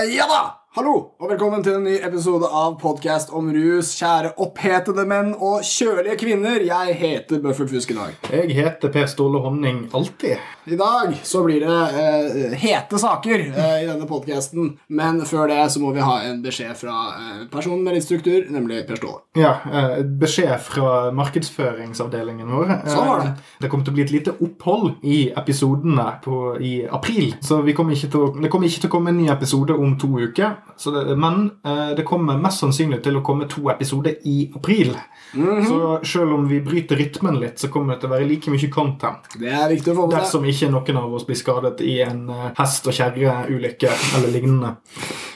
Agoga. 0.00 0.14
Ja 0.14 0.26
da! 0.26 0.59
Hallo, 0.70 0.92
og 1.18 1.26
velkommen 1.32 1.64
til 1.66 1.74
en 1.80 1.82
ny 1.82 1.96
episode 2.06 2.46
av 2.46 2.76
podkast 2.78 3.32
om 3.34 3.48
rus. 3.50 3.88
Kjære 3.98 4.28
opphetede 4.38 5.02
menn 5.10 5.32
og 5.42 5.64
kjølige 5.66 6.14
kvinner. 6.20 6.62
Jeg 6.62 6.92
heter 7.00 7.40
Bøffel 7.42 7.66
Fusk 7.72 7.90
i 7.90 7.96
dag. 7.96 8.12
Jeg 8.30 8.54
heter 8.54 8.92
Per 8.94 9.08
Ståle 9.10 9.40
Honning 9.42 9.80
alltid. 9.98 10.38
I 10.70 10.78
dag 10.78 11.16
så 11.26 11.42
blir 11.42 11.64
det 11.64 11.78
eh, 12.04 12.54
hete 12.62 13.00
saker 13.02 13.42
eh, 13.48 13.80
i 13.82 13.88
denne 13.88 14.06
podkasten. 14.06 14.68
Men 14.94 15.18
før 15.26 15.50
det 15.50 15.58
så 15.74 15.82
må 15.82 15.90
vi 15.96 16.04
ha 16.06 16.20
en 16.28 16.38
beskjed 16.44 16.78
fra 16.78 16.94
eh, 17.16 17.42
personen 17.50 17.82
med 17.82 17.98
litt 17.98 18.06
struktur, 18.06 18.46
nemlig 18.54 18.84
Per 18.86 19.02
Ståle. 19.02 19.24
Ja, 19.42 19.56
eh, 19.66 19.96
Beskjed 20.22 20.54
fra 20.68 20.94
markedsføringsavdelingen 21.18 22.46
vår. 22.46 22.76
Sånn 22.86 23.10
var 23.10 23.26
det. 23.26 23.32
Eh, 23.34 23.50
Det 23.66 23.72
kommer 23.74 23.90
til 23.90 23.96
å 23.96 23.98
bli 23.98 24.06
et 24.06 24.14
lite 24.20 24.36
opphold 24.38 25.02
i 25.02 25.18
episodene 25.34 26.06
på, 26.22 26.38
i 26.62 26.76
april. 26.86 27.34
Så 27.42 27.58
vi 27.66 27.74
kommer 27.74 27.98
til 27.98 28.38
det 28.38 28.54
kommer 28.54 28.70
ikke 28.70 28.86
til 28.86 28.92
å 28.92 28.96
komme 29.00 29.10
en 29.10 29.18
ny 29.24 29.26
episode 29.34 29.74
om 29.74 29.98
to 29.98 30.14
uker. 30.22 30.59
Så 30.80 30.90
det, 30.94 31.16
men 31.16 31.50
eh, 31.64 31.90
det 31.96 32.06
kommer 32.08 32.38
mest 32.40 32.62
sannsynlig 32.62 33.02
til 33.04 33.18
å 33.18 33.24
komme 33.24 33.48
to 33.50 33.66
episoder 33.72 34.16
i 34.24 34.50
april. 34.56 34.94
Mhm. 35.34 35.66
Så 35.68 35.80
selv 36.08 36.34
om 36.38 36.46
vi 36.48 36.60
bryter 36.64 36.96
rytmen 36.96 37.40
litt, 37.40 37.58
så 37.60 37.68
kommer 37.68 37.94
det 37.94 38.00
til 38.02 38.10
å 38.10 38.14
være 38.14 38.28
like 38.28 38.50
mye 38.50 38.70
content. 38.72 39.28
Det 39.38 39.52
er 39.52 39.68
viktig 39.70 39.92
å 39.92 39.98
få 39.98 40.06
med. 40.08 40.16
Dersom 40.18 40.46
ikke 40.48 40.70
noen 40.72 41.02
av 41.02 41.14
oss 41.14 41.26
blir 41.28 41.38
skadet 41.38 41.82
i 41.84 42.00
en 42.06 42.24
eh, 42.30 42.46
hest- 42.58 42.88
og 42.88 42.96
kjerreulykke 42.96 43.92
eller 44.16 44.32
lignende. 44.32 44.74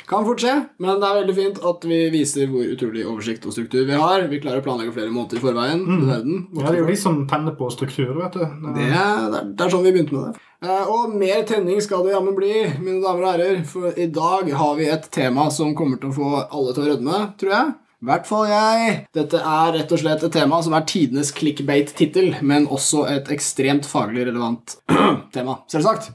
Kan 0.06 0.24
fort 0.26 0.42
skje, 0.42 0.52
men 0.84 0.98
det 1.00 1.08
er 1.08 1.16
veldig 1.22 1.34
fint 1.38 1.58
at 1.64 1.84
vi 1.88 1.98
viser 2.12 2.50
hvor 2.52 2.66
utrolig 2.74 3.06
oversikt 3.08 3.46
og 3.48 3.54
struktur 3.56 3.86
vi 3.88 3.96
har. 3.96 4.26
Vi 4.28 4.40
klarer 4.42 4.60
å 4.60 4.64
planlegge 4.66 4.92
flere 4.92 5.12
måneder 5.14 5.40
i 5.40 5.44
forveien. 5.44 5.80
Mm. 5.86 6.02
verden. 6.10 6.34
Ja, 6.58 6.66
Det 6.66 6.74
er 6.74 6.80
jo 6.82 6.90
de 6.90 6.96
som 7.00 7.22
tenner 7.30 7.56
på 7.56 7.70
struktur, 7.72 8.10
vet 8.18 8.32
du. 8.36 8.40
Det 8.44 8.88
er, 8.90 9.30
det 9.30 9.38
er- 9.40 9.48
det 9.54 9.64
er 9.64 9.70
sånn 9.72 9.82
vi 9.86 9.92
begynte 9.96 10.12
med 10.12 10.26
det. 10.34 10.40
Eh, 10.64 10.84
og 10.88 11.14
mer 11.14 11.42
tenning 11.44 11.80
skal 11.80 12.04
det 12.04 12.12
jammen 12.12 12.36
bli, 12.36 12.52
mine 12.80 13.00
damer 13.02 13.24
og 13.24 13.32
herrer. 13.32 13.64
For 13.64 13.92
i 13.96 14.06
dag 14.06 14.50
har 14.52 14.76
vi 14.76 14.86
et 14.92 15.08
tema 15.10 15.50
som 15.50 15.74
kommer 15.74 15.98
til 16.00 16.10
å 16.10 16.14
få 16.14 16.28
alle 16.52 16.74
til 16.74 16.84
å 16.84 16.88
rødme, 16.92 17.22
tror 17.38 17.50
jeg. 17.56 17.74
Hvert 18.04 18.26
fall 18.28 18.50
jeg. 18.50 18.96
Dette 19.16 19.38
er 19.40 19.70
rett 19.78 19.92
og 19.94 20.00
slett 20.02 20.24
et 20.26 20.34
tema 20.34 20.58
som 20.64 20.74
er 20.76 20.84
tidenes 20.88 21.30
clickbait-tittel, 21.36 22.34
men 22.44 22.66
også 22.68 23.06
et 23.08 23.30
ekstremt 23.32 23.88
faglig 23.88 24.26
relevant 24.28 24.76
tema, 25.34 25.56
selvsagt. 25.72 26.10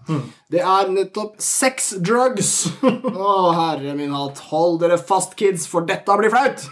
Det 0.54 0.62
er 0.62 0.94
nettopp 0.94 1.40
sex 1.42 1.96
drugs. 2.06 2.54
Å, 2.86 3.34
herre 3.58 3.98
min 3.98 4.14
hatt. 4.14 4.44
Hold 4.52 4.84
dere 4.84 5.00
fast, 5.02 5.34
kids, 5.40 5.66
for 5.72 5.88
dette 5.90 6.20
blir 6.22 6.34
flaut. 6.34 6.68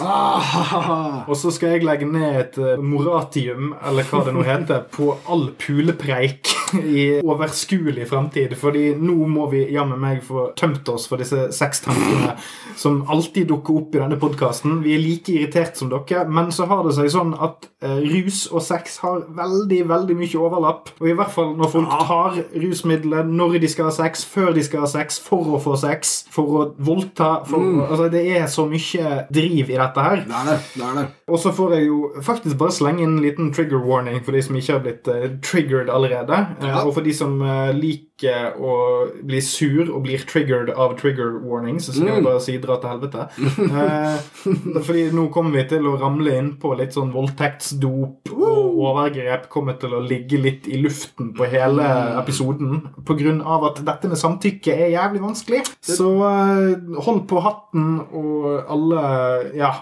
Ah. 0.00 1.24
Og 1.28 1.36
så 1.36 1.50
skal 1.54 1.74
jeg 1.74 1.84
legge 1.86 2.06
ned 2.08 2.38
et 2.38 2.58
eh, 2.60 2.82
moratium, 2.82 3.74
eller 3.86 4.06
hva 4.08 4.22
det 4.26 4.34
nå 4.34 4.44
heter, 4.46 4.84
på 4.92 5.10
all 5.30 5.48
pulepreik 5.60 6.52
i 6.78 7.04
overskuelig 7.20 8.06
fremtid. 8.10 8.54
Fordi 8.58 8.90
nå 8.98 9.16
må 9.30 9.48
vi 9.52 9.64
jammen 9.74 10.00
meg 10.00 10.22
få 10.26 10.50
tømt 10.58 10.88
oss 10.92 11.08
for 11.10 11.20
disse 11.20 11.48
sextankene 11.56 12.36
som 12.78 13.02
alltid 13.10 13.50
dukker 13.50 13.82
opp 13.82 13.96
i 13.96 14.02
denne 14.02 14.18
podkasten. 14.20 14.80
Vi 14.84 14.94
er 14.96 15.02
like 15.02 15.34
irritert 15.34 15.78
som 15.80 15.90
dere, 15.92 16.26
men 16.30 16.52
så 16.54 16.68
har 16.70 16.84
det 16.86 16.94
seg 16.96 17.10
sånn 17.12 17.34
at 17.34 17.68
eh, 17.84 18.00
rus 18.06 18.44
og 18.50 18.64
sex 18.64 19.00
har 19.04 19.24
veldig, 19.36 19.82
veldig 19.90 20.18
mye 20.20 20.40
overlapp. 20.40 20.94
Og 21.00 21.10
i 21.10 21.16
hvert 21.18 21.34
fall 21.34 21.54
når 21.58 21.74
folk 21.74 21.96
tar 22.06 22.40
rusmidler 22.62 23.28
når 23.28 23.58
de 23.64 23.72
skal 23.72 23.90
ha 23.90 23.94
sex, 23.94 24.24
før 24.28 24.54
de 24.56 24.64
skal 24.66 24.86
ha 24.86 24.90
sex, 24.90 25.20
for 25.22 25.56
å 25.56 25.60
få 25.62 25.76
sex, 25.80 26.20
for 26.32 26.56
å 26.60 26.64
voldta 26.78 27.40
for, 27.48 27.84
altså, 27.86 28.08
Det 28.10 28.22
er 28.36 28.46
så 28.50 28.64
mye 28.68 29.24
driv 29.40 29.72
i 29.72 29.78
dette 29.80 30.04
her. 30.04 30.24
Det 30.28 30.36
er 30.36 30.50
det. 30.50 30.58
det 30.76 30.86
er 30.86 30.98
det. 31.00 31.06
Og 31.30 31.40
så 31.42 31.52
får 31.56 31.74
jeg 31.76 31.88
jo 31.88 32.00
faktisk 32.26 32.58
bare 32.60 32.76
slenge 32.76 33.04
inn 33.04 33.16
en 33.16 33.24
liten 33.24 33.50
trigger 33.56 33.82
warning 33.86 34.20
for 34.26 34.36
de 34.36 34.44
som 34.44 34.58
ikke 34.60 34.76
har 34.76 34.84
blitt 34.84 35.10
uh, 35.10 35.26
triggered 35.44 35.90
allerede. 35.92 36.44
Ja. 36.60 36.76
Uh, 36.76 36.86
og 36.86 36.94
for 36.98 37.06
de 37.06 37.14
som 37.16 37.40
uh, 37.42 37.70
liker 37.76 38.09
å 38.28 38.74
bli 39.24 39.40
sur 39.40 39.88
og 39.88 40.02
blir 40.04 40.22
triggered 40.28 40.70
av 40.74 40.96
trigger 41.00 41.38
warnings, 41.46 41.86
så 41.88 41.94
skal 41.94 42.10
jeg 42.18 42.24
bare 42.26 42.42
si 42.44 42.56
dra 42.60 42.76
til 42.82 42.92
helvete. 42.92 43.26
Eh, 43.70 44.20
fordi 44.84 45.06
nå 45.16 45.28
kommer 45.32 45.56
vi 45.56 45.64
til 45.72 45.86
å 45.88 45.96
ramle 46.00 46.34
inn 46.36 46.50
på 46.60 46.74
litt 46.78 46.92
sånn 46.96 47.12
voldtektsdop 47.14 48.32
og 48.36 48.80
overgrep 48.84 49.48
kommer 49.52 49.78
til 49.80 49.94
å 49.96 50.02
ligge 50.04 50.40
litt 50.40 50.68
i 50.68 50.80
luften 50.82 51.32
på 51.36 51.48
hele 51.50 51.86
episoden 52.20 52.82
på 53.06 53.16
grunn 53.18 53.40
av 53.42 53.68
at 53.70 53.82
dette 53.86 54.10
med 54.10 54.20
samtykke 54.20 54.74
er 54.74 54.94
jævlig 54.96 55.22
vanskelig. 55.24 55.62
Så 55.84 56.10
eh, 56.26 56.98
hold 57.06 57.24
på 57.30 57.44
hatten 57.44 58.00
og 58.10 58.50
alle 58.68 59.06
Ja. 59.56 59.72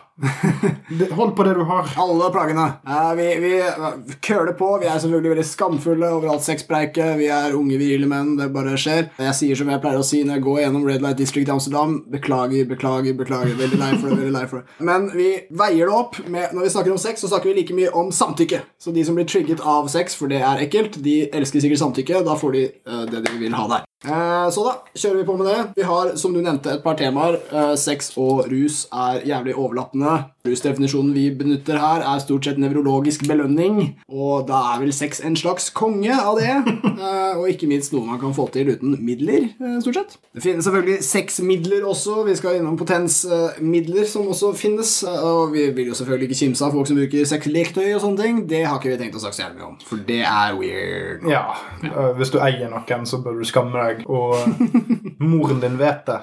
Hold 1.19 1.37
på 1.37 1.45
det 1.47 1.55
du 1.55 1.63
har. 1.63 1.91
Alle 1.97 2.31
plagene. 2.35 2.65
Eh, 2.89 3.15
vi, 3.15 3.27
vi 3.43 4.15
køler 4.21 4.53
på. 4.59 4.71
Vi 4.83 4.89
er 4.91 4.99
selvfølgelig 4.99 5.33
veldig 5.35 5.47
skamfulle 5.47 6.11
over 6.17 6.33
alt 6.33 6.47
sexpreike. 6.47 7.07
Vi 7.21 7.29
er 7.33 7.55
unge, 7.57 7.79
virile 7.79 8.09
menn. 8.11 8.35
Det 8.39 8.49
bare 8.55 8.75
skjer. 8.81 9.11
Jeg 9.23 9.37
sier 9.39 9.61
som 9.61 9.71
jeg 9.71 9.83
pleier 9.85 10.01
å 10.01 10.07
si 10.07 10.25
når 10.25 10.39
jeg 10.39 10.47
går 10.49 10.61
gjennom 10.65 10.87
Red 10.89 11.05
Light 11.05 11.21
District 11.21 11.49
i 11.49 11.55
Amsterdam. 11.55 11.99
Beklager, 12.11 12.67
beklager, 12.71 13.15
beklager. 13.19 13.55
Veldig 13.59 13.81
lei 13.81 13.93
for 13.95 14.09
det. 14.11 14.19
veldig 14.23 14.35
lei 14.35 14.47
for 14.51 14.63
det. 14.63 14.79
Men 14.91 15.11
vi 15.15 15.29
veier 15.51 15.87
det 15.87 15.95
opp 15.95 16.19
med 16.27 16.55
Når 16.55 16.67
vi 16.67 16.73
snakker 16.73 16.95
om 16.95 17.01
sex, 17.01 17.23
så 17.23 17.31
snakker 17.31 17.53
vi 17.53 17.61
like 17.61 17.77
mye 17.77 17.93
om 17.95 18.11
samtykke. 18.15 18.63
Så 18.83 18.95
de 18.95 19.05
som 19.07 19.19
blir 19.19 19.29
trigget 19.29 19.63
av 19.63 19.87
sex, 19.93 20.19
for 20.19 20.31
det 20.31 20.43
er 20.43 20.65
ekkelt, 20.67 20.99
de 21.05 21.21
elsker 21.31 21.63
sikkert 21.63 21.83
samtykke. 21.85 22.25
Da 22.27 22.35
får 22.39 22.57
de 22.57 22.65
eh, 22.67 23.05
det 23.13 23.23
de 23.29 23.39
vil 23.39 23.55
ha 23.55 23.69
der. 23.71 23.87
Eh, 24.05 24.51
Så 24.51 24.65
da 24.65 24.73
kjører 24.95 25.17
vi 25.21 25.25
på 25.27 25.37
med 25.37 25.47
det. 25.51 25.59
Vi 25.77 25.83
har, 25.83 26.13
som 26.17 26.33
du 26.35 26.41
nevnte, 26.41 26.71
et 26.77 26.85
par 26.85 26.95
temaer. 26.95 27.41
Eh, 27.53 27.75
Sex 27.77 28.13
og 28.17 28.47
rus 28.51 28.85
er 28.95 29.25
jævlig 29.27 29.57
overlappende. 29.59 30.13
Rusdefinisjonen 30.51 31.13
vi 31.15 31.29
benytter 31.37 31.79
her, 31.81 32.03
er 32.03 32.19
stort 32.25 32.45
sett 32.49 32.59
nevrologisk 32.61 33.27
belønning. 33.29 33.95
Og 34.09 34.47
da 34.49 34.59
er 34.75 34.81
vel 34.83 34.93
sex 34.97 35.21
en 35.25 35.37
slags 35.39 35.71
konge 35.71 36.13
av 36.15 36.39
det. 36.41 36.55
Eh, 36.99 37.37
Og 37.39 37.47
ikke 37.53 37.69
minst 37.71 37.93
noe 37.95 38.03
man 38.03 38.19
kan 38.19 38.33
få 38.35 38.49
til 38.51 38.73
uten 38.73 38.97
midler, 39.07 39.45
eh, 39.63 39.77
stort 39.85 39.95
sett. 40.01 40.17
Det 40.35 40.43
finnes 40.43 40.65
selvfølgelig 40.67 41.05
sexmidler 41.07 41.85
også. 41.87 42.25
Vi 42.27 42.35
skal 42.35 42.57
innom 42.59 42.75
potensmidler 42.81 44.05
som 44.11 44.27
også 44.33 44.51
finnes. 44.59 45.05
Eh, 45.07 45.23
Og 45.29 45.53
vi 45.53 45.69
vil 45.77 45.93
jo 45.93 45.95
selvfølgelig 45.95 46.29
ikke 46.29 46.39
kimse 46.41 46.65
av 46.67 46.75
folk 46.75 46.89
som 46.91 46.99
bruker 46.99 47.25
sexleketøy 47.29 47.93
og 47.95 48.03
sånne 48.03 48.23
ting. 48.25 48.41
Det 48.51 48.65
har 48.67 48.81
ikke 48.81 48.91
vi 48.97 48.99
tenkt 49.05 49.15
å 49.19 49.23
snakke 49.23 49.39
så 49.39 49.45
jævlig 49.45 49.61
mye 49.61 49.69
om, 49.69 49.77
for 49.87 50.03
det 50.09 50.21
er 50.27 50.59
weird. 50.59 51.29
Ja, 51.31 51.45
øh, 51.87 52.11
Hvis 52.19 52.33
du 52.35 52.41
eier 52.43 52.73
noen, 52.73 53.07
så 53.07 53.23
bør 53.23 53.39
du 53.39 53.47
skamme 53.47 53.79
deg. 53.79 54.03
Og 54.11 54.35
moren 55.23 55.61
din 55.63 55.79
vet 55.79 56.03
det. 56.09 56.19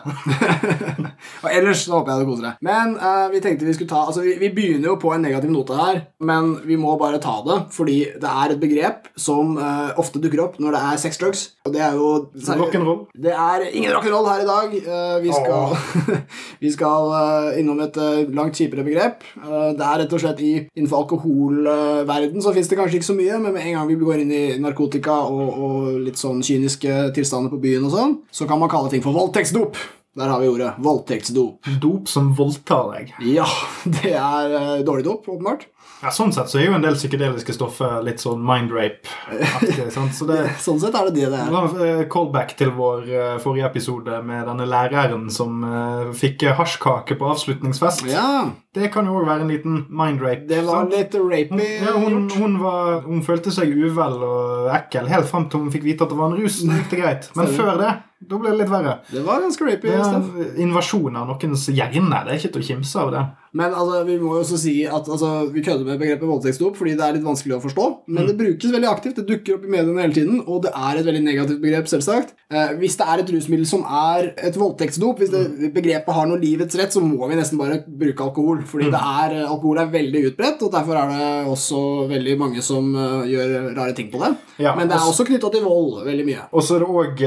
Og 1.44 1.50
ellers 1.54 1.86
så 1.86 1.96
håper 1.98 2.12
jeg 2.12 2.20
det 2.26 2.30
koser 2.30 2.48
deg. 2.50 2.60
Men 2.66 2.96
uh, 3.00 3.26
vi 3.32 3.42
tenkte 3.44 3.68
vi 3.68 3.74
skulle 3.78 3.92
ta 3.92 4.04
Altså, 4.16 4.30
vi, 4.30 4.36
vi 4.40 4.50
begynner 4.56 4.94
jo 4.94 4.96
på 4.96 5.10
en 5.12 5.26
negativ 5.26 5.52
note 5.52 5.76
her, 5.76 5.98
men 6.24 6.54
vi 6.64 6.78
må 6.80 6.94
bare 6.96 7.20
ta 7.20 7.34
det, 7.44 7.58
fordi 7.76 7.98
det 8.22 8.30
er 8.32 8.54
et 8.54 8.62
begrep 8.62 9.10
som 9.20 9.58
uh, 9.60 9.92
ofte 10.00 10.22
dukker 10.24 10.40
opp 10.46 10.56
når 10.64 10.78
det 10.78 10.84
er 10.88 11.02
sex 11.04 11.20
drugs. 11.20 11.42
Og 11.68 11.74
det 11.76 11.82
er 11.84 11.98
jo 12.00 12.08
Rock'n'roll. 12.56 13.02
Det 13.12 13.34
er 13.34 13.66
ingen 13.74 13.92
rock'n'roll 13.92 14.30
her 14.30 14.46
i 14.46 14.48
dag. 14.48 14.78
Uh, 14.86 15.18
vi 15.26 15.34
skal, 15.36 15.76
vi 16.64 16.72
skal 16.72 17.12
uh, 17.12 17.60
innom 17.60 17.84
et 17.84 18.00
langt 18.32 18.56
kjipere 18.56 18.88
begrep. 18.88 19.28
Det 19.36 19.84
er 19.84 20.02
rett 20.06 20.16
og 20.16 20.24
slett 20.24 20.40
i 20.46 20.54
Innenfor 20.76 21.04
alkoholverden 21.04 22.44
så 22.44 22.54
fins 22.56 22.70
det 22.72 22.78
kanskje 22.80 23.02
ikke 23.02 23.10
så 23.10 23.18
mye, 23.18 23.42
men 23.42 23.56
med 23.56 23.68
en 23.68 23.78
gang 23.78 23.90
vi 23.90 24.00
går 24.00 24.24
inn 24.24 24.32
i 24.32 24.44
narkotika 24.64 25.18
og, 25.28 25.60
og 25.68 25.92
litt 26.08 26.20
sånn 26.20 26.40
kyniske 26.46 27.12
tilstander 27.16 27.52
på 27.52 27.60
byen 27.68 27.88
og 27.90 27.96
sånn, 27.96 28.18
så 28.32 28.48
kan 28.48 28.62
man 28.62 28.72
kalle 28.72 28.92
ting 28.94 29.04
for 29.04 29.16
voldtektsdop. 29.16 29.80
Der 30.16 30.30
har 30.32 30.40
vi 30.40 30.48
ordet. 30.48 30.74
Voldtektsdop. 30.80 31.68
Dop 31.84 32.08
som 32.08 32.30
voldtar 32.38 32.92
deg. 32.94 33.10
Ja, 33.28 33.48
det 33.84 34.14
er 34.16 34.54
uh, 34.56 34.84
dårlig 34.88 35.04
dop, 35.10 35.28
åpenbart. 35.28 35.66
Ja, 36.02 36.12
Sånn 36.14 36.32
sett 36.36 36.52
så 36.52 36.60
er 36.60 36.70
jo 36.70 36.76
en 36.78 36.84
del 36.84 36.96
psykedeliske 36.96 37.56
stoffer 37.56 38.00
litt 38.06 38.24
sånn 38.24 38.40
mindrape-aktig. 38.46 39.90
sant? 39.96 40.16
Så 40.16 40.28
det 40.30 40.42
Sånn 40.64 40.80
sett 40.80 40.96
er 40.96 41.10
det 41.10 41.16
det 41.18 41.32
det 41.34 41.42
er. 41.44 41.52
eh, 41.84 42.04
callback 42.12 42.56
til 42.60 42.72
vår 42.76 43.04
uh, 43.10 43.36
forrige 43.44 43.68
episode 43.74 44.22
med 44.24 44.48
denne 44.48 44.68
læreren 44.70 45.28
som 45.34 45.64
uh, 45.68 46.14
fikk 46.16 46.48
hasjkake 46.60 47.20
på 47.20 47.32
avslutningsfest. 47.34 48.08
Ja, 48.12 48.52
Det 48.76 48.90
kan 48.92 49.08
jo 49.08 49.16
òg 49.22 49.28
være 49.30 49.46
en 49.46 49.54
liten 49.54 49.78
mindrape. 49.88 50.48
det 50.50 50.64
var 50.68 50.84
sant? 50.84 50.96
litt 50.96 51.16
rapey 51.16 51.70
ja, 51.80 51.94
hun, 51.96 52.26
hun, 52.36 52.58
var, 52.60 53.06
hun 53.06 53.24
følte 53.24 53.54
seg 53.56 53.72
uvel 53.72 54.20
og 54.28 54.74
ekkel 54.76 55.08
helt 55.12 55.30
fram 55.30 55.48
til 55.50 55.64
hun 55.64 55.72
fikk 55.74 55.88
vite 55.88 56.04
at 56.04 56.12
det 56.12 56.20
var 56.20 56.34
en 56.34 56.42
rus. 56.42 56.60
Det 56.66 56.82
gikk 56.82 56.92
det 56.92 57.02
greit. 57.04 57.32
Men 57.40 57.56
før 57.56 57.80
det 57.80 57.94
da 58.26 58.38
ble 58.40 58.52
det 58.54 58.62
litt 58.64 58.72
verre. 58.72 58.94
Det 59.12 59.22
var 59.26 59.42
ganske 59.44 59.66
rapey. 59.68 59.92
Det 59.92 59.98
er 60.02 60.14
er 60.16 60.62
invasjon 60.64 61.18
av 61.20 61.28
noens 61.30 61.66
hjerne. 61.68 62.22
Det 62.26 62.32
er 62.32 62.40
ikke 62.40 62.54
til 62.56 62.64
å 62.64 62.68
kimse 62.70 63.02
av 63.02 63.12
det. 63.14 63.24
Men 63.56 63.72
altså, 63.72 64.02
vi 64.08 64.16
må 64.20 64.34
jo 64.36 64.42
også 64.42 64.58
si 64.60 64.74
at 64.84 65.10
altså, 65.12 65.30
vi 65.54 65.64
kødder 65.64 65.88
med 65.88 66.00
begrepet 66.02 66.28
voldtektsdop 66.28 66.76
fordi 66.80 66.96
det 66.98 67.06
er 67.06 67.16
litt 67.16 67.28
vanskelig 67.28 67.58
å 67.58 67.62
forstå. 67.64 67.86
Men 68.12 68.28
det 68.28 68.36
brukes 68.40 68.74
veldig 68.74 68.90
aktivt. 68.90 69.20
Det 69.20 69.28
dukker 69.30 69.58
opp 69.58 69.68
i 69.68 69.72
mediene 69.72 70.04
hele 70.04 70.18
tiden, 70.18 70.42
og 70.44 70.64
det 70.66 70.74
er 70.76 71.00
et 71.00 71.08
veldig 71.08 71.24
negativt 71.28 71.62
begrep, 71.64 71.92
selvsagt. 71.92 72.34
Eh, 72.52 72.74
hvis 72.82 72.98
det 73.00 73.08
er 73.12 73.24
et 73.24 73.32
rusmiddel 73.36 73.70
som 73.70 73.86
er 73.86 74.32
et 74.36 74.60
voldtektsdop, 74.60 75.22
hvis 75.22 75.32
det 75.32 75.72
begrepet 75.76 76.18
har 76.18 76.28
noe 76.32 76.42
livets 76.42 76.80
rett, 76.80 76.96
så 76.96 77.04
må 77.04 77.30
vi 77.32 77.40
nesten 77.40 77.62
bare 77.62 77.80
bruke 77.86 78.28
alkohol. 78.28 78.65
Fordi 78.70 78.90
det 78.94 79.02
er, 79.02 79.36
eh, 79.40 79.50
alkohol 79.50 79.80
er 79.82 79.94
veldig 79.94 80.22
utbredt, 80.32 80.62
og 80.66 80.72
derfor 80.74 81.00
er 81.00 81.14
det 81.14 81.30
også 81.54 81.82
veldig 82.12 82.38
mange 82.42 82.62
som 82.66 82.92
eh, 82.96 83.32
gjør 83.32 83.56
rare 83.78 83.96
ting 83.98 84.12
på 84.12 84.22
det. 84.24 84.36
Ja, 84.60 84.76
Men 84.76 84.88
det 84.90 84.98
er 84.98 85.04
også, 85.04 85.24
også 85.24 85.30
knytta 85.32 85.52
til 85.54 85.66
vold 85.66 86.06
veldig 86.06 86.26
mye. 86.28 86.48
Og 86.52 86.64
så 86.64 86.78
er 86.78 86.86
det 86.86 86.90
òg 87.02 87.26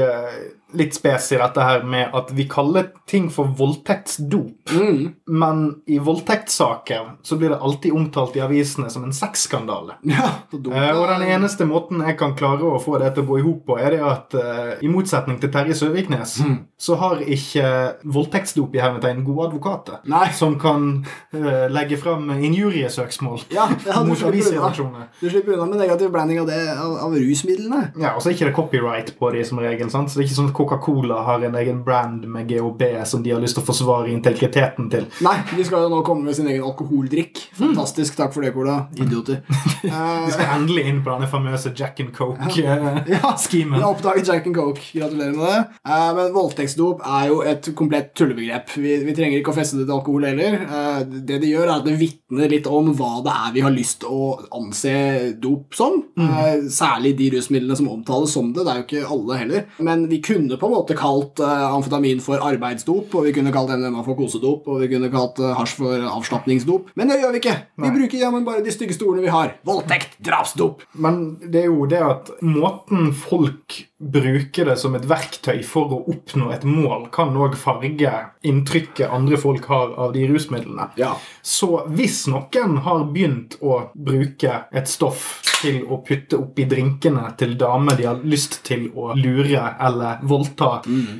litt 0.77 0.93
spes 0.93 1.31
i 1.33 1.39
dette 1.39 1.63
her 1.63 1.83
med 1.87 2.13
at 2.15 2.31
vi 2.35 2.45
kaller 2.49 2.91
ting 3.09 3.29
for 3.33 3.49
voldtektsdop. 3.57 4.73
Mm. 4.73 5.01
Men 5.25 5.63
i 5.89 5.99
voldtektssaker 6.03 7.15
så 7.25 7.37
blir 7.39 7.53
det 7.53 7.57
alltid 7.57 7.95
omtalt 7.95 8.37
i 8.37 8.43
avisene 8.45 8.89
som 8.93 9.05
en 9.07 9.15
sexskandale. 9.15 9.97
Ja. 10.09 10.25
Eh, 10.51 10.97
og 10.97 11.05
den 11.07 11.21
eneste 11.29 11.65
måten 11.69 12.01
jeg 12.01 12.15
kan 12.19 12.33
klare 12.37 12.65
å 12.65 12.79
få 12.81 12.97
det 12.99 13.11
til 13.13 13.23
å 13.23 13.27
gå 13.29 13.37
i 13.39 13.43
hop 13.45 13.59
på, 13.67 13.75
er 13.79 13.93
det 13.93 13.99
at 14.03 14.35
eh, 14.39 14.71
i 14.83 14.89
motsetning 14.91 15.37
til 15.39 15.51
Terje 15.53 15.75
Søviknes, 15.77 16.39
så 16.79 16.97
har 16.99 17.21
ikke 17.21 17.65
voldtektsdop 18.09 18.75
i 18.75 18.81
hermetegn 18.81 19.21
gode 19.27 19.49
advokater. 19.49 19.99
Nei. 20.09 20.25
Som 20.35 20.57
kan 20.59 20.89
eh, 21.35 21.67
legge 21.71 21.99
fram 22.01 22.31
injuriesøksmål 22.35 23.45
Ja, 23.53 23.67
ja, 23.85 24.01
mot 24.03 24.17
slipper 24.17 24.33
avisredaksjoner. 24.33 25.07
Du 25.21 25.29
slipper 25.29 25.55
unna 25.55 25.69
med 25.69 25.83
negativ 25.83 26.11
blanding 26.13 26.41
av 26.43 26.49
det, 26.49 26.59
av, 26.73 26.97
av 27.05 27.15
rusmidlene. 27.15 27.83
Ja, 28.01 28.15
og 28.15 28.23
så 28.23 28.31
er 28.31 28.37
ikke 28.37 28.49
det 28.49 28.57
copyright 28.57 29.13
på 29.19 29.31
de 29.35 29.45
som 29.47 29.61
regel. 29.61 29.91
sant? 29.93 30.11
Så 30.11 30.19
det 30.19 30.25
er 30.25 30.29
ikke 30.31 30.39
sånn 30.41 30.53
Coca-Cola 30.59 31.21
har 31.23 31.43
en 31.47 31.55
egen 31.55 31.81
brand 31.87 32.25
med 32.27 32.49
GHB 32.51 32.83
som 33.07 33.23
de 33.23 33.31
har 33.31 33.39
lyst 33.41 33.55
til 33.57 33.63
å 33.63 33.67
forsvare 33.69 34.11
integriteten 34.11 34.89
til. 34.91 35.05
Nei, 35.25 35.37
de 35.55 35.63
skal 35.67 35.85
jo 35.85 35.91
nå 35.93 36.01
komme 36.07 36.27
med 36.27 36.35
sin 36.37 36.49
egen 36.51 36.65
alkoholdrikk. 36.67 37.39
Fantastisk. 37.57 38.17
Takk 38.19 38.33
for 38.35 38.43
det, 38.45 38.51
Cola. 38.55 38.81
Idioter. 38.99 39.41
De 39.79 39.89
Eh, 39.89 40.27
skal 40.33 40.49
endelig 40.57 40.83
inn 40.89 40.97
på 41.05 41.11
denne 41.13 41.27
famøse 41.31 41.71
Jack 41.77 41.99
and 42.03 42.11
Coke-schemen. 42.15 42.99
ja, 43.07 43.19
har 43.79 43.85
oppdaget 43.87 44.27
Jack 44.27 44.47
and 44.49 44.55
Coke. 44.57 44.81
Gratulerer 44.93 45.35
med 45.37 45.45
det. 45.47 45.59
Eh, 45.87 46.09
men 46.17 46.33
voldtektsdop 46.35 47.03
er 47.07 47.29
jo 47.31 47.39
et 47.47 47.69
komplett 47.79 48.11
tullebegrep. 48.19 48.73
Vi, 48.75 48.97
vi 49.07 49.15
trenger 49.15 49.39
ikke 49.39 49.53
å 49.53 49.57
feste 49.57 49.79
det 49.79 49.85
til 49.87 49.95
alkohol 49.95 50.27
heller. 50.27 50.57
Eh, 50.65 50.99
det 51.29 51.39
det 51.45 51.51
gjør, 51.53 51.65
er 51.69 51.75
at 51.77 51.87
det 51.87 51.95
vitner 52.01 52.51
litt 52.51 52.67
om 52.69 52.91
hva 52.99 53.11
det 53.25 53.35
er 53.45 53.53
vi 53.55 53.63
har 53.65 53.73
lyst 53.75 54.01
til 54.03 54.11
å 54.11 54.29
anse 54.59 54.93
dop 55.41 55.77
som. 55.77 56.01
Eh, 56.19 56.65
særlig 56.73 57.15
de 57.19 57.29
rusmidlene 57.37 57.77
som 57.79 57.89
omtales 57.93 58.33
som 58.35 58.51
det. 58.53 58.65
Det 58.67 58.73
er 58.73 58.81
jo 58.81 58.87
ikke 58.87 59.13
alle 59.15 59.39
heller. 59.39 59.65
Men 59.85 60.07
vi 60.11 60.19
kunne 60.25 60.48
på 60.57 60.69
en 60.69 60.73
måte 60.73 60.97
kalt 60.97 61.41
uh, 61.43 61.67
amfetamin 61.75 62.23
for 62.23 62.41
arbeidsdop, 62.41 63.13
og 63.13 63.27
vi 63.27 63.35
kunne 63.35 63.53
kalt 63.53 63.73
MDMA 63.75 64.05
for 64.07 64.17
kosedop, 64.17 64.69
og 64.71 64.81
vi 64.83 64.89
kunne 64.93 65.11
kalt 65.13 65.41
uh, 65.43 65.51
hasj 65.59 65.77
for 65.81 66.07
avslapningsdop. 66.15 66.93
Men 66.99 67.11
det 67.11 67.19
gjør 67.21 67.35
vi 67.35 67.43
ikke. 67.43 67.57
Vi 67.77 67.87
Nei. 67.87 67.93
bruker 67.99 68.23
jammen 68.23 68.47
bare 68.47 68.65
de 68.65 68.73
styggeste 68.73 69.05
ordene 69.07 69.27
vi 69.27 69.35
har. 69.35 69.53
Voldtekt, 69.67 70.17
drapsdop. 70.25 70.87
Men 70.97 71.37
det 71.45 71.65
er 71.65 71.69
jo 71.69 71.85
det 71.89 72.01
at 72.05 72.33
måten 72.45 73.13
folk 73.13 73.81
bruker 73.99 74.65
det 74.65 74.77
som 74.79 74.95
et 74.95 75.05
verktøy 75.07 75.59
for 75.67 75.91
å 75.91 75.99
oppnå 76.07 76.53
et 76.55 76.63
mål, 76.63 77.09
kan 77.11 77.35
òg 77.35 77.57
farge 77.59 78.13
inntrykket 78.47 79.11
andre 79.11 79.37
folk 79.39 79.67
har 79.67 79.91
av 79.99 80.13
de 80.15 80.23
rusmidlene. 80.29 80.89
Ja. 80.99 81.17
Så 81.41 81.83
hvis 81.91 82.23
noen 82.31 82.79
har 82.85 83.03
begynt 83.11 83.57
å 83.59 83.81
bruke 83.93 84.63
et 84.71 84.87
stoff 84.87 85.41
til 85.59 85.81
å 85.91 85.99
putte 86.07 86.39
oppi 86.39 86.63
drinkene 86.69 87.25
til 87.39 87.57
damer 87.59 87.97
de 87.99 88.07
har 88.07 88.21
lyst 88.23 88.61
til 88.67 88.87
å 88.95 89.11
lure 89.19 89.65
eller 89.75 90.23
voldta, 90.23 90.69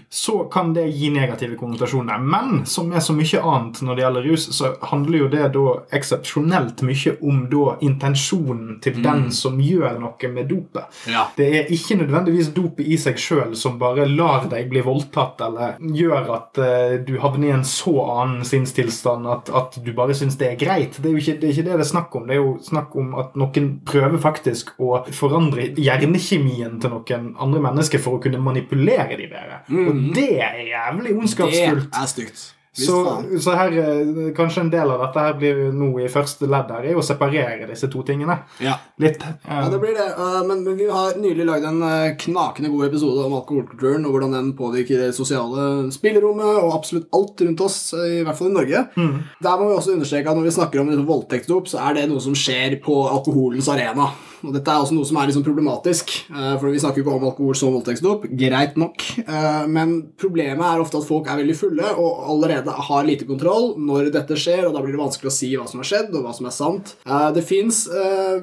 så 0.10 0.38
kan 0.52 0.72
det 0.78 0.88
gi 0.96 1.12
negative 1.12 1.60
konnotasjoner. 1.60 2.24
Men 2.24 2.64
som 2.70 2.94
er 2.96 3.04
så 3.04 3.16
mye 3.18 3.44
annet 3.44 3.82
når 3.84 4.00
det 4.00 4.06
gjelder 4.06 4.30
rus, 4.32 4.48
så 4.56 4.72
handler 4.94 5.26
jo 5.26 5.30
det 5.36 5.50
da 5.58 5.66
eksepsjonelt 6.00 6.86
mye 6.88 7.16
om 7.20 7.44
da 7.52 7.76
intensjonen 7.84 8.80
til 8.84 9.02
den 9.04 9.28
som 9.36 9.60
gjør 9.60 10.00
noe 10.00 10.32
med 10.32 10.48
dopet. 10.48 10.88
Ja. 11.12 11.28
Det 11.36 11.50
er 11.60 11.74
ikke 11.76 12.00
nødvendigvis 12.00 12.54
dopet 12.70 12.88
i 12.88 12.98
seg 13.00 13.20
sjøl 13.20 13.56
som 13.58 13.80
bare 13.82 14.06
lar 14.10 14.48
deg 14.52 14.70
bli 14.72 14.82
voldtatt, 14.86 15.42
eller 15.42 15.78
gjør 15.80 16.30
at 16.36 16.62
uh, 16.62 16.96
du 17.06 17.18
havner 17.22 17.50
i 17.50 17.54
en 17.58 17.66
så 17.68 17.96
annen 18.06 18.46
sinnstilstand 18.48 19.28
at, 19.30 19.50
at 19.50 19.80
du 19.84 19.92
bare 19.98 20.16
syns 20.18 20.38
det 20.40 20.54
er 20.54 20.60
greit. 20.62 21.00
Det 21.00 21.10
er 21.10 21.18
jo 21.18 21.24
ikke 21.24 21.38
det, 21.40 21.50
er 21.50 21.56
ikke 21.56 21.68
det 21.70 21.80
det 21.80 21.86
er 21.86 21.92
snakk 21.92 22.16
om. 22.20 22.28
Det 22.30 22.38
er 22.38 22.42
jo 22.42 22.54
snakk 22.64 22.96
om 23.00 23.16
at 23.20 23.36
noen 23.40 23.72
prøver 23.88 24.22
faktisk 24.22 24.76
å 24.80 25.04
forandre 25.16 25.72
hjernekjemien 25.80 26.80
til 26.82 26.96
noen 26.96 27.34
andre 27.40 27.64
mennesker 27.70 28.02
for 28.04 28.18
å 28.18 28.24
kunne 28.24 28.42
manipulere 28.44 29.18
de 29.20 29.28
bedre. 29.32 29.64
Og 29.70 30.06
det 30.16 30.32
er 30.38 30.64
jævlig 30.70 31.18
Det 31.40 31.66
er 31.66 32.10
stygt. 32.10 32.48
Så, 32.86 33.00
så 33.44 33.56
her, 33.58 33.76
eh, 33.82 34.32
kanskje 34.38 34.64
en 34.66 34.72
del 34.74 34.92
av 34.94 35.02
dette 35.04 35.24
her 35.26 35.34
blir 35.40 35.60
nå 35.76 35.90
i 36.04 36.10
første 36.12 36.48
ledd 36.50 36.72
her, 36.74 36.88
er 36.90 37.00
å 37.00 37.04
separere 37.06 37.68
disse 37.70 37.90
to 37.92 38.04
tingene 38.08 38.40
Ja. 38.64 38.78
litt. 39.00 39.24
Ja, 39.48 39.68
det 39.70 39.80
blir 39.82 39.96
det. 39.98 40.08
Uh, 40.18 40.40
men 40.48 40.64
men 40.64 40.78
vi 40.78 40.88
har 40.90 41.18
nylig 41.20 41.46
lagd 41.48 41.68
en 41.70 41.82
uh, 41.84 42.16
knakende 42.20 42.72
god 42.74 42.90
episode 42.90 43.26
om 43.26 43.36
alkoholkulturen 43.40 44.06
og 44.06 44.16
hvordan 44.16 44.36
den 44.38 44.54
påvirker 44.58 45.06
det 45.06 45.12
sosiale 45.18 45.92
spillerommet 45.92 46.64
og 46.64 46.74
absolutt 46.78 47.08
alt 47.16 47.42
rundt 47.46 47.62
oss, 47.66 47.94
uh, 47.94 48.06
i 48.22 48.24
hvert 48.24 48.38
fall 48.40 48.52
i 48.52 48.58
Norge. 48.58 48.86
Der 48.96 49.60
må 49.60 49.70
vi 49.70 49.78
også 49.78 49.96
understreke 49.96 50.30
at 50.30 50.38
når 50.38 50.50
vi 50.50 50.58
snakker 50.58 50.82
om 50.84 51.06
voldtektsdop, 51.08 51.68
så 51.72 51.84
er 51.90 52.00
det 52.00 52.10
noe 52.10 52.24
som 52.24 52.36
skjer 52.38 52.80
på 52.84 53.02
alkoholens 53.10 53.70
arena. 53.72 54.12
Og 54.46 54.54
dette 54.56 54.72
er 54.72 54.84
også 54.84 54.96
noe 54.96 55.08
som 55.08 55.20
er 55.20 55.30
liksom 55.30 55.46
problematisk, 55.46 56.14
uh, 56.32 56.56
for 56.60 56.70
vi 56.72 56.82
snakker 56.82 57.02
jo 57.02 57.06
ikke 57.06 57.16
om 57.18 57.28
alkohol 57.30 57.58
som 57.58 57.74
voldtektsdop. 57.76 58.28
Greit 58.40 58.78
nok. 58.80 59.06
Uh, 59.24 59.66
men 59.72 59.96
problemet 60.20 60.66
er 60.66 60.84
ofte 60.84 61.02
at 61.02 61.08
folk 61.08 61.30
er 61.30 61.42
veldig 61.42 61.58
fulle 61.58 61.94
og 62.00 62.24
allerede 62.34 62.76
har 62.90 63.08
lite 63.08 63.28
kontroll 63.30 63.74
når 63.80 64.12
dette 64.16 64.38
skjer, 64.40 64.66
og 64.68 64.76
da 64.76 64.84
blir 64.84 64.96
det 64.96 65.02
vanskelig 65.02 65.32
å 65.32 65.36
si 65.36 65.52
hva 65.56 65.68
som 65.70 65.84
har 65.84 65.90
skjedd, 65.90 66.14
og 66.16 66.26
hva 66.26 66.36
som 66.36 66.50
er 66.50 66.56
sant. 66.56 66.96
Uh, 67.08 67.30
det 67.36 67.46
fins 67.48 67.86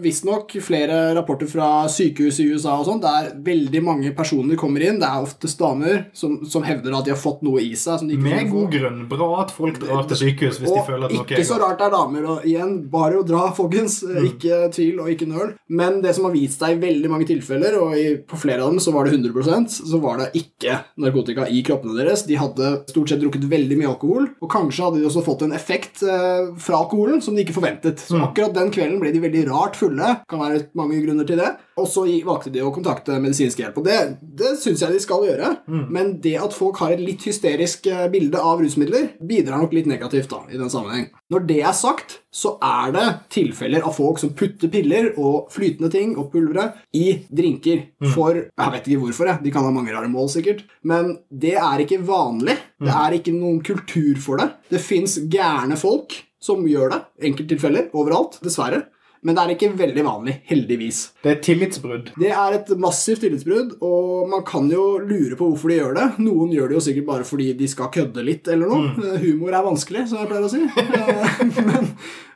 visstnok 0.03 0.57
flere 0.65 1.15
rapporter 1.17 1.49
fra 1.51 1.69
sykehus 1.93 2.41
i 2.43 2.49
USA 2.51 2.77
og 2.79 2.87
sånn 2.89 3.03
der 3.03 3.31
veldig 3.45 3.83
mange 3.85 4.13
personer 4.17 4.59
kommer 4.61 4.85
inn. 4.85 5.01
Det 5.01 5.09
er 5.09 5.25
oftest 5.25 5.61
damer 5.61 6.07
som, 6.17 6.39
som 6.49 6.65
hevder 6.67 6.97
at 6.97 7.07
de 7.07 7.15
har 7.15 7.21
fått 7.21 7.45
noe 7.47 7.63
i 7.63 7.73
seg. 7.79 8.07
Ikke 8.07 8.25
Med 8.27 8.51
god 8.53 8.71
grunn. 8.75 9.03
Bra 9.11 9.29
at 9.45 9.55
folk 9.55 9.81
drar 9.83 10.07
til 10.11 10.21
sykehus 10.23 10.61
hvis 10.63 10.73
de 10.73 10.85
føler 10.87 11.09
at 11.09 11.15
noe 11.15 11.27
ikke 11.27 11.41
er 11.41 11.49
så 11.49 11.59
rart 11.61 11.81
det 11.81 11.89
er 11.89 11.95
damer. 11.95 12.29
Og 12.33 12.47
igjen, 12.49 12.75
bare 12.93 13.21
å 13.21 13.27
dra, 13.27 13.47
folkens. 13.57 14.01
Mm. 14.07 14.19
Ikke 14.31 14.61
tvil 14.75 15.03
og 15.03 15.11
ikke 15.13 15.29
nøl. 15.31 15.55
Men 15.69 15.86
det 16.03 16.13
som 16.17 16.25
har 16.29 16.33
vist 16.35 16.61
seg 16.63 16.77
i 16.77 16.81
veldig 16.83 17.11
mange 17.13 17.27
tilfeller, 17.29 17.77
og 17.81 17.95
i, 17.99 18.05
på 18.29 18.39
flere 18.41 18.63
av 18.65 18.71
dem 18.75 18.81
så 18.83 18.93
var 18.95 19.07
det 19.09 19.15
100% 19.17 19.69
så 19.77 20.01
var 20.03 20.19
det 20.21 20.29
ikke 20.41 20.79
narkotika 21.03 21.47
i 21.49 21.63
kroppene 21.67 21.97
deres. 21.99 22.25
De 22.29 22.37
hadde 22.41 22.71
stort 22.91 23.11
sett 23.13 23.21
drukket 23.23 23.47
veldig 23.51 23.79
mye 23.81 23.91
alkohol, 23.93 24.29
og 24.43 24.51
kanskje 24.53 24.85
hadde 24.87 25.01
de 25.03 25.09
også 25.09 25.25
fått 25.27 25.45
en 25.47 25.55
effekt 25.57 26.03
eh, 26.07 26.51
fra 26.63 26.83
alkoholen 26.83 27.23
som 27.25 27.37
de 27.37 27.45
ikke 27.47 27.57
forventet. 27.59 28.03
Så 28.07 28.17
Mm. 28.17 28.23
akkurat 28.31 28.55
den 28.57 28.71
kvelden 28.73 29.01
ble 29.03 29.11
de 29.13 29.21
veldig 29.21 29.43
rart 29.51 29.77
fulle. 29.77 30.13
Kan 30.31 30.41
være 30.41 30.63
mange 30.79 31.01
grunner 31.05 31.27
til 31.29 31.37
det. 31.41 31.51
Og 31.77 31.85
så 31.93 32.07
valgte 32.25 32.49
de 32.55 32.63
å 32.65 32.71
kontakte 32.73 33.19
medisinsk 33.21 33.59
hjelp. 33.61 33.77
Og 33.77 33.85
det, 33.85 33.97
det 34.41 34.55
syns 34.63 34.81
jeg 34.81 34.95
de 34.95 35.01
skal 35.05 35.27
gjøre. 35.27 35.51
Mm. 35.69 35.83
Men 35.93 36.15
det 36.25 36.37
at 36.41 36.55
folk 36.57 36.79
har 36.81 36.95
et 36.95 37.03
litt 37.05 37.27
hysterisk 37.29 37.87
eh, 37.93 38.07
bilde 38.13 38.41
av 38.41 38.63
rusmidler, 38.65 39.11
bidrar 39.21 39.61
nok 39.61 39.75
litt 39.77 39.87
negativt 39.91 40.31
da, 40.33 40.41
i 40.49 40.57
den 40.57 40.73
sammenheng. 40.73 41.11
Når 41.33 41.45
det 41.51 41.61
er 41.69 41.77
sagt, 41.77 42.21
så 42.37 42.53
er 42.61 42.93
det 42.93 43.05
tilfeller 43.33 43.85
av 43.87 43.95
folk 43.97 44.21
som 44.21 44.35
putter 44.37 44.69
piller 44.73 45.13
og 45.17 45.49
flytende 45.55 45.89
ting 45.93 46.13
og 46.21 46.29
pulvere 46.35 46.69
i 46.97 47.23
drinker 47.33 47.87
for 48.13 48.37
Jeg 48.37 48.75
vet 48.75 48.91
ikke 48.91 49.03
hvorfor, 49.07 49.31
jeg. 49.31 49.43
De 49.47 49.53
kan 49.55 49.65
ha 49.65 49.73
mange 49.73 49.95
rare 49.95 50.11
mål, 50.13 50.29
sikkert. 50.35 50.65
Men 50.85 51.15
det 51.31 51.55
er 51.57 51.85
ikke 51.85 52.03
vanlig. 52.05 52.59
Det 52.83 52.93
er 52.93 53.17
ikke 53.17 53.35
noen 53.37 53.63
kultur 53.65 54.21
for 54.21 54.43
det. 54.43 54.51
Det 54.69 54.83
fins 54.85 55.17
gærne 55.33 55.79
folk 55.81 56.19
som 56.43 56.67
gjør 56.69 56.93
det. 56.93 57.01
Enkelttilfeller 57.31 57.89
overalt, 57.97 58.37
dessverre. 58.45 58.85
Men 59.27 59.35
det 59.35 59.43
er 59.43 59.53
ikke 59.57 59.73
veldig 59.75 60.03
vanlig, 60.07 60.37
heldigvis. 60.47 61.01
Det 61.25 61.33
er 61.33 61.41
tillitsbrudd. 61.43 62.13
Det 62.21 62.29
er 62.31 62.59
et 62.61 62.69
massivt 62.79 63.25
tillitsbrudd, 63.25 63.73
og 63.83 64.29
man 64.31 64.45
kan 64.47 64.69
jo 64.71 64.85
lure 65.03 65.35
på 65.35 65.49
hvorfor 65.51 65.73
de 65.73 65.81
gjør 65.81 65.97
det. 65.99 66.05
Noen 66.23 66.53
gjør 66.55 66.71
det 66.71 66.79
jo 66.79 66.85
sikkert 66.87 67.09
bare 67.09 67.27
fordi 67.27 67.49
de 67.59 67.67
skal 67.71 67.91
kødde 67.97 68.23
litt 68.23 68.47
eller 68.53 68.71
noe. 68.71 68.93
Mm. 68.95 69.19
Humor 69.25 69.57
er 69.57 69.67
vanskelig, 69.67 70.05
som 70.13 70.23
jeg 70.23 70.31
pleier 70.31 70.47
å 70.47 70.53
si. 70.53 70.63
Eh, 70.97 71.61
men, 71.67 71.87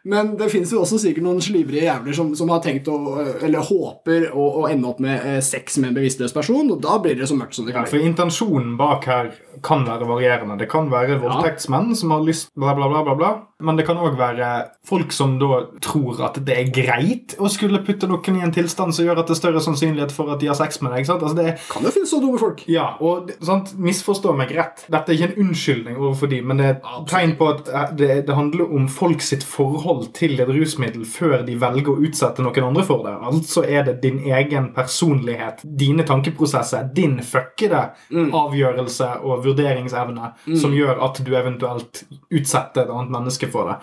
men 0.08 0.32
det 0.40 0.48
fins 0.52 0.70
jo 0.72 0.80
også 0.80 0.96
sikkert 1.02 1.26
noen 1.26 1.42
slibrige 1.44 1.84
jævler 1.84 2.16
som, 2.16 2.30
som 2.38 2.48
har 2.48 2.62
tenkt 2.64 2.88
å 2.88 2.96
Eller 3.44 3.64
håper 3.66 4.30
å, 4.32 4.46
å 4.62 4.64
ende 4.70 4.88
opp 4.88 5.02
med 5.04 5.26
eh, 5.26 5.40
sex 5.44 5.76
med 5.80 5.90
en 5.90 5.98
bevisstløs 5.98 6.32
person, 6.32 6.72
og 6.72 6.80
da 6.80 6.96
blir 7.02 7.18
det 7.18 7.28
så 7.28 7.36
mørkt 7.36 7.58
som 7.58 7.68
det 7.68 7.74
Ja, 7.74 7.82
kan 7.82 7.92
for 7.92 8.08
intensjonen 8.08 8.76
bak 8.80 9.08
her 9.10 9.32
kan 9.60 9.84
være 9.84 10.06
varierende. 10.08 10.56
Det 10.56 10.70
kan 10.72 10.86
være 10.88 11.18
voldtektsmenn 11.20 11.92
som 11.98 12.14
har 12.14 12.24
lyst 12.24 12.48
bla, 12.56 12.72
bla, 12.76 12.88
bla, 12.88 13.02
bla, 13.04 13.16
bla. 13.18 13.30
Men 13.60 13.76
det 13.76 13.84
kan 13.84 13.98
òg 14.00 14.14
være 14.16 14.46
folk 14.88 15.12
som 15.12 15.34
da 15.40 15.66
tror 15.84 16.22
at 16.24 16.38
det 16.46 16.54
er 16.56 16.70
greit 16.72 17.34
å 17.36 17.50
skulle 17.52 17.82
putte 17.84 18.08
noen 18.08 18.38
i 18.38 18.44
en 18.46 18.54
tilstand 18.54 18.96
som 18.96 19.04
gjør 19.04 19.20
at 19.20 19.28
det 19.28 19.34
er 19.36 19.40
større 19.42 19.60
sannsynlighet 19.64 20.14
for 20.16 20.32
at 20.32 20.40
de 20.40 20.48
har 20.48 20.56
sex 20.56 20.80
med 20.80 20.94
deg. 20.96 21.04
sant? 21.08 21.20
Altså 21.26 21.36
det 21.36 21.58
Kan 21.68 21.84
jo 21.84 21.92
finnes 21.92 22.08
så 22.08 22.22
dumme 22.22 22.40
folk. 22.40 22.64
Ja, 22.72 22.94
og 23.04 23.34
sant, 23.44 23.74
misforstå 23.76 24.32
meg 24.38 24.54
rett. 24.56 24.86
Dette 24.88 25.12
er 25.12 25.18
ikke 25.18 25.34
en 25.34 25.50
unnskyldning 25.50 26.00
overfor 26.00 26.32
de, 26.32 26.40
men 26.40 26.62
det 26.62 26.70
er 26.70 26.78
et 26.78 26.88
tegn 27.10 27.36
på 27.36 27.50
at 27.52 27.68
eh, 27.68 27.92
det, 28.00 28.10
det 28.30 28.38
handler 28.38 28.72
om 28.80 28.88
folk 28.88 29.20
sitt 29.24 29.44
forhold 29.44 29.89
til 30.16 30.38
et 30.40 30.48
rusmiddel 30.48 31.04
før 31.08 31.42
de 31.46 31.54
velger 31.60 31.90
å 31.92 31.98
utsette 32.06 32.42
noen 32.44 32.66
andre 32.70 32.84
for 32.86 33.02
det. 33.06 33.14
Altså 33.30 33.64
er 33.66 33.84
det 33.88 33.96
din 34.02 34.18
egen 34.30 34.70
personlighet, 34.76 35.62
dine 35.64 36.04
tankeprosesser, 36.08 36.88
din 36.96 37.18
fuckede 37.26 37.82
avgjørelse 38.10 39.08
og 39.26 39.44
vurderingsevne 39.44 40.30
som 40.60 40.74
gjør 40.76 41.00
at 41.06 41.20
du 41.26 41.32
eventuelt 41.36 42.04
utsetter 42.30 42.84
et 42.86 42.92
annet 42.94 43.12
menneske 43.14 43.48
for 43.50 43.70
det. 43.70 43.78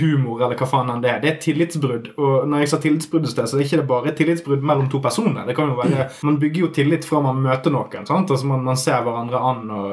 Humor 0.00 0.42
eller 0.44 0.58
hva 0.58 0.68
faen 0.68 0.90
enn 0.92 1.02
det 1.04 1.10
er. 1.12 1.20
Det 1.22 1.30
er 1.32 1.38
tillitsbrudd. 1.42 2.10
Og 2.20 2.48
når 2.48 2.64
jeg 2.64 2.70
sa 2.72 2.80
tillitsbrudd 2.82 3.28
i 3.28 3.32
sted, 3.32 3.48
så 3.48 3.56
er 3.56 3.62
det 3.62 3.68
ikke 3.70 3.86
bare 3.88 4.12
tillitsbrudd 4.18 4.64
mellom 4.66 4.88
to 4.92 5.00
personer. 5.04 5.46
Det 5.48 5.56
kan 5.58 5.70
jo 5.72 5.78
være, 5.78 6.08
Man 6.26 6.38
bygger 6.40 6.60
jo 6.66 6.70
tillit 6.74 7.04
fra 7.08 7.20
man 7.24 7.40
møter 7.42 7.72
noen. 7.74 8.06
sant? 8.06 8.30
Altså 8.30 8.46
man, 8.46 8.64
man 8.64 8.76
ser 8.76 9.02
hverandre 9.06 9.38
an 9.40 9.70
og 9.70 9.86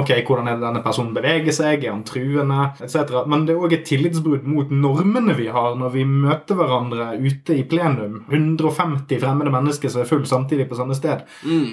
Ok, 0.00 0.10
hvordan 0.26 0.48
er 0.48 0.58
det 0.58 0.64
denne 0.66 0.82
personen 0.84 1.14
beveger 1.14 1.52
seg? 1.54 1.84
Er 1.84 1.92
han 1.94 2.04
truende? 2.06 2.70
Etc. 2.84 2.96
Men 3.30 3.46
det 3.46 3.54
er 3.54 3.62
òg 3.64 3.72
et 3.74 3.84
tillitsbrudd 3.88 4.44
mot 4.48 4.59
mot 4.60 4.70
normene 4.74 5.34
vi 5.38 5.48
har 5.52 5.76
når 5.80 5.94
vi 5.94 6.04
møter 6.08 6.58
hverandre 6.58 7.10
ute 7.20 7.56
i 7.56 7.64
plenum. 7.68 8.20
150 8.30 9.20
fremmede 9.22 9.52
mennesker 9.54 9.92
som 9.92 10.02
er 10.04 10.08
full 10.10 10.26
samtidig 10.28 10.68
på 10.70 10.78
samme 10.78 10.96
sted. 10.98 11.24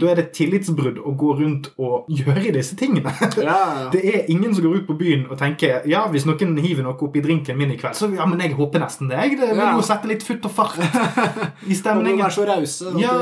Da 0.01 0.11
er 0.11 0.21
det 0.21 0.29
tillitsbrudd 0.37 1.01
å 1.03 1.13
gå 1.19 1.33
rundt 1.41 1.71
og 1.77 2.07
gjøre 2.11 2.53
disse 2.55 2.77
tingene. 2.79 3.13
Ja, 3.37 3.43
ja. 3.49 3.89
Det 3.93 4.01
er 4.07 4.31
ingen 4.31 4.55
som 4.55 4.65
går 4.65 4.81
ut 4.81 4.87
på 4.89 4.97
byen 4.99 5.27
og 5.27 5.37
tenker 5.39 5.85
Ja, 5.89 6.05
hvis 6.11 6.25
noen 6.27 6.55
hiver 6.63 6.85
noe 6.85 6.97
oppi 7.07 7.21
drinken 7.23 7.57
min 7.59 7.73
i 7.73 7.77
kveld, 7.79 7.97
så 7.97 8.09
ja, 8.13 8.25
men 8.29 8.41
jeg 8.43 8.55
håper 8.57 8.81
nesten 8.83 9.11
det. 9.11 9.19
Jeg 9.23 9.39
det 9.41 9.51
vil 9.53 9.63
jo 9.77 9.85
sette 9.85 10.09
litt 10.09 10.25
futt 10.25 10.45
og 10.47 10.53
fart 10.53 10.77
i 11.71 11.75
stemningen. 11.77 12.23
er 12.25 12.33
så 12.33 12.45
rause. 12.47 12.93
Ja, 13.01 13.15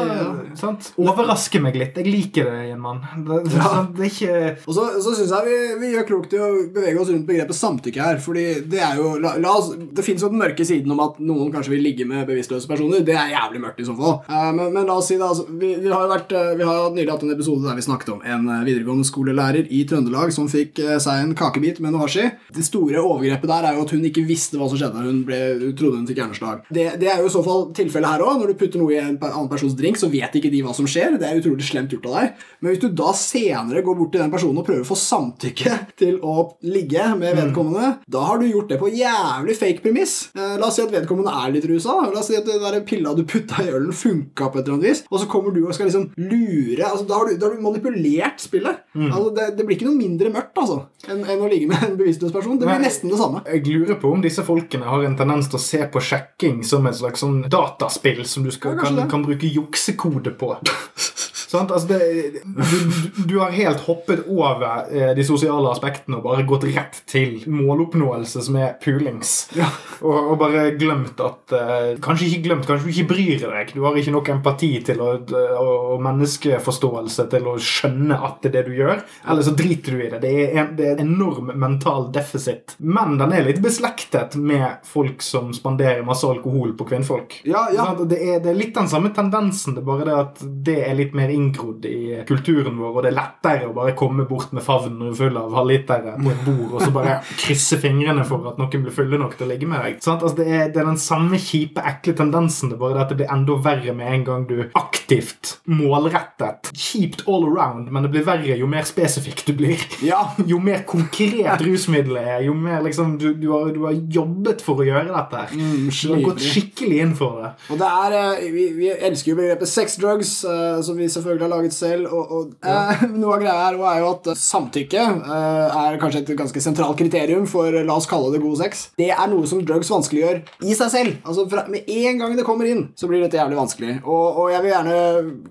sant? 0.58 0.92
Overrasker 1.02 1.64
meg 1.64 1.78
litt. 1.80 1.98
Jeg 2.00 2.12
liker 2.12 2.50
det 2.52 2.70
i 2.70 2.74
en 2.76 2.84
mann. 2.84 3.02
Det, 3.26 3.42
det, 3.50 3.62
det 3.98 4.08
er 4.08 4.12
ikke 4.12 4.36
Og 4.66 4.78
så, 4.78 4.88
så 5.04 5.16
syns 5.18 5.34
jeg 5.34 5.50
vi, 5.50 5.58
vi 5.82 5.94
gjør 5.96 6.08
klokt 6.12 6.36
i 6.36 6.42
å 6.42 6.50
bevege 6.76 7.02
oss 7.02 7.12
rundt 7.14 7.28
begrepet 7.30 7.60
samtykke 7.60 8.06
her. 8.10 8.22
Fordi 8.24 8.46
det 8.72 8.82
er 8.84 9.00
jo 9.02 9.16
la, 9.22 9.36
la 9.42 9.55
oss, 9.58 9.72
Det 9.76 10.06
fins 10.06 10.24
jo 10.24 10.30
den 10.32 10.42
mørke 10.42 10.66
siden 10.68 10.92
om 10.94 11.02
at 11.04 11.20
noen 11.24 11.52
kanskje 11.54 11.76
vil 11.76 11.84
ligge 11.86 12.08
med 12.08 12.28
bevisstløse 12.28 12.70
personer. 12.70 13.04
Det 13.06 13.16
er 13.16 13.34
jævlig 13.34 13.62
mørkt 13.64 13.82
i 13.82 13.88
så 13.88 13.96
fall. 13.98 14.18
Uh, 14.30 14.52
men, 14.56 14.74
men 14.76 14.90
la 14.90 14.98
oss 15.00 15.10
si 15.12 15.18
det, 15.20 15.26
altså, 15.26 15.48
vi, 15.50 15.74
vi 15.82 15.92
har 15.92 16.06
jo 16.06 16.12
vært, 16.12 16.36
uh, 16.36 16.54
vi 16.60 16.68
har 16.70 16.94
nylig 16.96 17.12
hatt 17.14 17.26
en 17.26 17.36
episode 17.36 17.66
der 17.66 17.80
vi 17.80 17.86
snakket 17.86 18.14
om 18.14 18.24
en 18.26 18.50
eh, 18.52 18.64
videregående 18.68 19.08
skolelærer 19.08 19.70
i 19.74 19.82
Trøndelag 19.90 20.34
som 20.36 20.48
fikk 20.52 20.80
seg 21.02 21.22
en 21.22 21.34
kakebit 21.38 21.82
med 21.84 21.94
noe 21.94 22.06
hasj. 22.06 22.30
Det 22.56 22.66
store 22.66 23.02
overgrepet 23.02 23.50
der 23.50 23.70
er 23.70 23.78
jo 23.78 23.86
at 23.86 23.94
hun 23.96 24.06
ikke 24.08 24.26
visste 24.28 24.60
hva 24.60 24.70
som 24.72 24.80
skjedde. 24.80 25.04
Hun, 25.06 25.22
ble, 25.28 25.40
hun 25.62 25.76
trodde 25.78 26.00
hun 26.00 26.08
fikk 26.10 26.22
hjerneslag. 26.22 26.66
Det, 26.70 26.88
det 27.02 27.10
er 27.12 27.22
jo 27.22 27.30
i 27.30 27.34
så 27.34 27.44
fall 27.46 27.68
tilfellet 27.78 28.16
her 28.16 28.26
òg. 28.26 28.40
Når 28.42 28.52
du 28.52 28.60
putter 28.60 28.82
noe 28.82 28.96
i 28.96 29.02
en 29.02 29.18
annen 29.18 29.50
persons 29.52 29.76
drink, 29.78 30.00
så 30.00 30.10
vet 30.12 30.38
ikke 30.40 30.52
de 30.54 30.64
hva 30.66 30.76
som 30.78 30.90
skjer. 30.90 31.18
Det 31.22 31.28
er 31.30 31.42
utrolig 31.42 31.68
slemt 31.68 31.94
gjort 31.94 32.10
av 32.10 32.18
deg. 32.20 32.46
Men 32.60 32.74
hvis 32.74 32.84
du 32.84 32.90
da 32.98 33.14
senere 33.18 33.84
går 33.86 33.98
bort 34.00 34.14
til 34.16 34.24
den 34.24 34.34
personen 34.34 34.62
og 34.62 34.68
prøver 34.68 34.86
å 34.86 34.90
få 34.90 34.98
samtykke 35.00 35.78
til 36.02 36.18
å 36.26 36.36
ligge 36.66 37.06
med 37.20 37.38
vedkommende, 37.38 37.92
da 38.12 38.24
har 38.26 38.42
du 38.42 38.48
gjort 38.50 38.72
det 38.72 38.80
på 38.82 38.90
jævlig 38.96 39.45
fake 39.54 39.84
premiss. 39.84 40.32
Eh, 40.34 40.56
la 40.58 40.66
oss 40.68 40.80
si 40.80 40.82
at 40.82 40.92
vedkommende 40.94 41.30
er 41.30 41.54
litt 41.54 41.68
rusa. 41.70 41.94
La 42.10 42.20
oss 42.20 42.32
si 42.32 42.38
at 42.38 42.48
det 42.48 42.58
der 42.64 42.80
pilla 42.88 43.14
du 43.14 43.22
putta 43.30 43.62
i 43.62 43.70
ølen, 43.70 43.94
funka 43.94 44.50
på 44.50 44.60
et 44.60 44.66
eller 44.66 44.80
annet 44.80 44.90
vis, 44.90 45.04
og 45.12 45.22
så 45.22 45.28
kommer 45.30 45.54
du 45.54 45.62
og 45.68 45.76
skal 45.76 45.90
liksom 45.92 46.08
lure 46.18 46.88
altså, 46.88 47.06
da, 47.06 47.20
har 47.20 47.30
du, 47.30 47.38
da 47.38 47.46
har 47.50 47.56
du 47.56 47.62
manipulert 47.62 48.42
spillet. 48.42 48.82
Altså, 48.96 49.30
det, 49.36 49.48
det 49.60 49.68
blir 49.68 49.78
ikke 49.78 49.90
noe 49.90 50.00
mindre 50.00 50.32
mørkt 50.34 50.58
altså, 50.64 50.80
enn, 51.06 51.22
en 51.22 51.46
å 51.46 51.52
ligge 51.52 51.70
med 51.70 51.84
en 51.86 51.98
bevisstløs 52.00 52.34
person. 52.34 52.58
Det 52.58 52.66
blir 52.66 52.80
Nei. 52.80 52.88
nesten 52.88 53.14
det 53.14 53.20
samme. 53.22 53.44
Jeg 53.46 53.66
lurer 53.68 54.00
på 54.02 54.12
om 54.16 54.24
disse 54.26 54.46
folkene 54.48 54.90
har 54.90 55.06
en 55.06 55.20
tendens 55.20 55.52
til 55.52 55.60
å 55.60 55.64
se 55.66 55.84
på 55.92 56.02
sjekking 56.02 56.64
som 56.66 56.88
et 56.90 56.98
slags 56.98 57.22
sånn 57.22 57.44
dataspill 57.52 58.24
som 58.26 58.48
du 58.48 58.52
skal, 58.56 58.80
Ja, 58.80 58.88
kan, 58.88 59.04
kan 59.12 59.26
bruke 59.28 59.50
juksekode 59.50 60.34
på. 60.40 60.56
Altså 61.64 61.88
det, 61.88 62.44
du, 62.44 63.24
du- 63.30 63.40
har 63.40 63.52
helt 63.56 63.82
hoppet 63.86 64.24
over 64.32 64.86
eh, 64.92 65.12
de 65.18 65.24
sosiale 65.28 65.70
aspektene 65.72 66.18
og 66.20 66.26
bare 66.28 66.46
gått 66.48 66.64
rett 66.70 67.02
til 67.10 67.42
måloppnåelse, 67.52 68.42
som 68.48 68.58
er 68.62 68.76
pulings. 68.82 69.34
Ja. 69.58 69.68
Og, 70.02 70.32
og 70.34 70.38
bare 70.42 70.68
glemt 70.80 71.20
at 71.24 71.54
eh, 71.56 71.92
Kanskje 72.06 72.28
ikke 72.30 72.46
glemt, 72.48 72.66
kanskje 72.68 72.88
du 72.90 72.94
ikke 72.94 73.10
bryr 73.14 73.44
deg. 73.46 73.74
Du 73.76 73.84
har 73.86 73.98
ikke 74.00 74.14
nok 74.16 74.32
empati 74.36 74.72
til 74.86 75.02
å, 75.04 75.12
og, 75.26 76.02
menneskeforståelse 76.06 77.28
til 77.32 77.48
å 77.50 77.56
skjønne 77.62 78.18
at 78.28 78.42
det 78.44 78.52
er 78.52 78.56
det 78.60 78.64
du 78.70 78.76
gjør. 78.80 79.04
Eller 79.30 79.46
så 79.46 79.54
driter 79.58 79.96
du 79.96 80.04
i 80.06 80.10
det. 80.12 80.22
Det 80.24 80.34
er 80.46 80.60
en 80.64 80.74
det 80.76 80.88
er 80.90 81.00
en 81.00 81.06
enorm 81.16 81.52
mental 81.60 82.10
deficit. 82.16 82.76
Men 82.80 83.18
den 83.20 83.34
er 83.36 83.46
litt 83.48 83.62
beslektet 83.64 84.36
med 84.40 84.82
folk 84.88 85.24
som 85.26 85.52
spanderer 85.56 86.04
masse 86.08 86.28
alkohol 86.28 86.74
på 86.78 86.88
kvinnfolk. 86.90 87.40
Ja, 87.48 87.68
ja. 87.74 87.88
Det, 88.00 88.20
er, 88.20 88.42
det 88.44 88.52
er 88.52 88.60
litt 88.60 88.76
den 88.76 88.90
samme 88.92 89.12
tendensen. 89.16 89.76
Det 89.78 89.84
er 89.84 89.90
bare 89.90 90.08
det 90.10 90.18
at 90.20 90.44
det 90.68 90.78
er 90.90 90.98
litt 90.98 91.16
mer 91.18 91.32
inngrodd 91.46 91.86
i 91.90 92.24
kulturen 92.28 92.78
vår, 92.80 92.92
og 92.92 93.06
det 93.06 93.12
er 93.12 93.18
lettere 93.20 93.70
å 93.70 93.76
bare 93.76 93.96
komme 93.98 94.26
bort 94.30 94.54
med 94.56 94.66
favnen 94.66 95.14
full 95.16 95.38
av 95.40 95.54
halvlitere 95.56 96.16
på 96.20 96.32
et 96.32 96.44
bord 96.46 96.76
og 96.76 96.84
så 96.84 96.92
bare 96.96 97.18
krysse 97.38 97.80
fingrene 97.82 98.26
for 98.28 98.50
at 98.52 98.60
noen 98.62 98.86
blir 98.86 98.96
fulle 98.96 99.20
nok 99.22 99.38
til 99.38 99.48
å 99.48 99.52
ligge 99.52 99.70
med 99.70 99.84
deg. 99.84 100.00
Sånn? 100.04 100.20
Altså, 100.20 100.36
det, 100.40 100.48
er, 100.50 100.70
det 100.74 100.82
er 100.82 100.90
den 100.90 101.02
samme 101.02 101.40
kjipe, 101.42 101.84
ekle 101.86 102.16
tendensen. 102.18 102.72
Det 102.72 102.78
er 102.78 102.82
bare 102.82 102.98
det 102.98 103.04
at 103.06 103.14
det 103.14 103.20
blir 103.22 103.34
enda 103.36 103.58
verre 103.66 103.96
med 103.98 104.12
en 104.12 104.26
gang 104.28 104.48
du 104.50 104.56
aktivt, 104.78 105.58
målrettet 105.70 106.72
Kjipt 106.76 107.26
all 107.30 107.46
around, 107.48 107.92
men 107.94 108.06
det 108.06 108.12
blir 108.14 108.26
verre 108.28 108.58
jo 108.60 108.68
mer 108.70 108.88
spesifikk 108.88 109.46
du 109.48 109.54
blir. 109.58 109.82
Ja. 110.06 110.24
Jo 110.46 110.60
mer 110.62 110.84
konkret 110.88 111.62
rusmiddelet 111.64 112.28
er, 112.36 112.42
jo 112.46 112.54
mer 112.58 112.84
liksom 112.86 113.16
du, 113.20 113.32
du, 113.40 113.48
har, 113.50 113.72
du 113.74 113.82
har 113.88 113.96
jobbet 114.14 114.62
for 114.64 114.82
å 114.82 114.86
gjøre 114.86 115.10
dette. 115.10 115.42
Mm, 115.58 115.88
du 115.90 116.12
har 116.12 116.22
gått 116.28 116.44
skikkelig 116.44 117.00
inn 117.02 117.16
for 117.18 117.42
det. 117.42 117.52
Og 117.74 117.80
det 117.82 117.90
er, 117.90 118.16
eh, 118.20 118.46
vi, 118.54 118.66
vi 118.78 118.92
elsker 118.94 119.34
jo 119.34 119.38
begrepet 119.40 119.72
sex 119.72 119.98
drugs, 120.02 120.36
eh, 120.48 120.78
som 120.86 121.00
vi 121.00 121.10
selvfølgelig 121.12 121.25
har 121.26 121.52
laget 121.52 121.76
selv. 121.76 122.10
Og, 122.12 122.32
og 122.38 122.66
eh, 122.66 123.06
Noe 123.20 123.38
av 123.38 123.44
greia 123.44 123.58
her 123.60 123.80
er 123.92 124.02
jo 124.04 124.12
at 124.12 124.30
eh, 124.32 124.40
samtykke 124.40 125.04
eh, 125.04 125.80
er 125.82 126.00
kanskje 126.02 126.24
et 126.24 126.34
ganske 126.38 126.64
sentralt 126.64 127.00
kriterium 127.00 127.48
for 127.50 127.72
eh, 127.72 127.86
la 127.88 127.98
oss 128.00 128.10
kalle 128.10 128.32
det 128.34 128.44
god 128.44 128.60
sex. 128.64 128.88
Det 129.00 129.12
er 129.14 129.32
noe 129.32 129.48
som 129.50 129.64
drugs 129.66 129.92
vanskeliggjør 129.94 130.42
i 130.66 130.78
seg 130.78 130.94
selv. 130.94 131.20
Altså 131.26 131.48
fra, 131.52 131.66
Med 131.72 131.90
en 131.90 132.22
gang 132.22 132.36
det 132.38 132.48
kommer 132.48 132.70
inn, 132.70 132.88
så 132.98 133.10
blir 133.10 133.24
dette 133.24 133.40
jævlig 133.40 133.60
vanskelig. 133.60 133.98
Og, 134.04 134.42
og 134.44 134.52
jeg 134.54 134.64
vil 134.66 134.74
gjerne 134.74 134.98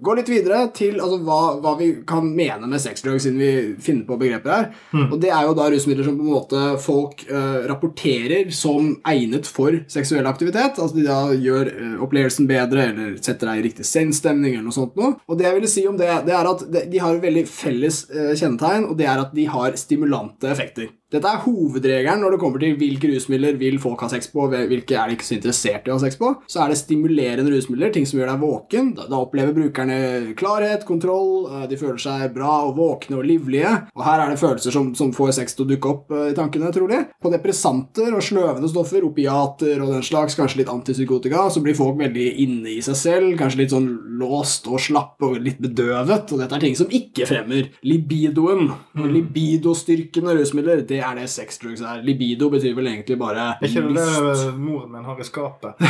gå 0.05 0.19
litt 0.19 0.33
videre 0.33 0.63
til 0.77 1.01
altså, 1.01 1.21
hva, 1.27 1.41
hva 1.65 1.75
vi 1.81 1.91
kan 2.07 2.29
mene 2.29 2.69
med 2.71 2.83
sexdrugs, 2.83 3.25
siden 3.27 3.41
vi 3.41 3.53
finner 3.83 4.07
på 4.09 4.19
begrepet 4.21 4.53
her. 4.55 4.71
Og 5.09 5.19
det 5.23 5.31
er 5.35 5.47
jo 5.49 5.57
da 5.57 5.69
rusmidler 5.73 6.07
som 6.07 6.19
på 6.19 6.25
en 6.27 6.35
måte 6.35 6.63
folk 6.83 7.25
eh, 7.29 7.65
rapporterer 7.71 8.51
som 8.55 8.93
egnet 9.09 9.49
for 9.51 9.77
seksuell 9.91 10.27
aktivitet. 10.29 10.79
Altså 10.79 10.99
de 10.99 11.07
da 11.07 11.19
gjør 11.33 11.71
eh, 11.73 11.97
opplevelsen 12.05 12.49
bedre, 12.51 12.89
eller 12.91 13.17
setter 13.21 13.51
deg 13.51 13.61
i 13.63 13.67
riktig 13.69 13.87
sinnsstemning, 13.89 14.57
eller 14.57 14.69
noe 14.69 14.77
sånt 14.77 14.99
noe. 14.99 15.15
Og 15.29 15.39
det 15.39 15.49
jeg 15.49 15.57
ville 15.65 15.73
si 15.73 15.87
om 15.89 15.97
det, 15.99 16.11
det 16.29 16.35
er 16.37 16.51
at 16.51 16.65
de, 16.69 16.85
de 16.93 17.01
har 17.03 17.23
veldig 17.23 17.45
felles 17.49 18.05
eh, 18.11 18.33
kjennetegn, 18.37 18.89
og 18.91 18.99
det 19.01 19.09
er 19.09 19.25
at 19.25 19.35
de 19.37 19.47
har 19.51 19.79
stimulante 19.81 20.51
effekter. 20.53 20.93
Dette 21.15 21.31
er 21.31 21.43
hovedregelen 21.45 22.25
når 22.25 22.35
det 22.35 22.41
kommer 22.43 22.63
til 22.63 22.75
hvilke 22.79 23.13
rusmidler 23.13 23.59
vil 23.61 23.77
folk 23.83 24.03
ha 24.03 24.09
sex 24.11 24.27
på, 24.33 24.49
og 24.49 24.55
hvilke 24.71 24.97
er 24.99 25.11
de 25.11 25.15
ikke 25.19 25.27
så 25.29 25.37
interessert 25.37 25.87
i 25.87 25.93
å 25.93 25.99
ha 25.99 26.03
sex 26.03 26.19
på. 26.19 26.33
Så 26.51 26.63
er 26.65 26.73
det 26.73 26.79
stimulerende 26.81 27.53
rusmidler, 27.53 27.93
ting 27.95 28.09
som 28.09 28.19
gjør 28.19 28.33
deg 28.33 28.43
våken. 28.43 28.91
Da, 28.99 29.07
da 29.13 29.21
opplever 29.23 29.55
brukerne 29.55 29.99
klarhet, 30.39 30.87
kontroll, 30.89 31.47
eh, 31.51 31.67
de 31.71 31.79
føler 31.79 32.01
seg 32.03 32.35
bra 32.35 32.57
og 32.67 32.75
våkne 32.81 33.21
og 33.21 33.29
livlige. 33.29 33.75
Og 33.95 34.03
her 34.07 34.25
er 34.25 34.33
det 34.33 34.41
følelser 34.43 34.75
som, 34.75 34.91
som 34.99 35.13
får 35.15 35.37
sex 35.39 35.55
til 35.55 35.67
å 35.67 35.71
dukke 35.71 35.93
opp 35.93 36.15
eh, 36.15 36.33
i 36.33 36.37
tankene, 36.37 36.73
trolig. 36.75 37.05
På 37.23 37.31
depressanter 37.33 38.11
og 38.11 38.25
sløvende 38.25 38.73
stoffer, 38.73 39.07
opiater 39.07 39.85
og 39.85 39.95
den 39.95 40.07
slags, 40.07 40.35
kanskje 40.39 40.65
litt 40.65 40.73
antipsykotika, 40.73 41.47
så 41.55 41.63
blir 41.63 41.79
folk 41.79 42.01
veldig 42.01 42.27
inne 42.43 42.75
i 42.75 42.81
seg 42.85 42.99
selv, 42.99 43.31
kanskje 43.39 43.63
litt 43.63 43.77
sånn 43.77 43.89
låst 44.19 44.67
og 44.67 44.83
slapp 44.83 45.23
og 45.23 45.39
litt 45.39 45.63
bedøvet. 45.63 46.35
Og 46.35 46.43
dette 46.43 46.59
er 46.59 46.67
ting 46.67 46.79
som 46.79 46.91
ikke 46.91 47.29
fremmer 47.31 47.71
libidoen. 47.87 48.73
Mm. 48.95 49.09
libidostyrkende 49.15 50.35
rusmidler, 50.39 50.83
det 50.87 51.01
er 51.11 51.19
det 51.21 51.29
sex 51.31 51.59
drugs 51.63 51.81
er. 51.85 52.03
Libido 52.07 52.49
betyr 52.53 52.75
vel 52.77 52.87
egentlig 52.93 53.19
bare 53.21 53.51
Jeg 53.63 53.71
lyst. 53.95 54.45
det 54.49 54.59
moren 54.59 54.93
min 54.93 55.05
har 55.05 55.21
i 55.21 55.25
skapet? 55.29 55.75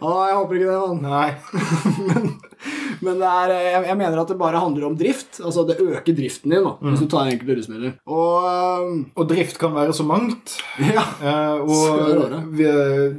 Å, 0.00 0.12
jeg 0.28 0.36
håper 0.38 0.58
ikke 0.58 0.70
det, 0.70 0.78
mann. 0.78 1.02
Nei. 1.02 1.30
Men 3.06 3.20
det 3.20 3.28
er, 3.30 3.52
jeg, 3.54 3.82
jeg 3.86 3.96
mener 4.00 4.18
at 4.18 4.30
det 4.32 4.36
bare 4.40 4.58
handler 4.58 4.88
om 4.88 4.94
drift. 4.98 5.36
Altså 5.44 5.62
det 5.68 5.76
øker 5.78 6.16
driften 6.18 6.50
din 6.50 6.64
da, 6.66 6.72
hvis 6.82 7.04
du 7.04 7.06
tar 7.12 7.28
enkelte 7.30 7.54
rusmidler. 7.60 7.92
Og 8.10 8.88
Og 9.14 9.28
drift 9.30 9.60
kan 9.62 9.74
være 9.76 9.94
så 9.94 10.06
mangt. 10.08 10.56
ja. 10.82 11.04
Eh, 11.22 11.62
og 11.62 12.48
vi, 12.58 12.66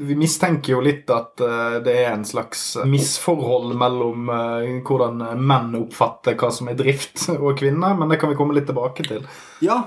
vi 0.10 0.18
mistenker 0.20 0.76
jo 0.76 0.82
litt 0.84 1.10
at 1.16 1.40
eh, 1.46 1.78
det 1.86 1.96
er 2.02 2.12
en 2.18 2.26
slags 2.28 2.66
misforhold 2.90 3.72
mellom 3.80 4.28
eh, 4.36 4.68
hvordan 4.88 5.24
menn 5.40 5.72
oppfatter 5.80 6.36
hva 6.40 6.52
som 6.56 6.68
er 6.72 6.78
drift, 6.80 7.30
og 7.44 7.56
kvinner, 7.60 7.96
men 8.00 8.12
det 8.12 8.20
kan 8.22 8.32
vi 8.34 8.38
komme 8.40 8.58
litt 8.58 8.68
tilbake 8.70 9.08
til. 9.08 9.24
ja 9.64 9.80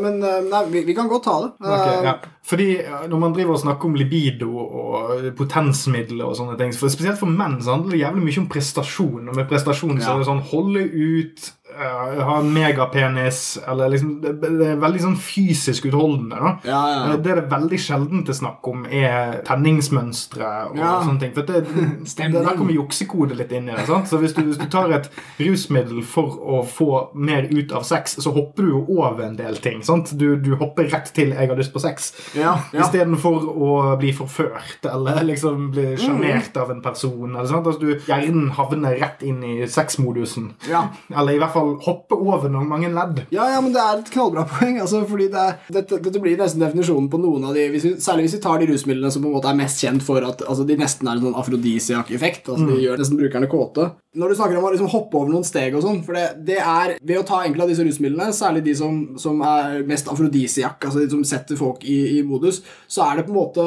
men 0.00 0.18
nei, 0.22 0.62
vi, 0.70 0.84
vi 0.86 0.94
kan 0.96 1.08
godt 1.10 1.26
ta 1.26 1.36
det. 1.44 1.50
Ok, 1.58 1.74
Øh, 1.74 2.06
ja. 2.06 2.14
Fordi 2.44 2.68
eh, 2.82 3.04
når 3.08 3.20
man 3.22 3.34
driver 3.36 3.56
og 3.56 3.62
snakker 3.62 3.88
om 3.88 3.96
libido 3.96 4.50
og 4.60 5.28
potensmidler 5.38 6.28
og 6.28 6.36
sånne 6.36 6.58
ting, 6.60 6.74
for 6.76 6.92
spesielt 6.92 7.20
for 7.20 7.30
menn 7.30 7.56
så 7.64 7.76
handler 7.76 7.96
det 7.96 8.02
jævlig 8.02 8.26
mye 8.26 8.42
om 8.42 8.48
prestasjon, 8.52 9.30
og 9.30 9.38
med 9.38 9.48
prestasjon 9.48 10.02
så 10.02 10.12
er 10.12 10.20
det 10.20 10.28
sånn 10.28 10.44
holde 10.50 10.84
ut, 10.84 11.48
eh, 11.78 12.22
ha 12.24 12.38
en 12.40 12.52
megapenis, 12.54 13.58
eller 13.68 13.88
liksom 13.92 14.20
det, 14.22 14.32
det 14.40 14.68
er 14.72 14.76
veldig 14.82 15.00
sånn 15.02 15.16
fysisk 15.18 15.86
utholdende, 15.90 16.36
da. 16.40 16.52
Ja, 16.64 16.80
ja, 17.10 17.16
Det 17.16 17.30
er 17.32 17.40
Det 17.40 17.50
veldig 17.50 17.78
sjelden 17.80 18.24
til 18.26 18.34
snakk 18.34 18.66
om, 18.70 18.84
er 18.86 19.42
tenningsmønstre 19.46 20.50
og 20.70 20.76
Ja. 20.78 21.00
sånne 21.04 21.20
ting. 21.20 21.32
For 21.34 21.42
det, 21.42 21.64
det, 22.16 22.32
der 22.32 22.56
kommer 22.56 22.72
juksekodet 22.74 23.36
litt 23.38 23.52
inn 23.52 23.68
i 23.68 23.74
det. 23.76 23.86
sant? 23.86 24.08
Så 24.08 24.18
hvis 24.22 24.34
du, 24.36 24.42
hvis 24.48 24.58
du 24.60 24.66
tar 24.72 24.90
et 24.94 25.08
rusmiddel 25.40 26.02
for 26.06 26.36
å 26.40 26.62
få 26.66 26.90
mer 27.14 27.48
ut 27.50 27.72
av 27.72 27.82
sex, 27.88 28.16
så 28.22 28.32
hopper 28.34 28.62
du 28.62 28.70
jo 28.74 28.84
over 29.00 29.24
en 29.26 29.36
del 29.36 29.56
ting. 29.64 29.82
sant? 29.86 30.12
Du, 30.18 30.36
du 30.36 30.54
hopper 30.60 30.88
rett 30.92 31.10
til 31.14 31.32
'jeg 31.34 31.48
har 31.48 31.56
lyst 31.56 31.72
på 31.74 31.80
sex'. 31.82 32.12
ja, 32.36 32.54
ja. 32.72 32.80
Istedenfor 32.84 33.48
å 33.56 33.96
bli 33.98 34.12
forført 34.12 34.84
eller 34.90 35.22
liksom 35.24 35.70
bli 35.72 35.96
sjarmert 35.96 36.56
av 36.56 36.70
en 36.70 36.80
person. 36.82 37.34
Eller 37.36 37.46
sant? 37.48 37.66
Altså, 37.66 37.80
du 37.80 38.00
Hjernen 38.06 38.50
havner 38.56 38.98
rett 39.00 39.22
inn 39.22 39.42
i 39.44 39.66
sexmodusen. 39.66 40.52
Ja. 40.68 40.88
Eller 41.16 41.34
i 41.34 41.38
hvert 41.38 41.52
fall 41.54 41.63
hoppe 41.84 42.16
over 42.18 42.50
noen 42.52 42.68
mange 42.70 42.90
ledd. 42.92 43.24
Ja, 43.34 43.48
ja, 43.52 43.60
men 43.64 43.74
det 43.74 43.82
er 43.82 44.00
et 44.02 44.12
knallbra 44.14 44.46
poeng. 44.54 44.78
Altså, 44.82 45.02
fordi 45.08 45.28
det 45.32 45.40
er, 45.40 45.58
dette, 45.78 46.00
dette 46.04 46.22
blir 46.22 46.38
nesten 46.40 46.62
definisjonen 46.64 47.10
på 47.12 47.20
noen 47.22 47.48
av 47.48 47.56
de 47.58 47.66
hvis 47.72 47.88
vi, 47.88 47.94
Særlig 48.04 48.26
hvis 48.26 48.36
vi 48.38 48.42
tar 48.44 48.60
de 48.60 48.68
rusmidlene 48.70 49.10
som 49.12 49.24
på 49.24 49.30
en 49.30 49.36
måte 49.38 49.50
er 49.50 49.58
mest 49.58 49.80
kjent 49.82 50.04
for 50.04 50.24
at 50.26 50.44
altså, 50.44 50.66
de 50.68 50.78
nesten 50.80 51.08
er 51.08 51.18
en 51.18 51.28
sånn 51.28 51.38
afrodisiak 51.40 52.12
effekt. 52.14 52.48
Altså, 52.50 52.68
De 52.70 52.80
gjør 52.84 53.00
nesten 53.00 53.20
brukerne 53.20 53.50
kåte. 53.50 53.90
Når 54.14 54.30
du 54.30 54.36
snakker 54.38 54.58
om 54.58 54.66
å 54.68 54.72
liksom 54.74 54.90
hoppe 54.92 55.18
over 55.18 55.32
noen 55.32 55.46
steg 55.46 55.74
og 55.74 55.82
sånn, 55.84 56.00
for 56.06 56.14
det, 56.14 56.24
det 56.46 56.58
er 56.60 56.94
ved 57.00 57.18
å 57.18 57.24
ta 57.26 57.40
enkelte 57.42 57.66
av 57.66 57.72
disse 57.72 57.86
rusmidlene, 57.86 58.34
særlig 58.36 58.62
de 58.68 58.74
som, 58.78 59.00
som 59.20 59.40
er 59.46 59.80
mest 59.88 60.10
afrodisiak, 60.10 60.78
altså 60.86 61.02
de 61.02 61.08
som 61.10 61.24
setter 61.26 61.58
folk 61.58 61.82
i, 61.82 61.98
i, 62.18 62.22
modus, 62.26 62.60
så 62.86 63.08
er 63.08 63.18
det 63.18 63.26
på 63.26 63.34
en 63.34 63.38
måte 63.40 63.64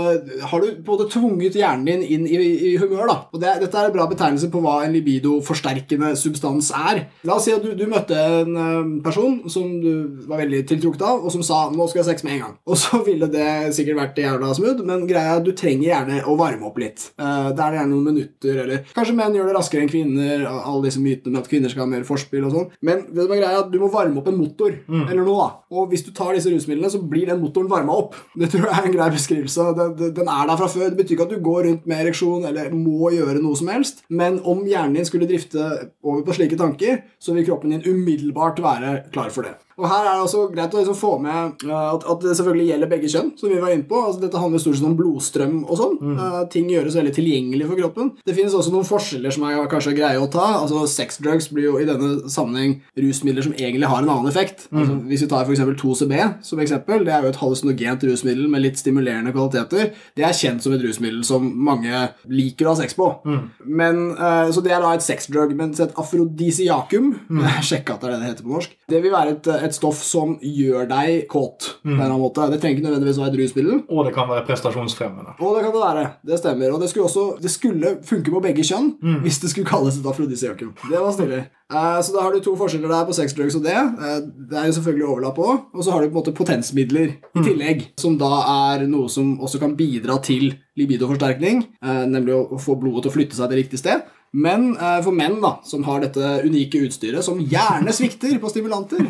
Har 0.47 0.63
du 0.63 0.67
på 0.71 0.93
en 0.93 0.93
måte 0.93 1.09
tvunget 1.11 1.57
hjernen 1.59 1.85
din 1.87 2.05
inn 2.05 2.27
i, 2.27 2.37
i 2.71 2.73
humør, 2.79 3.05
da. 3.09 3.17
Og 3.33 3.41
det, 3.43 3.57
dette 3.63 3.79
er 3.79 3.89
en 3.89 3.95
bra 3.95 4.07
betegnelse 4.09 4.49
på 4.53 4.61
hva 4.63 4.79
en 4.85 4.95
libido-forsterkende 4.95 6.13
substans 6.19 6.71
er. 6.75 7.03
La 7.27 7.37
oss 7.37 7.47
si 7.47 7.55
at 7.55 7.65
du, 7.65 7.73
du 7.77 7.85
møtte 7.91 8.15
en 8.15 8.55
uh, 8.55 8.93
person 9.03 9.39
som 9.51 9.67
du 9.83 10.23
var 10.29 10.41
veldig 10.43 10.63
tiltrukket 10.69 11.05
av, 11.07 11.25
og 11.25 11.33
som 11.33 11.43
sa 11.45 11.65
'nå 11.71 11.89
skal 11.89 12.01
jeg 12.01 12.05
ha 12.05 12.11
sex 12.11 12.25
med 12.27 12.37
en 12.37 12.43
gang'. 12.45 12.57
Og 12.67 12.79
så 12.79 13.01
ville 13.07 13.29
det 13.31 13.75
sikkert 13.75 13.99
vært 14.01 14.23
jævla 14.23 14.53
smooth, 14.55 14.85
men 14.87 15.07
greia 15.09 15.35
er 15.35 15.41
at 15.41 15.47
du 15.47 15.53
trenger 15.57 15.89
gjerne 15.89 16.23
å 16.23 16.37
varme 16.39 16.67
opp 16.69 16.79
litt. 16.81 17.09
Uh, 17.19 17.51
det 17.51 17.63
er 17.63 17.79
gjerne 17.79 17.91
noen 17.93 18.09
minutter, 18.13 18.63
eller 18.63 18.91
kanskje 18.95 19.17
menn 19.17 19.35
gjør 19.37 19.51
det 19.51 19.57
raskere 19.57 19.85
enn 19.85 19.91
kvinner, 19.91 20.36
alle 20.45 20.85
disse 20.85 21.01
mytene 21.01 21.33
med 21.33 21.41
at 21.41 21.49
kvinner 21.51 21.71
skal 21.71 21.85
ha 21.85 21.89
mer 21.89 22.05
forspill 22.07 22.45
og 22.47 22.53
sånn. 22.53 22.69
Men 22.85 23.05
vet 23.07 23.25
du 23.25 23.31
hva 23.31 23.39
greia 23.39 23.61
at 23.63 23.71
du 23.73 23.79
må 23.81 23.89
varme 23.93 24.21
opp 24.21 24.29
en 24.31 24.39
motor, 24.39 24.75
mm. 24.85 25.05
eller 25.07 25.23
noe, 25.23 25.47
da. 25.47 25.77
Og 25.77 25.91
hvis 25.91 26.05
du 26.05 26.11
tar 26.15 26.33
disse 26.37 26.51
rusmidlene, 26.51 26.91
så 26.93 27.01
blir 27.01 27.29
den 27.31 27.41
motoren 27.41 27.71
varma 27.71 27.95
opp. 27.97 28.17
Det 28.37 28.51
tror 28.53 28.67
jeg 28.69 28.77
er 28.77 28.89
en 28.89 28.97
grei 28.97 29.09
beskrivelse. 29.15 29.69
Den, 29.77 30.15
den 30.19 30.31
er 30.31 30.49
der 30.51 30.59
fra 30.59 30.69
før. 30.71 30.89
Det 30.91 31.01
betyr 31.01 31.17
ikke 31.17 31.29
at 31.29 31.35
du 31.35 31.45
går 31.49 31.63
rundt 31.69 31.87
med 31.89 32.03
ereksjon 32.03 32.47
eller 32.49 32.73
må 32.75 33.11
gjøre 33.15 33.41
noe 33.43 33.57
som 33.57 33.71
helst, 33.71 34.03
men 34.09 34.41
om 34.47 34.65
hjernen 34.67 34.99
din 34.99 35.07
skulle 35.07 35.29
drifte 35.29 35.63
over 36.05 36.23
på 36.27 36.37
slike 36.37 36.59
tanker, 36.59 37.01
så 37.19 37.35
vil 37.35 37.47
kroppen 37.47 37.73
din 37.73 37.85
umiddelbart 37.87 38.61
være 38.63 38.99
klar 39.13 39.33
for 39.33 39.47
det. 39.47 39.57
Og 39.77 39.85
her 39.85 40.07
er 40.07 40.15
det 40.15 40.25
også 40.25 40.43
greit 40.49 40.73
å 40.73 40.79
liksom 40.79 40.97
få 40.97 41.11
med 41.21 41.65
uh, 41.69 41.91
at, 41.93 42.05
at, 42.09 42.23
det 42.23 42.33
selvfølgelig 42.39 42.67
gjelder 42.71 42.89
begge 42.89 43.11
kjønn. 43.13 43.29
som 43.37 43.51
vi 43.51 43.59
var 43.61 43.73
inne 43.73 43.85
på. 43.89 43.99
Altså, 44.01 44.21
dette 44.23 44.41
handler 44.41 44.61
stort 44.61 44.79
sett 44.79 44.87
om 44.89 44.95
blodstrøm 44.97 45.57
og 45.67 45.77
sånn. 45.77 45.97
Mm. 46.01 46.15
Uh, 46.17 46.39
ting 46.53 46.71
gjøres 46.71 46.97
veldig 46.97 47.13
tilgjengelig 47.13 47.67
for 47.69 47.81
kroppen. 47.83 48.09
Det 48.25 48.33
finnes 48.37 48.55
også 48.57 48.73
noen 48.73 48.87
forskjeller 48.87 49.35
som 49.35 49.45
er 49.45 49.69
kanskje 49.69 49.93
greie 49.99 50.21
å 50.21 50.29
ta. 50.33 50.47
Altså, 50.63 50.85
Sex 50.89 51.21
drugs 51.21 51.49
blir 51.53 51.69
jo 51.69 51.75
i 51.77 51.85
denne 51.85 52.31
sammenheng 52.33 52.79
rusmidler 52.97 53.45
som 53.45 53.53
egentlig 53.53 53.91
har 53.91 54.01
en 54.01 54.09
annen 54.15 54.31
effekt. 54.31 54.65
Mm. 54.71 54.79
Altså, 54.81 54.97
hvis 55.11 55.25
vi 55.25 55.29
tar 55.35 55.45
f.eks. 55.45 55.63
2CB 55.77 56.15
som 56.47 56.63
eksempel, 56.63 57.05
det 57.05 57.13
er 57.13 57.27
jo 57.27 57.31
et 57.35 57.39
hallusinogent 57.43 58.07
rusmiddel 58.09 58.49
med 58.49 58.65
litt 58.65 58.81
stimulerende 58.81 59.35
kvaliteter. 59.35 59.93
Det 60.17 60.25
er 60.25 60.37
kjent 60.37 60.65
som 60.65 60.73
et 60.73 60.81
rusmiddel 60.81 61.21
som 61.27 61.45
mange 61.45 62.07
liker 62.33 62.65
å 62.65 62.73
ha 62.73 62.81
sex 62.81 62.97
på. 62.97 63.11
Mm. 63.29 63.45
Men, 63.77 64.01
uh, 64.17 64.49
så 64.49 64.65
det 64.65 64.73
er 64.73 64.81
da 64.81 64.95
et 64.97 65.05
sexdrug. 65.05 65.53
Mens 65.57 65.85
et 65.85 65.93
afrodisiakum, 66.01 67.13
mm. 67.29 67.45
Sjekk 67.67 67.93
at 67.93 68.01
det 68.01 68.09
er 68.09 68.15
det 68.15 68.19
det 68.23 68.31
heter 68.31 68.47
på 68.47 68.55
norsk, 68.55 68.75
det 68.89 68.99
vil 69.03 69.13
være 69.13 69.37
et 69.37 69.49
et 69.67 69.77
stoff 69.77 69.99
som 70.05 70.37
gjør 70.41 70.87
deg 70.89 71.27
kåt. 71.31 71.73
på 71.83 71.91
en 71.91 71.97
eller 71.97 72.07
annen 72.09 72.23
måte. 72.23 72.47
Det 72.51 72.61
trenger 72.61 72.79
ikke 72.79 72.87
nødvendigvis 72.87 73.19
å 73.19 73.25
være 73.25 73.33
et 73.33 73.39
rusmiddel. 73.41 73.83
Og 73.87 74.07
det 74.07 74.15
kan 74.15 74.29
være 74.29 74.45
prestasjonsfremmende. 74.47 75.37
Og 75.37 75.57
det 75.57 75.65
kan 75.65 75.75
det 75.75 75.83
være. 75.83 76.07
Det 76.31 76.41
stemmer. 76.41 76.73
Og 76.73 76.81
det 76.81 76.89
skulle 76.91 77.09
også 77.09 77.27
det 77.41 77.53
skulle 77.53 77.97
funke 78.07 78.33
på 78.33 78.43
begge 78.43 78.65
kjønn 78.67 78.95
mm. 78.97 79.21
hvis 79.25 79.39
det 79.43 79.53
skulle 79.53 79.69
kalles 79.69 79.99
et 79.99 80.09
afrodisiakum. 80.09 80.73
Det 80.87 81.03
var 81.03 81.15
snillig. 81.15 81.45
Uh, 81.67 81.99
så 81.99 82.13
da 82.15 82.21
har 82.23 82.31
du 82.31 82.39
to 82.39 82.53
forskjeller 82.55 82.87
der 82.93 83.07
på 83.09 83.15
sex 83.15 83.33
drugs 83.35 83.57
og 83.59 83.65
det. 83.65 83.75
Uh, 83.75 84.21
det 84.47 84.55
er 84.55 84.69
jo 84.69 84.75
selvfølgelig 84.77 85.07
overlapp 85.11 85.41
òg. 85.43 85.65
Og 85.75 85.83
så 85.83 85.91
har 85.91 85.99
du 85.99 86.07
på 86.07 86.15
en 86.15 86.19
måte 86.21 86.35
potensmidler 86.35 87.09
i 87.11 87.41
mm. 87.41 87.43
tillegg, 87.43 87.83
som 87.99 88.15
da 88.19 88.29
er 88.53 88.85
noe 88.87 89.11
som 89.11 89.33
også 89.43 89.59
kan 89.59 89.75
bidra 89.79 90.15
til 90.23 90.53
libidoforsterkning, 90.79 91.65
uh, 91.83 92.05
nemlig 92.07 92.37
å 92.37 92.61
få 92.61 92.77
blodet 92.79 93.03
til 93.03 93.11
å 93.11 93.17
flytte 93.17 93.39
seg 93.39 93.51
til 93.51 93.61
riktig 93.63 93.81
sted. 93.81 94.05
Men 94.35 94.73
eh, 94.75 94.99
for 95.05 95.15
menn 95.15 95.39
da, 95.41 95.53
som 95.63 95.85
har 95.87 96.01
dette 96.03 96.31
unike 96.43 96.81
utstyret, 96.87 97.23
som 97.25 97.39
gjerne 97.39 97.93
svikter 97.95 98.35
på 98.41 98.51
stimulanter 98.51 99.05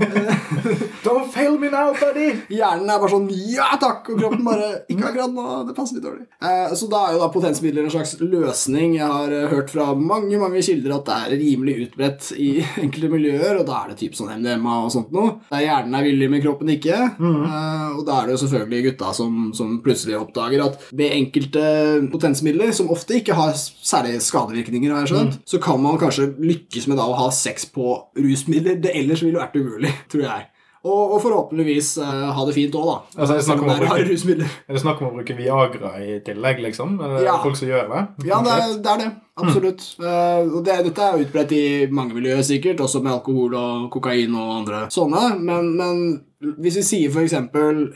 Don't 1.06 1.32
fail 1.34 1.58
me 1.58 1.72
now, 1.74 1.94
buddy! 1.98 2.30
Hjernen 2.54 2.90
er 2.92 3.02
bare 3.02 3.12
sånn 3.12 3.28
Ja 3.50 3.72
takk! 3.82 4.12
Og 4.14 4.22
kroppen 4.22 4.44
bare 4.46 4.70
Ikke 4.92 5.10
akkurat 5.10 5.34
nå. 5.34 5.46
Det 5.68 5.76
passer 5.78 5.98
litt 5.98 6.06
dårlig. 6.06 6.28
Eh, 6.38 6.76
så 6.78 6.90
da 6.92 7.04
er 7.08 7.16
jo 7.16 7.22
da 7.24 7.30
potensmidler 7.34 7.88
en 7.88 7.94
slags 7.94 8.14
løsning. 8.22 8.98
Jeg 9.00 9.08
har 9.08 9.34
hørt 9.54 9.74
fra 9.74 9.90
mange 9.98 10.38
mange 10.42 10.62
kilder 10.66 10.98
at 10.98 11.08
det 11.08 11.18
er 11.18 11.42
rimelig 11.42 11.78
utbredt 11.88 12.30
i 12.38 12.52
enkelte 12.84 13.12
miljøer, 13.12 13.58
og 13.62 13.66
da 13.70 13.82
er 13.82 13.94
det 13.94 14.00
typ 14.04 14.18
sånn 14.18 14.34
MDMA 14.38 14.78
og 14.84 14.94
sånt 14.94 15.14
noe. 15.16 15.38
Der 15.50 15.66
hjernen 15.66 15.98
er 15.98 16.08
villig, 16.08 16.30
men 16.34 16.44
kroppen 16.44 16.72
ikke. 16.76 17.00
Mm. 17.18 17.42
Eh, 17.48 17.98
og 17.98 18.04
da 18.08 18.20
er 18.20 18.30
det 18.30 18.38
jo 18.38 18.44
selvfølgelig 18.46 18.86
gutta 18.92 19.14
som, 19.18 19.50
som 19.58 19.78
plutselig 19.86 20.20
oppdager 20.20 20.66
at 20.68 20.88
ved 20.92 21.16
enkelte 21.18 21.66
potensmidler, 22.14 22.74
som 22.76 22.92
ofte 22.94 23.18
ikke 23.22 23.38
har 23.38 23.56
særlig 23.58 24.20
skadevirkninger, 24.24 24.94
har 24.94 25.07
jeg 25.08 25.16
skjønt, 25.16 25.40
mm. 25.40 25.48
så 25.54 25.62
kan 25.64 25.82
man 25.82 25.98
kanskje 26.02 26.30
lykkes 26.44 26.86
med 26.92 27.00
da 27.00 27.08
å 27.08 27.18
ha 27.24 27.32
sex 27.34 27.66
på 27.74 27.96
rusmidler. 28.20 28.78
Det 28.84 28.94
ellers 29.00 29.24
ville 29.26 29.42
vært 29.42 29.58
umulig, 29.58 29.96
tror 30.12 30.28
jeg. 30.28 30.48
Og, 30.88 31.14
og 31.16 31.22
forhåpentligvis 31.24 31.96
uh, 32.00 32.30
ha 32.36 32.44
det 32.48 32.54
fint 32.56 32.76
òg, 32.78 32.86
da. 32.88 32.98
Altså, 33.18 33.34
er, 33.34 33.40
det 33.40 33.46
snakk 33.48 33.64
om 33.64 33.72
å 33.72 33.78
bruke, 33.82 34.36
er 34.48 34.76
det 34.78 34.82
snakk 34.84 35.02
om 35.02 35.10
å 35.10 35.16
bruke 35.18 35.36
Viagra 35.36 35.94
i 36.04 36.20
tillegg, 36.24 36.62
liksom? 36.64 37.00
Ja. 37.26 37.40
folk 37.44 37.58
som 37.60 37.72
gjør 37.72 37.90
det? 37.92 38.04
Ja, 38.30 38.40
det 38.46 38.54
er, 38.54 38.76
det 38.86 38.94
er 38.94 39.02
det. 39.02 39.10
Absolutt. 39.38 39.84
Mm. 39.98 40.06
Uh, 40.06 40.56
og 40.58 40.62
det, 40.68 40.78
dette 40.88 41.10
er 41.10 41.26
utbredt 41.26 41.56
i 41.58 41.66
mange 41.92 42.16
miljøer, 42.18 42.46
sikkert, 42.46 42.84
også 42.86 43.02
med 43.04 43.18
alkohol 43.18 43.58
og 43.58 43.90
kokain 43.94 44.38
og 44.38 44.54
andre 44.62 44.86
sånne. 44.94 45.26
Men, 45.42 45.74
men 45.82 46.04
hvis 46.38 46.76
vi 46.78 46.82
sier 46.86 47.10
f.eks. 47.10 47.34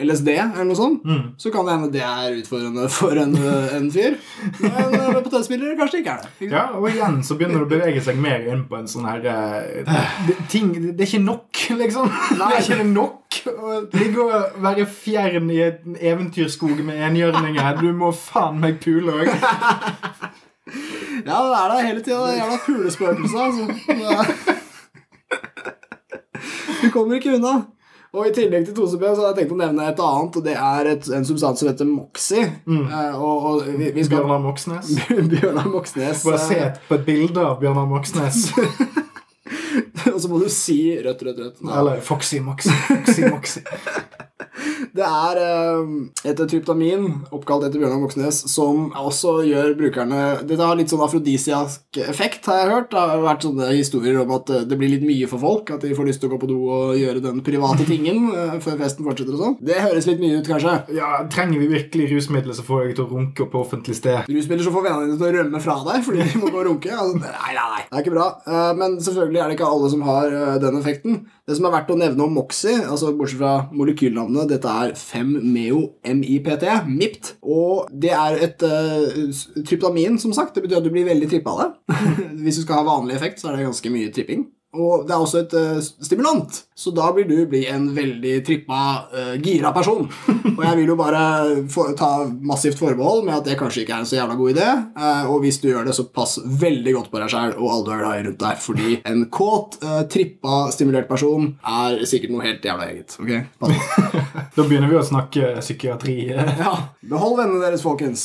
LSD, 0.02 0.30
eller 0.34 0.66
noe 0.66 0.78
sånt, 0.78 1.04
mm. 1.06 1.26
så 1.38 1.52
kan 1.54 1.68
det 1.68 1.74
hende 1.76 1.90
det 1.94 2.02
er 2.02 2.38
utfordrende 2.40 2.88
for 2.90 3.14
en, 3.22 3.36
en 3.78 3.90
fyr. 3.94 4.16
Men 4.64 4.96
med 4.96 5.20
potetspillere 5.28 5.76
kanskje 5.78 6.00
det 6.00 6.02
ikke 6.02 6.16
er 6.16 6.24
det. 6.24 6.48
Ja, 6.50 6.64
Og 6.80 6.88
igjen 6.90 7.20
så 7.28 7.38
begynner 7.38 7.62
det 7.62 7.68
å 7.68 7.74
bevege 7.76 8.02
seg 8.02 8.18
mer 8.22 8.48
inn 8.50 8.64
på 8.70 8.80
en 8.80 8.90
sånn 8.90 9.06
her 9.06 9.22
uh, 9.30 9.94
det, 10.26 10.38
ting, 10.50 10.72
det 10.74 10.98
er 10.98 11.10
ikke 11.12 11.22
nok, 11.22 11.60
liksom. 11.84 12.10
Nei. 12.40 12.48
Det 12.48 12.56
er 12.58 12.64
ikke 12.66 12.88
nok 12.90 13.38
å 13.52 13.76
ligge 13.94 14.26
og 14.26 14.58
være 14.66 14.88
fjern 14.90 15.52
i 15.54 15.60
en 15.68 16.00
eventyrskog 16.00 16.82
med 16.88 16.98
enhjørninger. 17.12 17.78
Du 17.78 17.92
må 17.98 18.10
faen 18.16 18.58
meg 18.64 18.80
pule 18.82 19.20
òg. 19.22 19.30
ja, 21.30 21.38
det 21.38 21.60
er 21.60 21.76
det 21.76 21.86
hele 21.92 22.02
tida. 22.08 22.34
Jævla 22.40 22.58
pulespøkelse, 22.66 23.38
altså. 23.46 24.58
Du 26.82 26.88
kommer 26.90 27.20
ikke 27.20 27.36
unna. 27.38 27.60
Og 28.12 28.28
I 28.28 28.32
tillegg 28.36 28.66
til 28.68 28.76
2CB 28.76 29.04
så 29.08 29.24
hadde 29.24 29.30
jeg 29.30 29.38
tenkt 29.38 29.54
å 29.56 29.58
nevne 29.62 29.86
et 29.88 30.00
annet, 30.04 30.38
og 30.40 30.44
det 30.44 30.56
er 30.60 30.88
et, 30.92 31.06
en 31.16 31.28
substans 31.28 31.62
som 31.62 31.70
heter 31.70 31.88
Moxie. 31.88 32.44
Mm. 32.68 32.82
Uh, 32.92 33.14
og, 33.16 33.46
og 33.48 33.70
vi, 33.70 33.88
vi 33.96 34.04
skal... 34.04 34.18
Bjørnar 34.20 34.42
Moxnes. 34.44 34.90
Bjørnar 35.32 35.70
Moxnes. 35.72 36.26
Bare 36.28 36.42
se 36.44 36.58
på 36.90 36.98
et 36.98 37.06
bilde 37.08 37.46
av 37.46 37.62
Bjørnar 37.62 37.88
Moxnes. 37.88 38.50
og 40.12 40.20
så 40.20 40.28
må 40.28 40.42
du 40.42 40.50
si 40.52 40.82
rødt, 41.00 41.24
rødt, 41.24 41.40
rødt. 41.40 41.64
Eller 41.64 42.04
Foxy 42.04 42.44
Moxie. 42.44 42.76
Foxy 42.90 43.32
Moxie. 43.32 43.64
Det 44.96 45.06
er 45.06 45.40
uh, 45.42 45.92
et 46.28 46.40
tryptamin 46.40 47.08
oppkalt 47.32 47.68
etter 47.68 47.82
Bjørnar 47.82 48.02
Moxnes 48.02 48.42
som 48.52 48.90
også 48.98 49.42
gjør 49.48 49.76
brukerne 49.80 50.22
Dette 50.48 50.66
har 50.66 50.78
litt 50.80 50.92
sånn 50.92 51.04
afrodisiask 51.06 52.00
effekt, 52.02 52.48
har 52.50 52.62
jeg 52.62 52.72
hørt. 52.72 52.90
Det 52.92 53.02
har 53.02 53.24
vært 53.24 53.46
sånne 53.46 53.70
historier 53.74 54.20
om 54.22 54.32
at 54.36 54.50
eh, 54.54 54.64
det 54.68 54.78
blir 54.80 54.92
litt 54.94 55.06
mye 55.06 55.28
for 55.30 55.42
folk. 55.42 55.72
At 55.76 55.84
de 55.86 55.94
får 55.98 56.08
lyst 56.08 56.22
til 56.24 56.30
å 56.30 56.34
gå 56.34 56.40
på 56.42 56.50
do 56.50 56.60
og 56.72 56.96
gjøre 57.00 57.24
den 57.24 57.42
private 57.46 57.86
tingen 57.88 58.30
uh, 58.32 58.58
før 58.66 58.80
festen 58.82 59.08
fortsetter 59.08 59.36
og 59.36 59.44
sånn. 59.44 59.58
Det 59.72 59.80
høres 59.84 60.08
litt 60.10 60.22
mye 60.24 60.40
ut, 60.40 60.48
kanskje. 60.48 60.78
Ja, 60.98 61.12
Trenger 61.32 61.62
vi 61.62 61.70
virkelig 61.72 62.10
rusmidler 62.14 62.58
som 62.58 62.68
får 62.68 62.86
deg 62.86 62.96
til 62.98 63.06
å 63.06 63.12
runke 63.12 63.48
på 63.52 63.62
offentlig 63.62 63.98
sted? 64.00 64.30
Rusmidler 64.32 64.66
som 64.68 64.76
får 64.76 64.88
vennene 64.88 65.10
dine 65.12 65.20
til 65.22 65.30
å 65.30 65.36
rømme 65.38 65.64
fra 65.64 65.78
deg 65.88 66.08
fordi 66.08 66.26
de 66.26 66.42
må 66.42 66.52
gå 66.52 66.64
og 66.64 66.70
runke? 66.72 66.94
Altså, 66.96 67.22
nei, 67.22 67.54
nei, 67.58 67.68
nei. 67.76 67.84
Det 67.88 68.00
er 68.00 68.06
ikke 68.06 68.16
bra. 68.16 68.30
Uh, 68.48 68.72
men 68.80 68.98
selvfølgelig 69.04 69.44
er 69.44 69.52
det 69.52 69.60
ikke 69.60 69.72
alle 69.76 69.94
som 69.94 70.08
har 70.08 70.38
den 70.62 70.82
effekten. 70.82 71.22
Det 71.52 71.58
som 71.58 71.66
er 71.68 71.74
verdt 71.74 71.90
å 71.92 71.98
nevne 72.00 72.24
om 72.24 72.32
Moxie, 72.38 72.78
altså 72.88 73.10
bortsett 73.12 73.42
fra 73.42 73.66
molekylnavnet 73.76 74.54
Dette 74.54 74.72
er 74.72 74.94
5-meo-MIPT, 74.96 76.64
MIPT. 76.88 77.34
Og 77.44 77.90
det 77.92 78.14
er 78.16 78.38
et 78.48 78.64
uh, 78.64 79.42
tryptamin, 79.68 80.16
som 80.22 80.32
sagt. 80.32 80.56
Det 80.56 80.64
betyr 80.64 80.80
at 80.80 80.88
du 80.88 80.94
blir 80.94 81.10
veldig 81.10 81.28
trippa 81.28 81.52
av 81.52 81.60
det. 81.66 82.00
Hvis 82.46 82.62
du 82.62 82.64
skal 82.64 82.80
ha 82.80 82.88
vanlig 82.88 83.18
effekt, 83.18 83.44
så 83.44 83.52
er 83.52 83.60
det 83.60 83.68
ganske 83.68 83.92
mye 83.92 84.14
tripping. 84.16 84.48
Og 84.72 85.04
det 85.04 85.12
er 85.12 85.20
også 85.20 85.42
et 85.42 85.54
uh, 85.58 85.80
stimulant, 85.84 86.62
så 86.80 86.94
da 86.96 87.10
blir 87.12 87.26
du 87.28 87.36
bli 87.50 87.66
en 87.68 87.90
veldig 87.92 88.38
trippa, 88.48 88.84
uh, 89.12 89.34
gira 89.44 89.74
person. 89.76 90.06
Og 90.56 90.62
jeg 90.64 90.78
vil 90.80 90.92
jo 90.94 90.96
bare 91.00 91.24
for, 91.72 91.92
ta 92.00 92.24
massivt 92.48 92.80
forbehold 92.80 93.26
med 93.28 93.36
at 93.36 93.50
det 93.50 93.58
kanskje 93.60 93.84
ikke 93.84 93.98
er 93.98 94.06
en 94.06 94.08
så 94.08 94.16
jævla 94.16 94.38
god 94.40 94.54
idé. 94.54 94.70
Uh, 94.96 95.32
og 95.32 95.44
hvis 95.44 95.60
du 95.60 95.68
gjør 95.68 95.90
det, 95.90 95.96
så 95.98 96.06
pass 96.08 96.38
veldig 96.40 96.94
godt 96.96 97.12
på 97.12 97.20
deg 97.20 97.34
sjæl 97.34 97.56
og 97.58 97.68
alle 97.74 97.86
du 97.88 97.92
er 97.92 98.04
glad 98.04 98.22
i 98.22 98.26
rundt 98.30 98.44
deg. 98.46 98.62
Fordi 98.64 98.96
en 99.12 99.26
kåt, 99.34 99.78
trippa, 100.12 100.62
stimulert 100.76 101.10
person 101.10 101.50
er 101.68 102.04
sikkert 102.08 102.36
noe 102.36 102.46
helt 102.46 102.68
jævla 102.68 102.88
eget. 102.92 103.18
Ok? 103.20 103.32
da 104.56 104.68
begynner 104.68 104.92
vi 104.92 105.00
å 105.02 105.06
snakke 105.08 105.56
psykiatri. 105.60 106.18
ja. 106.32 106.76
Behold 107.12 107.36
vennene 107.42 107.60
deres, 107.60 107.82
folkens. 107.84 108.24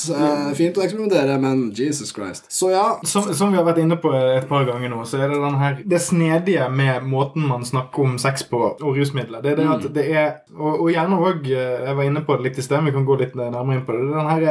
fint 0.54 0.76
å 0.78 0.82
eksperimentere, 0.84 1.36
men 1.42 1.64
Jesus 1.74 2.12
Christ. 2.14 2.46
Så 2.52 2.70
ja. 2.70 2.84
Som, 3.02 3.32
som, 3.34 3.50
vi 3.50 3.58
har 3.58 3.66
vært 3.66 3.80
inne 3.82 3.98
på 3.98 4.12
et 4.14 4.46
par 4.46 4.66
ganger 4.68 4.92
nå, 4.92 5.00
så 5.08 5.18
er 5.18 5.32
det 5.32 5.40
den 5.42 5.58
her 5.58 5.80
Det 5.82 6.00
snedige 6.02 6.68
med 6.70 7.06
måten 7.08 7.48
man 7.50 7.66
snakker 7.66 8.04
om 8.04 8.14
sex 8.22 8.46
på, 8.46 8.60
og 8.76 8.96
rusmidler, 8.98 9.42
det 9.42 9.54
er 9.54 9.60
det 9.60 9.66
at 9.66 9.88
mm. 9.88 9.94
det 9.96 10.06
er 10.12 10.28
Og, 10.54 10.84
og 10.84 10.90
gjerne 10.92 11.18
òg 11.18 11.50
eh, 11.50 11.82
Jeg 11.88 11.96
var 11.98 12.06
inne 12.06 12.22
på 12.26 12.36
det 12.36 12.46
litt 12.46 12.60
i 12.60 12.64
sted, 12.64 12.84
vi 12.86 12.94
kan 12.94 13.08
gå 13.08 13.18
litt 13.18 13.34
nærmere 13.38 13.80
inn 13.80 13.84
på 13.88 13.96
det. 13.96 14.06
Den 14.12 14.30
her, 14.30 14.46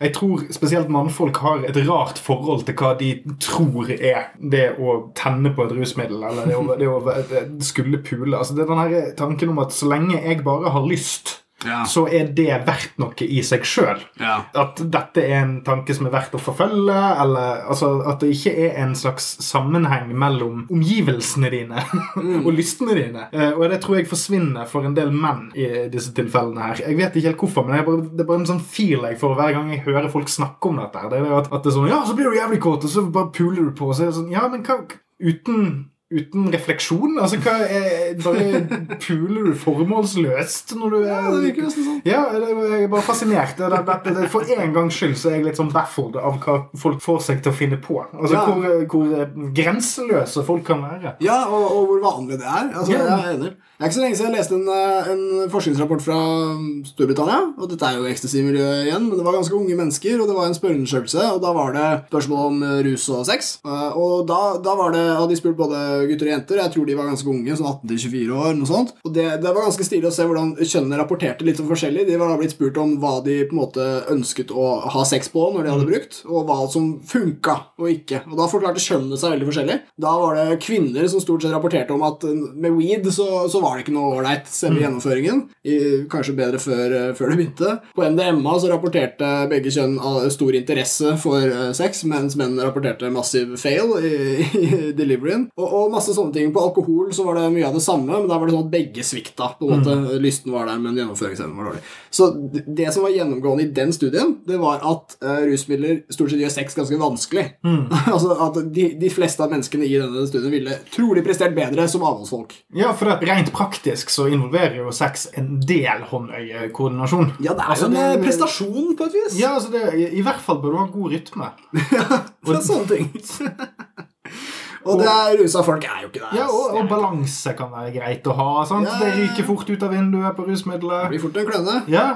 jeg 0.00 0.14
tror 0.16 0.46
spesielt 0.54 0.92
mannfolk 0.92 1.42
har 1.42 1.66
et 1.66 1.82
rart 1.88 2.22
forhold 2.22 2.64
til 2.68 2.78
hva 2.78 2.94
de 3.00 3.10
tror 3.42 3.90
er 3.96 4.30
det 4.38 4.66
å 4.78 5.00
tenne 5.18 5.52
på 5.56 5.66
et 5.66 5.74
rusmiddel, 5.76 6.22
eller 6.30 6.46
det 6.46 6.56
å, 6.56 6.64
det 6.78 6.90
å 6.90 7.60
skulle 7.64 8.02
pule. 8.06 8.36
Altså 8.38 8.54
Det 8.54 8.64
er 8.64 8.72
den 8.72 8.82
her 8.84 9.14
tanken 9.18 9.52
om 9.52 9.62
at 9.64 9.74
så 9.74 9.90
lenge 9.90 10.20
jeg 10.20 10.44
bare 10.46 10.72
har 10.74 10.86
lyst 10.86 11.40
Ja. 11.66 11.82
så 11.84 12.06
er 12.08 12.30
det 12.36 12.48
verdt 12.66 12.96
noe 13.00 13.26
i 13.26 13.42
seg 13.44 13.64
sjøl. 13.68 14.00
Ja. 14.20 14.36
At 14.56 14.80
dette 14.80 15.24
er 15.24 15.42
en 15.42 15.54
tanke 15.66 15.94
som 15.96 16.08
er 16.08 16.14
verdt 16.14 16.36
å 16.36 16.40
forfølge, 16.40 16.96
eller 17.22 17.66
altså, 17.70 17.92
at 18.08 18.22
det 18.22 18.32
ikke 18.34 18.54
er 18.66 18.78
en 18.84 18.94
slags 18.98 19.26
sammenheng 19.44 20.12
mellom 20.16 20.64
omgivelsene 20.72 21.50
dine 21.52 21.84
og 22.44 22.50
lystene 22.56 22.96
dine. 22.96 23.26
Eh, 23.32 23.52
og 23.52 23.66
det 23.72 23.80
tror 23.84 24.00
jeg 24.00 24.10
forsvinner 24.10 24.68
for 24.70 24.88
en 24.88 24.96
del 24.96 25.12
menn 25.12 25.48
i 25.58 25.68
disse 25.92 26.14
tilfellene 26.16 26.70
her. 26.70 26.82
Jeg 26.86 26.98
vet 27.00 27.20
ikke 27.20 27.32
helt 27.32 27.44
hvorfor, 27.44 27.68
men 27.68 27.80
jeg 27.80 27.88
bare, 27.90 28.08
det 28.08 28.24
er 28.24 28.30
bare 28.32 28.42
en 28.44 28.50
sånn 28.54 28.64
feel 28.64 29.06
jeg 29.10 29.20
får 29.20 29.36
hver 29.38 29.54
gang 29.58 29.74
jeg 29.74 29.84
hører 29.86 30.10
folk 30.12 30.32
snakke 30.32 30.72
om 30.72 30.80
dette. 30.80 31.06
Det 31.10 31.20
er 31.20 31.28
det 31.28 31.38
at, 31.42 31.52
at 31.52 31.62
det 31.64 31.72
er 31.72 31.78
sånn 31.78 31.90
Ja, 31.90 32.02
så 32.06 32.16
blir 32.16 32.30
du 32.30 32.40
jævlig 32.40 32.62
kåt, 32.64 32.86
og 32.86 32.92
så 32.92 33.06
bare 33.12 33.32
puler 33.34 33.68
du 33.68 33.72
på, 33.76 33.90
og 33.90 33.96
så 33.96 34.06
er 34.06 34.12
det 34.12 34.18
sånn 34.20 34.32
Ja, 34.32 34.48
men 34.50 34.64
hva 34.66 34.82
Uten 35.20 35.89
Uten 36.10 36.48
refleksjon? 36.50 37.18
Altså, 37.22 37.36
hva 37.38 37.52
er, 37.70 38.16
Bare 38.18 38.96
puler 38.98 39.44
du 39.46 39.52
formålsløst 39.54 40.72
når 40.74 40.90
du 40.90 40.96
er 41.04 41.06
Ja, 41.06 41.20
det 41.30 41.42
virker 41.44 41.66
nesten 41.68 41.84
sånn. 41.86 42.00
Ja, 42.04 42.22
det- 42.34 42.48
jeg 42.50 42.82
er 42.82 42.88
bare 42.90 43.02
fascinert. 43.06 43.56
Det, 43.56 43.70
det, 43.86 44.14
det, 44.16 44.28
for 44.32 44.42
en 44.56 44.72
gangs 44.74 44.94
skyld 44.98 45.14
så 45.20 45.30
er 45.30 45.36
jeg 45.38 45.44
litt 45.44 45.56
sånn 45.60 45.70
baffled 45.72 46.16
av 46.18 46.40
hva 46.42 46.56
folk 46.82 46.98
får 47.04 47.20
seg 47.28 47.42
til 47.44 47.52
å 47.52 47.54
finne 47.54 47.78
på. 47.80 48.00
Altså 48.10 48.34
Ja. 48.34 48.44
hvor, 48.44 48.86
hvor 48.90 49.54
grenseløse 49.54 50.44
folk 50.46 50.64
kan 50.66 50.82
være. 50.82 51.14
Ja, 51.22 51.44
og, 51.46 51.70
og 51.76 51.86
hvor 51.92 52.00
vanlig 52.08 52.38
det 52.40 52.46
er. 52.46 52.70
Altså, 52.74 52.92
Ja. 52.92 52.98
Jeg 52.98 53.18
er 53.24 53.36
enig. 53.38 53.52
Det 53.80 53.86
er 53.86 53.88
ikke 53.88 53.96
så 53.96 54.02
lenge 54.04 54.16
siden 54.18 54.34
jeg 54.34 54.42
leste 54.42 54.56
en, 54.58 54.66
eh, 54.68 55.06
en 55.08 55.48
forskningsrapport 55.48 56.02
fra 56.04 56.16
um, 56.52 56.64
Storbritannia. 56.84 57.38
Og 57.56 57.70
dette 57.70 57.86
er 57.88 57.94
jo 57.96 58.08
ecstasy-miljøet 58.10 58.90
igjen, 58.90 59.06
men 59.08 59.16
det 59.16 59.24
var 59.24 59.32
ganske 59.38 59.56
unge 59.56 59.72
mennesker, 59.78 60.18
og 60.20 60.28
det 60.28 60.34
var 60.36 60.50
en 60.50 60.56
spørreundersøkelse, 60.58 61.22
og 61.32 61.38
da 61.40 61.52
var 61.56 61.72
det 61.72 61.84
spørsmål 62.10 62.42
om 62.50 62.58
eh, 62.66 62.82
rus 62.84 63.06
og 63.08 63.22
sex. 63.24 63.48
Eh, 63.64 63.96
Og 63.96 64.26
da, 64.28 64.58
da 64.60 64.74
var 64.76 64.92
det, 64.92 65.00
hadde 65.16 65.30
de 65.32 65.38
spurt 65.40 65.56
både 65.56 65.80
gutter 66.10 66.28
og 66.28 66.32
jenter. 66.34 66.60
Jeg 66.60 66.74
tror 66.74 66.90
de 66.90 66.96
var 66.98 67.08
ganske 67.08 67.32
unge, 67.32 67.56
sånn 67.56 67.70
18-24 67.70 68.36
år. 68.36 68.50
noe 68.60 68.68
sånt. 68.68 68.92
Og 69.08 69.14
det, 69.16 69.24
det 69.40 69.48
var 69.56 69.64
ganske 69.64 69.88
stilig 69.88 70.10
å 70.10 70.12
se 70.12 70.28
hvordan 70.28 70.52
kjønnene 70.60 71.00
rapporterte 71.00 71.48
litt 71.48 71.56
sånn 71.62 71.70
forskjellig. 71.72 72.04
De 72.10 72.20
var 72.20 72.34
da 72.34 72.36
blitt 72.42 72.52
spurt 72.52 72.76
om 72.84 72.92
hva 73.00 73.14
de 73.24 73.38
på 73.48 73.56
en 73.56 73.62
måte 73.62 73.88
ønsket 74.12 74.52
å 74.52 74.66
ha 74.92 75.06
sex 75.08 75.32
på 75.32 75.46
når 75.56 75.64
de 75.64 75.72
hadde 75.72 75.88
brukt, 75.88 76.20
og 76.28 76.44
hva 76.52 76.58
som 76.68 76.92
funka 77.00 77.56
og 77.80 77.88
ikke. 77.96 78.26
Og 78.28 78.36
da 78.44 78.50
forklarte 78.52 78.84
kjønnene 78.84 79.16
seg 79.24 79.38
veldig 79.38 79.48
forskjellig. 79.48 79.80
Da 80.04 80.12
var 80.20 80.36
det 80.36 80.60
kvinner 80.68 81.08
som 81.08 81.24
stort 81.24 81.48
sett 81.48 81.56
rapporterte 81.56 81.96
om 81.96 82.04
at 82.04 82.28
med 82.28 82.76
weed 82.76 83.08
så, 83.16 83.46
så 83.48 83.64
var 83.64 83.69
det 83.76 83.84
ikke 83.84 83.94
noe 83.96 84.18
ålreit 84.18 84.48
selve 84.50 84.82
gjennomføringen. 84.84 85.42
I, 85.64 85.76
kanskje 86.10 86.36
bedre 86.38 86.60
før, 86.62 86.94
eh, 86.96 87.12
før 87.18 87.32
det 87.32 87.38
begynte. 87.40 87.74
På 87.96 88.04
MDMA 88.06 88.54
så 88.62 88.70
rapporterte 88.72 89.30
begge 89.50 89.72
kjønn 89.74 89.98
stor 90.32 90.56
interesse 90.58 91.14
for 91.22 91.44
eh, 91.44 91.70
sex, 91.76 92.04
mens 92.08 92.36
menn 92.40 92.58
rapporterte 92.60 93.10
massiv 93.12 93.56
fail 93.60 93.94
i, 94.00 94.14
i 94.64 94.92
deliveryen. 94.96 95.48
Og, 95.58 95.66
og 95.66 95.94
masse 95.94 96.14
sånne 96.16 96.34
ting. 96.36 96.52
På 96.54 96.64
alkohol 96.68 97.12
så 97.16 97.26
var 97.28 97.40
det 97.40 97.48
mye 97.54 97.68
av 97.68 97.76
det 97.78 97.84
samme, 97.84 98.10
men 98.12 98.28
der 98.30 98.40
var 98.40 98.48
det 98.50 98.56
sånn 98.56 98.66
at 98.68 98.74
begge 98.74 99.06
svikta. 99.06 99.52
på 99.58 99.68
en 99.68 99.80
måte. 99.84 100.18
Lysten 100.22 100.54
var 100.54 100.68
der, 100.70 100.80
men 100.82 100.98
gjennomføringsevnen 100.98 101.56
var 101.58 101.70
dårlig. 101.70 101.84
Så 102.10 102.30
det- 102.66 102.90
som 102.90 103.04
var 103.04 103.12
gjennomgående 103.14 103.62
i 103.62 103.70
den 103.70 103.92
studien, 103.92 104.32
det 104.46 104.56
var 104.58 104.80
at 104.82 105.14
uh, 105.22 105.44
rusmidler 105.46 106.00
stort 106.10 106.32
sett 106.32 106.40
gjør 106.42 106.50
sex 106.50 106.74
ganske 106.74 106.98
vanskelig. 106.98 107.44
altså 108.14 108.34
at 108.46 108.58
de, 108.74 108.88
de 108.98 109.10
fleste 109.12 109.44
av 109.44 109.52
menneskene 109.52 109.86
i 109.86 109.94
denne 110.00 110.24
studien 110.26 110.50
ville 110.50 110.78
trolig 110.90 111.22
prestert 111.26 111.54
bedre 111.54 111.86
som 111.90 112.02
avholdsfolk. 112.06 112.54
Ja, 112.74 112.90
for 112.98 113.10
det, 113.12 113.28
rent 113.30 113.52
praktisk 113.60 114.10
så 114.12 114.26
involverer 114.32 114.80
jo 114.80 114.90
sex 114.96 115.28
en 115.38 115.58
del 115.68 116.02
håndøyekoordinasjon. 116.10 117.34
Ja, 117.44 117.52
det 117.54 117.66
er 117.66 117.74
Altså, 117.76 117.90
jo 117.90 117.92
en 117.92 117.98
det- 118.16 118.24
prestasjon 118.24 118.94
på 118.98 119.06
et 119.10 119.18
vis. 119.20 119.36
Ja, 119.40 119.54
altså 119.58 119.70
det, 119.76 119.84
i, 119.94 120.08
I 120.18 120.24
hvert 120.26 120.40
fall 120.40 120.62
bør 120.64 120.72
du 120.74 120.80
ha 120.80 120.86
god 120.94 121.12
rytme. 121.14 121.50
ja, 121.98 122.06
det 122.48 122.56
er 122.56 122.64
sånne 122.66 122.88
ting. 122.88 123.12
og 124.88 124.96
det 125.02 125.08
er 125.12 125.34
rusa 125.42 125.60
folk 125.66 125.84
er 125.84 126.04
jo 126.06 126.08
ikke 126.08 126.22
det. 126.22 126.38
Ja, 126.38 126.46
og, 126.48 126.76
og 126.80 126.88
balanse 126.88 127.52
kan 127.58 127.68
være 127.74 127.92
greit 127.98 128.26
å 128.30 128.36
ha. 128.38 128.48
Ja, 128.70 128.80
Det 128.80 128.94
ja, 128.94 129.10
ja. 129.10 129.16
ryker 129.18 129.48
fort 129.50 129.68
ut 129.70 129.82
av 129.86 129.92
vinduet 129.92 130.36
på 130.38 130.46
Det 130.48 130.64
blir 131.12 131.20
fort 131.26 131.36
en 131.42 131.50
kløne. 131.50 131.76
Ja. 131.92 132.06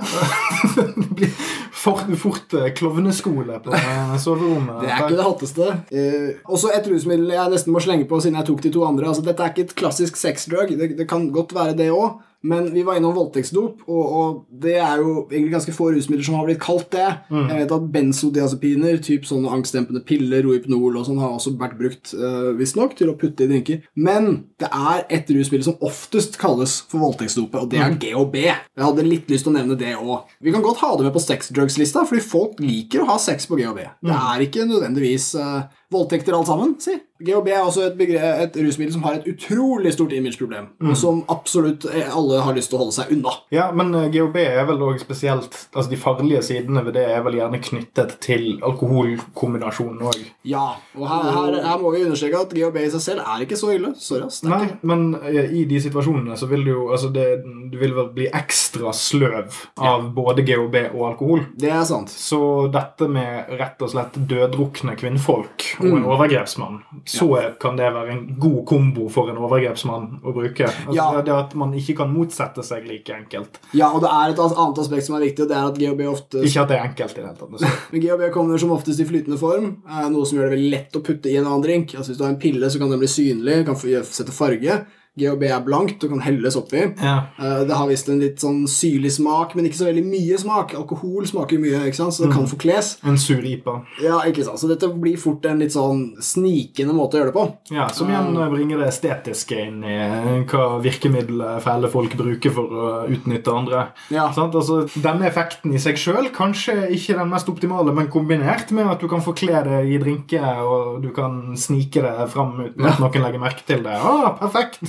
det 0.97 1.11
blir 1.19 1.35
fort, 1.85 2.11
fort 2.21 2.55
eh, 2.59 2.71
klovneskole 2.77 3.59
på 3.65 3.75
eh, 3.77 4.17
soverommet. 4.23 4.83
Det 4.83 4.91
er 4.91 5.03
ikke 5.05 5.19
det 5.19 5.27
hotteste. 5.29 5.71
Eh, 5.93 6.31
også 6.45 6.73
et 6.75 6.89
rusmiddel 6.91 7.35
jeg 7.35 7.53
nesten 7.53 7.75
må 7.75 7.83
slenge 7.85 8.09
på 8.11 8.21
siden 8.25 8.39
jeg 8.41 8.49
tok 8.51 8.63
de 8.65 8.73
to 8.75 8.85
andre. 8.89 9.11
Altså, 9.11 9.25
dette 9.27 9.45
er 9.45 9.53
ikke 9.53 9.69
et 9.69 9.77
klassisk 9.83 10.21
sexdrug. 10.21 10.73
Det, 10.79 10.95
det 10.99 11.09
kan 11.11 11.29
godt 11.35 11.55
være 11.57 11.77
det 11.79 11.91
òg. 11.95 12.23
Men 12.45 12.67
vi 12.75 12.83
var 12.85 12.99
innom 12.99 13.15
voldtektsdop, 13.17 13.87
og, 13.89 14.05
og 14.05 14.61
det 14.63 14.77
er 14.77 15.01
jo 15.01 15.25
egentlig 15.31 15.55
ganske 15.55 15.75
få 15.75 15.89
rusmidler 15.95 16.27
som 16.27 16.37
har 16.37 16.49
blitt 16.49 16.61
kalt 16.63 16.91
det. 16.93 17.07
Jeg 17.33 17.61
vet 17.63 17.75
at 17.77 17.87
benzodiazepiner, 17.95 18.99
typ 19.05 19.25
sånne 19.29 19.53
angstdempende 19.55 20.03
piller, 20.05 20.45
Rohypnol 20.45 20.99
og 21.01 21.07
sånn, 21.09 21.21
har 21.23 21.33
også 21.33 21.55
vært 21.61 21.79
brukt 21.79 22.13
uh, 22.19 22.53
visstnok 22.59 22.97
til 22.99 23.13
å 23.13 23.17
putte 23.21 23.47
i 23.47 23.51
drinker. 23.51 23.87
Men 23.97 24.45
det 24.61 24.69
er 24.69 25.07
et 25.17 25.31
rusmiddel 25.33 25.65
som 25.67 25.81
oftest 25.85 26.37
kalles 26.41 26.77
for 26.91 27.07
voldtektsdopet, 27.07 27.63
og 27.63 27.73
det 27.73 27.81
er 27.81 27.97
GHB. 28.03 28.37
Jeg 28.45 28.85
hadde 28.85 29.07
litt 29.09 29.33
lyst 29.33 29.49
til 29.49 29.55
å 29.55 29.57
nevne 29.57 29.79
det 29.81 29.95
òg. 29.97 30.29
Vi 30.45 30.53
kan 30.53 30.65
godt 30.65 30.83
ha 30.85 30.93
det 30.99 31.09
med 31.09 31.17
på 31.17 31.25
sexdrugs-lista, 31.25 32.05
fordi 32.11 32.25
folk 32.29 32.61
liker 32.61 33.05
å 33.05 33.09
ha 33.15 33.17
sex 33.23 33.49
på 33.49 33.57
GHB. 33.61 33.81
Det 34.05 34.21
er 34.21 34.45
ikke 34.45 34.69
nødvendigvis 34.69 35.33
eh, 35.41 35.81
voldtekter 35.95 36.37
alt 36.37 36.51
sammen, 36.51 36.77
si. 36.83 36.99
GHB 37.25 37.49
er 37.55 37.61
også 37.63 37.85
et, 37.87 38.01
et 38.11 38.57
rusmiddel 38.59 38.93
som 38.97 39.05
har 39.07 39.21
et 39.21 39.29
utrolig 39.31 39.93
stort 39.95 40.13
imageproblem, 40.17 40.67
og 40.83 40.97
som 40.99 41.21
absolutt 41.31 41.87
eh, 41.87 42.09
alle 42.11 42.41
har 42.43 42.57
lyst 42.57 42.73
til 42.73 42.79
å 42.79 42.83
holde 42.83 42.97
seg 42.97 43.13
unna. 43.15 43.37
Ja, 43.55 43.69
men 43.77 43.95
eh, 43.95 44.09
GHB 44.13 44.39
er 44.43 44.67
vel 44.69 44.83
også 44.83 45.05
spesielt 45.05 45.61
Altså 45.75 45.91
De 45.91 45.99
farlige 46.01 46.43
sidene 46.45 46.83
ved 46.87 46.97
det 46.99 47.05
er 47.11 47.23
vel 47.25 47.37
gjerne 47.39 47.61
knyttet 47.63 48.17
til 48.25 48.59
alkoholkombinasjonen 48.67 50.03
òg. 50.11 50.25
Ja, 50.47 50.65
og 50.99 51.07
her, 51.11 51.29
her, 51.37 51.59
her 51.65 51.81
må 51.83 51.93
vi 51.95 52.03
understreke 52.07 52.43
at 52.45 52.55
GHB 52.55 52.81
i 52.83 52.91
seg 52.97 53.05
selv 53.07 53.25
er 53.25 53.45
ikke 53.47 53.59
så 53.59 53.71
ille. 53.75 53.95
Sorry, 54.01 54.27
ass. 54.27 54.43
Nei, 54.47 54.75
men 54.87 55.07
eh, 55.23 55.55
i 55.61 55.65
de 55.71 55.81
situasjonene 55.87 56.39
så 56.41 56.51
vil 56.51 56.67
du 56.67 56.73
jo 56.73 56.89
altså 56.95 57.13
det, 57.15 57.29
Du 57.73 57.79
vil 57.81 57.95
vel 57.97 58.11
bli 58.15 58.29
ekstra 58.35 58.93
sløv 58.95 59.55
av 59.79 60.11
både 60.17 60.45
GHB 60.47 60.81
og 60.91 61.07
alkohol. 61.13 61.47
Det 61.59 61.71
er 61.71 61.87
sant. 61.89 62.11
Så 62.11 62.67
dette 62.75 63.09
med 63.11 63.55
rett 63.55 63.87
og 63.87 63.95
slett 63.95 64.19
døddrukne 64.19 64.99
kvinnfolk 64.99 65.71
og 65.85 65.93
Mm. 65.93 65.97
en 65.99 66.05
overgrepsmann, 66.05 66.79
så 67.07 67.29
kan 67.61 67.77
det 67.77 67.93
være 67.93 68.11
en 68.13 68.37
god 68.41 68.65
kombo 68.67 69.09
for 69.09 69.29
en 69.31 69.37
overgrepsmann 69.37 70.21
å 70.25 70.33
bruke. 70.33 70.65
Altså 70.67 70.95
Ja. 70.95 71.13
det, 71.17 71.25
det 71.27 71.35
at 71.35 71.55
man 71.55 71.73
ikke 71.73 71.97
kan 71.97 72.13
motsette 72.15 72.63
seg 72.65 72.87
like 72.89 73.13
enkelt. 73.13 73.59
Ja, 73.75 73.91
og 73.93 74.01
det 74.03 74.11
er 74.11 74.31
et 74.33 74.39
annet 74.39 74.79
aspekt 74.79 75.05
som 75.05 75.17
er 75.17 75.21
viktig, 75.27 75.43
og 75.45 75.49
det 75.49 75.57
er 75.57 75.67
at 75.67 75.79
GHB 75.79 76.01
ofte 76.09 76.43
Ikke 76.45 76.63
at 76.63 76.69
det 76.69 76.79
er 76.79 76.89
enkelt 76.89 77.11
i 77.13 77.15
det 77.21 77.25
hele 77.25 77.37
tatt. 77.37 77.53
altså. 77.53 77.73
Men 77.93 78.01
GHB 78.03 78.33
kommer 78.33 78.59
som 78.59 78.71
oftest 78.73 79.01
i 79.01 79.05
flytende 79.05 79.39
form, 79.39 79.77
eh, 79.89 80.09
noe 80.09 80.25
som 80.27 80.39
gjør 80.39 80.51
det 80.51 80.59
veldig 80.59 80.71
lett 80.71 80.93
å 80.97 81.03
putte 81.05 81.27
i 81.31 81.37
en 81.37 81.45
annen 81.47 81.63
drink. 81.63 81.95
Altså 81.95 82.11
Hvis 82.13 82.19
du 82.19 82.25
har 82.25 82.31
en 82.33 82.41
pille, 82.41 82.67
så 82.71 82.79
kan 82.79 82.91
den 82.91 82.99
bli 82.99 83.09
synlig, 83.09 83.65
kan 83.67 83.75
sette 83.77 84.33
farge. 84.33 84.85
GHB 85.17 85.45
er 85.47 85.61
blankt 85.63 86.03
og 86.03 86.11
kan 86.11 86.23
helles 86.25 86.57
oppi. 86.59 86.81
Ja. 86.99 87.29
Eh, 87.39 87.61
Det 87.69 87.77
har 87.79 87.87
visst 87.87 88.09
en 88.11 88.19
litt 88.21 88.41
sånn 88.43 88.65
syrlig 88.67 89.13
smak, 89.15 89.55
men 89.55 89.69
ikke 89.69 89.79
så 89.79 89.87
veldig 89.87 90.03
mye 90.09 90.39
smak. 90.41 90.75
Alkohol 90.75 91.27
smaker 91.31 91.61
mye, 91.63 91.85
ikke 91.87 91.95
sant? 92.01 92.15
så 92.17 92.25
det 92.27 92.33
kan 92.35 92.49
forkles. 92.51 92.97
En 93.07 93.17
sur-IPA. 93.21 93.77
Ja, 94.03 94.19
ikke 94.27 94.45
sant? 94.45 94.59
Så 94.59 94.69
dette 94.69 94.89
blir 94.91 95.17
fort 95.21 95.45
en 95.47 95.61
litt 95.63 95.73
sånn 95.77 96.17
snikende 96.19 96.95
måte 96.97 97.15
å 97.19 97.23
gjøre 97.23 97.31
det 97.33 97.37
på. 97.39 97.47
Ja, 97.77 97.87
Som 97.95 98.11
igjen 98.11 98.35
eh, 98.37 98.51
bringer 98.57 98.83
det 98.83 98.89
estetiske 98.91 99.61
inn 99.69 99.85
i 99.87 99.95
eh, 99.95 100.45
hva 100.51 100.81
virkemidler 100.83 101.61
fæle 101.63 101.91
folk 101.93 102.17
bruker 102.19 102.51
for 102.59 102.75
å 102.75 102.91
utnytte 103.15 103.55
andre. 103.55 103.87
Ja. 104.11 104.27
Sant? 104.35 104.55
Altså, 104.59 104.83
denne 104.99 105.29
effekten 105.31 105.73
i 105.75 105.79
seg 105.83 105.95
sjøl 106.01 106.31
kanskje 106.35 106.89
ikke 106.91 107.15
den 107.21 107.31
mest 107.31 107.49
optimale, 107.49 107.95
men 107.95 108.11
kombinert 108.11 108.71
med 108.75 108.91
at 108.91 109.01
du 109.01 109.07
kan 109.09 109.23
forkle 109.25 109.63
det 109.67 109.85
i 109.95 109.99
drinker 110.03 110.63
og 110.65 111.03
du 111.05 111.11
kan 111.15 111.55
snike 111.57 112.03
det 112.03 112.29
fram 112.35 112.57
uten 112.65 112.85
at 112.91 112.99
noen 113.03 113.23
legger 113.29 113.43
merke 113.43 113.63
til 113.67 113.83
det. 113.87 113.95
Ah, 113.95 114.35
perfekt! 114.41 114.83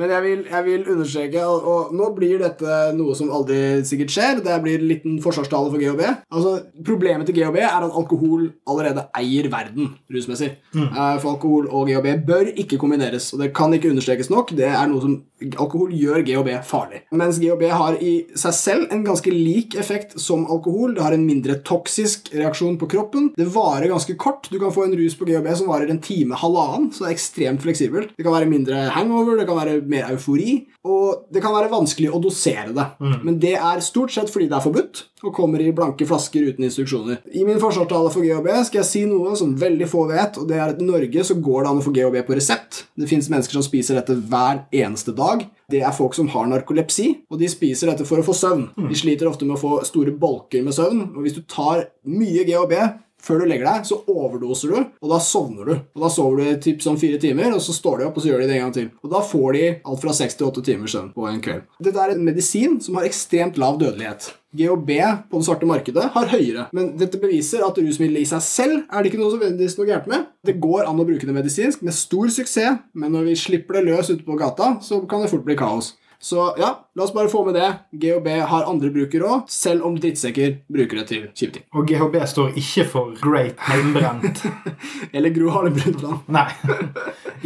Men 0.00 0.12
jeg 0.12 0.24
vil, 0.26 0.42
jeg 0.50 0.66
vil 0.66 0.88
understreke, 0.94 1.44
og, 1.46 1.68
og 1.72 1.94
nå 1.96 2.10
blir 2.16 2.40
dette 2.42 2.78
noe 2.96 3.16
som 3.18 3.32
aldri 3.34 3.60
sikkert 3.86 4.12
skjer, 4.12 4.42
det 4.44 4.58
blir 4.64 4.80
en 4.80 4.90
liten 4.90 5.20
forsvarstale 5.24 5.72
for 5.72 5.82
GHB. 5.82 6.02
Altså, 6.30 6.56
Problemet 6.86 7.28
til 7.28 7.38
GHB 7.38 7.60
er 7.62 7.78
at 7.78 7.96
alkohol 8.00 8.50
allerede 8.68 9.06
eier 9.16 9.48
verden 9.52 9.94
rusmessig. 10.12 10.52
Mm. 10.76 10.90
For 11.22 11.32
alkohol 11.32 11.70
og 11.70 11.88
GHB 11.90 12.26
bør 12.28 12.52
ikke 12.52 12.80
kombineres, 12.80 13.32
og 13.34 13.42
det 13.42 13.52
kan 13.56 13.74
ikke 13.74 13.90
understrekes 13.94 14.30
nok. 14.32 14.52
Det 14.56 14.68
er 14.68 14.86
noe 14.90 15.02
som 15.04 15.16
Alkohol 15.36 15.90
gjør 15.92 16.22
GHB 16.24 16.48
farlig. 16.64 17.02
Mens 17.12 17.36
GHB 17.42 17.66
har 17.68 17.98
i 18.00 18.12
seg 18.40 18.54
selv 18.56 18.92
en 18.94 19.02
ganske 19.04 19.28
lik 19.28 19.74
effekt 19.76 20.14
som 20.20 20.46
alkohol. 20.48 20.94
Det 20.96 21.04
har 21.04 21.12
en 21.12 21.26
mindre 21.28 21.58
toksisk 21.66 22.30
reaksjon 22.32 22.78
på 22.80 22.88
kroppen. 22.88 23.28
Det 23.36 23.44
varer 23.52 23.90
ganske 23.92 24.16
kort. 24.16 24.48
Du 24.48 24.56
kan 24.62 24.72
få 24.72 24.86
en 24.86 24.96
rus 24.96 25.16
på 25.18 25.28
GHB 25.28 25.50
som 25.60 25.68
varer 25.68 25.92
en 25.92 26.00
time, 26.00 26.38
halvannen, 26.40 26.88
så 26.88 27.04
det 27.04 27.10
er 27.10 27.16
ekstremt 27.18 27.64
fleksibelt. 27.66 28.14
Det 28.16 28.24
kan 28.24 28.32
være 28.32 28.48
mindre 28.48 28.86
hangover, 28.96 29.36
det 29.36 29.46
kan 29.50 29.60
være 29.60 29.82
mer 29.90 30.08
eufori, 30.12 30.58
og 30.86 31.26
det 31.32 31.42
kan 31.44 31.54
være 31.54 31.72
vanskelig 31.72 32.12
å 32.14 32.20
dosere 32.22 32.74
det. 32.76 32.86
Men 33.24 33.38
det 33.42 33.56
er 33.58 33.84
stort 33.84 34.14
sett 34.14 34.30
fordi 34.32 34.48
det 34.50 34.58
er 34.58 34.64
forbudt, 34.64 35.04
og 35.24 35.34
kommer 35.34 35.62
i 35.62 35.72
blanke 35.74 36.06
flasker 36.06 36.44
uten 36.50 36.66
instruksjoner. 36.66 37.22
I 37.34 37.44
min 37.46 37.60
forsvarstale 37.62 38.12
for 38.12 38.22
GHB 38.22 38.50
skal 38.68 38.82
jeg 38.82 38.88
si 38.90 39.04
noe 39.08 39.34
som 39.38 39.54
veldig 39.58 39.88
få 39.90 40.04
vet, 40.10 40.38
og 40.40 40.48
det 40.50 40.58
er 40.58 40.74
at 40.74 40.82
i 40.82 40.86
Norge 40.86 41.24
så 41.26 41.38
går 41.40 41.64
det 41.64 41.72
an 41.72 41.80
å 41.80 41.86
få 41.86 41.94
GHB 41.96 42.20
på 42.28 42.36
resept. 42.38 42.82
Det 42.96 43.08
fins 43.10 43.30
mennesker 43.32 43.58
som 43.58 43.64
spiser 43.66 43.98
dette 43.98 44.18
hver 44.28 44.66
eneste 44.74 45.14
dag. 45.16 45.46
Det 45.70 45.80
er 45.82 45.96
folk 45.96 46.14
som 46.14 46.28
har 46.30 46.46
narkolepsi, 46.50 47.08
og 47.32 47.40
de 47.40 47.48
spiser 47.50 47.90
dette 47.90 48.06
for 48.06 48.22
å 48.22 48.26
få 48.26 48.36
søvn. 48.36 48.68
De 48.86 48.98
sliter 48.98 49.30
ofte 49.30 49.48
med 49.48 49.56
å 49.56 49.62
få 49.62 49.80
store 49.88 50.14
bolker 50.14 50.62
med 50.62 50.76
søvn, 50.76 51.08
og 51.16 51.24
hvis 51.24 51.38
du 51.38 51.42
tar 51.50 51.88
mye 52.06 52.46
GHB 52.46 52.76
før 53.26 53.42
du 53.42 53.48
legger 53.50 53.66
deg, 53.66 53.88
så 53.88 53.98
overdoser 54.06 54.72
du, 54.72 54.78
og 55.02 55.10
da 55.10 55.18
sovner 55.22 55.66
du. 55.68 55.74
Og 55.96 56.06
Da 56.06 56.10
sover 56.12 56.42
du 56.42 56.62
typ 56.62 56.82
sånn 56.84 56.98
fire 57.00 57.18
timer, 57.22 57.50
og 57.56 57.62
så 57.64 57.74
står 57.74 58.00
de 58.00 58.08
opp, 58.08 58.16
og 58.18 58.24
så 58.24 58.30
gjør 58.30 58.44
de 58.44 58.48
det 58.50 58.56
en 58.58 58.66
gang 58.66 58.74
til. 58.76 58.88
Og 59.02 59.12
Da 59.12 59.22
får 59.26 59.48
de 59.56 59.64
alt 59.90 60.02
fra 60.02 60.14
seks 60.16 60.38
til 60.38 60.46
åtte 60.46 60.64
timer 60.66 60.90
søvn 60.90 61.12
på 61.14 61.26
en 61.28 61.42
kveld. 61.42 61.66
Dette 61.82 62.02
er 62.02 62.14
en 62.14 62.26
medisin 62.26 62.80
som 62.84 62.98
har 62.98 63.08
ekstremt 63.08 63.58
lav 63.58 63.80
dødelighet. 63.82 64.30
GHB 64.56 64.90
på 65.28 65.40
det 65.40 65.44
svarte 65.44 65.68
markedet 65.68 66.06
har 66.14 66.30
høyere, 66.30 66.68
men 66.72 66.94
dette 66.96 67.20
beviser 67.20 67.64
at 67.66 67.76
rusmiddelet 67.76 68.24
i 68.24 68.30
seg 68.30 68.44
selv 68.46 68.78
er 68.86 69.02
det 69.02 69.10
ikke 69.10 69.20
noe 69.20 69.34
som 69.34 69.42
veldig 69.42 69.68
noe 69.76 69.88
gærent 69.90 70.08
med. 70.08 70.30
Det 70.46 70.56
går 70.62 70.86
an 70.86 71.02
å 71.02 71.06
bruke 71.08 71.28
det 71.28 71.36
medisinsk 71.36 71.82
med 71.84 71.96
stor 71.96 72.30
suksess, 72.32 72.80
men 72.96 73.12
når 73.12 73.28
vi 73.28 73.36
slipper 73.36 73.80
det 73.80 73.88
løs 73.90 74.08
ute 74.14 74.24
på 74.24 74.38
gata, 74.40 74.76
så 74.80 75.02
kan 75.10 75.24
det 75.24 75.32
fort 75.34 75.44
bli 75.44 75.58
kaos. 75.58 75.92
Så 76.18 76.54
ja, 76.58 76.70
la 76.94 77.04
oss 77.04 77.12
bare 77.14 77.28
få 77.28 77.44
med 77.44 77.54
det. 77.54 77.68
GHB 77.92 78.28
har 78.50 78.68
andre 78.70 78.90
brukere 78.90 79.28
òg, 79.28 79.50
selv 79.52 79.84
om 79.86 79.98
drittsekker 80.00 80.56
bruker 80.72 81.02
det 81.02 81.06
til 81.10 81.26
kjipe 81.32 81.58
ting. 81.58 81.66
Og 81.76 81.88
GHB 81.90 82.16
står 82.30 82.56
ikke 82.62 82.86
for 82.90 83.12
Great 83.22 83.60
Heimbrent. 83.68 84.42
Eller 85.16 85.34
Gro 85.36 85.52
Harlem 85.54 85.76
Brundtland. 85.76 86.24
Nei. 86.32 86.48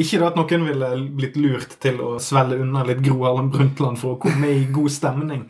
Ikke 0.01 0.21
da 0.23 0.31
at 0.31 0.39
noen 0.39 0.69
ville 0.69 0.93
blitt 1.19 1.37
lurt 1.41 1.77
til 1.83 2.01
å 2.05 2.15
svelle 2.23 2.61
unna 2.63 2.85
litt 2.89 3.03
Gro 3.05 3.25
Harlem 3.27 3.51
Brundtland 3.55 4.01
for 4.01 4.17
å 4.17 4.23
komme 4.23 4.55
i 4.55 4.65
god 4.71 4.95
stemning. 4.95 5.45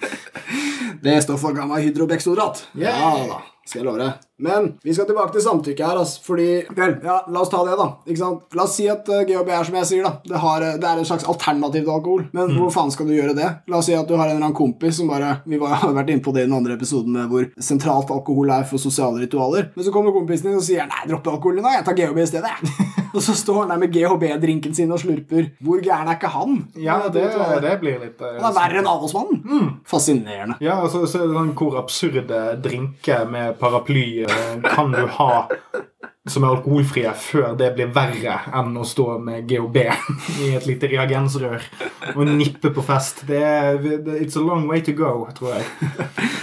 Det 1.01 1.21
står 1.25 1.39
for 1.41 1.57
gamma 1.57 1.81
hydrobeksorat. 1.81 2.67
Yeah. 2.75 2.99
Ja 3.01 3.29
da, 3.31 3.39
skal 3.65 3.83
jeg 3.83 3.89
love 3.89 4.03
deg. 4.03 4.30
Men 4.41 4.73
vi 4.83 4.95
skal 4.97 5.09
tilbake 5.09 5.35
til 5.35 5.45
samtykke 5.45 5.87
her, 5.87 6.01
altså, 6.01 6.23
fordi 6.25 6.49
Vel, 6.77 6.97
ja, 7.05 7.21
la 7.29 7.43
oss 7.43 7.51
ta 7.53 7.61
det, 7.67 7.77
da. 7.79 7.89
Ikke 8.07 8.23
sant? 8.23 8.47
La 8.57 8.65
oss 8.67 8.77
si 8.79 8.87
at 8.91 9.09
uh, 9.11 9.23
GHB 9.29 9.53
er 9.53 9.69
som 9.69 9.79
jeg 9.81 9.89
sier, 9.91 10.07
da. 10.07 10.13
Det, 10.27 10.41
har, 10.43 10.65
uh, 10.65 10.77
det 10.81 10.89
er 10.89 11.03
en 11.03 11.09
slags 11.09 11.27
alternativ 11.31 11.85
til 11.85 11.95
alkohol. 11.95 12.27
Men 12.37 12.55
hvor 12.57 12.73
faen 12.75 12.93
skal 12.95 13.11
du 13.11 13.15
gjøre 13.17 13.37
det? 13.39 13.51
La 13.71 13.81
oss 13.81 13.91
si 13.91 13.97
at 13.97 14.09
du 14.09 14.17
har 14.17 14.27
en 14.29 14.37
eller 14.37 14.49
annen 14.49 14.57
kompis 14.57 15.01
som 15.01 15.11
bare 15.11 15.37
Vi 15.49 15.61
var, 15.61 15.77
har 15.83 15.95
vært 15.97 16.15
inne 16.15 16.25
på 16.25 16.35
det 16.37 16.45
i 16.45 16.49
den 16.49 16.57
andre 16.57 16.77
episoden 16.79 17.17
med 17.17 17.31
hvor 17.31 17.49
sentralt 17.61 18.13
alkohol 18.15 18.53
er 18.55 18.67
for 18.69 18.83
sosiale 18.83 19.23
ritualer. 19.23 19.71
Men 19.77 19.87
så 19.87 19.95
kommer 19.95 20.15
kompisen 20.17 20.51
din 20.51 20.61
og 20.61 20.67
sier 20.67 20.89
nei, 20.89 21.05
dropp 21.11 21.29
alkoholen 21.37 21.65
nå, 21.65 21.75
jeg 21.77 21.87
tar 21.87 21.99
GHB 21.99 22.25
i 22.25 22.31
stedet. 22.33 22.57
jeg». 22.57 22.89
og 23.15 23.23
så 23.25 23.35
står 23.35 23.63
han 23.63 23.73
der 23.75 23.83
med 23.83 23.95
GHB-drinken 23.95 24.75
sin 24.77 24.93
og 24.95 25.01
slurper. 25.03 25.51
Hvor 25.65 25.83
gæren 25.83 26.09
er 26.09 26.19
ikke 26.19 26.31
han? 26.33 26.59
Ja, 26.79 27.01
det, 27.13 27.27
det 27.65 27.75
blir 27.83 27.99
litt 28.03 28.23
eh, 28.23 28.37
Han 28.39 28.51
er 28.51 28.57
verre 28.57 28.83
enn 28.83 28.91
avholdsmannen. 28.91 29.71
Fascinerende. 29.89 30.59
Ja, 30.63 30.79
altså, 30.85 31.03
så 31.11 31.23
er 31.23 31.31
det 31.31 31.39
sånn 31.39 31.55
Hvor 31.59 31.79
absurde 31.81 32.41
drinker 32.63 33.27
med 33.31 33.59
paraply 33.61 34.23
eh, 34.25 34.30
kan 34.63 34.95
ha 34.95 35.49
som 36.29 36.45
er 36.45 36.53
alkoholfrie 36.53 37.11
før 37.17 37.55
det 37.57 37.71
blir 37.79 37.93
verre 37.97 38.35
enn 38.59 38.75
å 38.77 38.85
stå 38.85 39.15
med 39.25 39.47
GHB 39.49 39.79
i 40.45 40.51
et 40.59 40.67
lite 40.69 40.91
reagensrør 40.93 41.65
og 42.13 42.21
nippe 42.29 42.73
på 42.77 42.85
fest. 42.85 43.23
Det 43.29 43.41
er, 43.41 43.79
it's 44.19 44.37
a 44.37 44.45
long 44.45 44.67
way 44.69 44.85
to 44.85 44.93
go, 44.93 45.25
tror 45.37 45.57
jeg. 45.57 45.65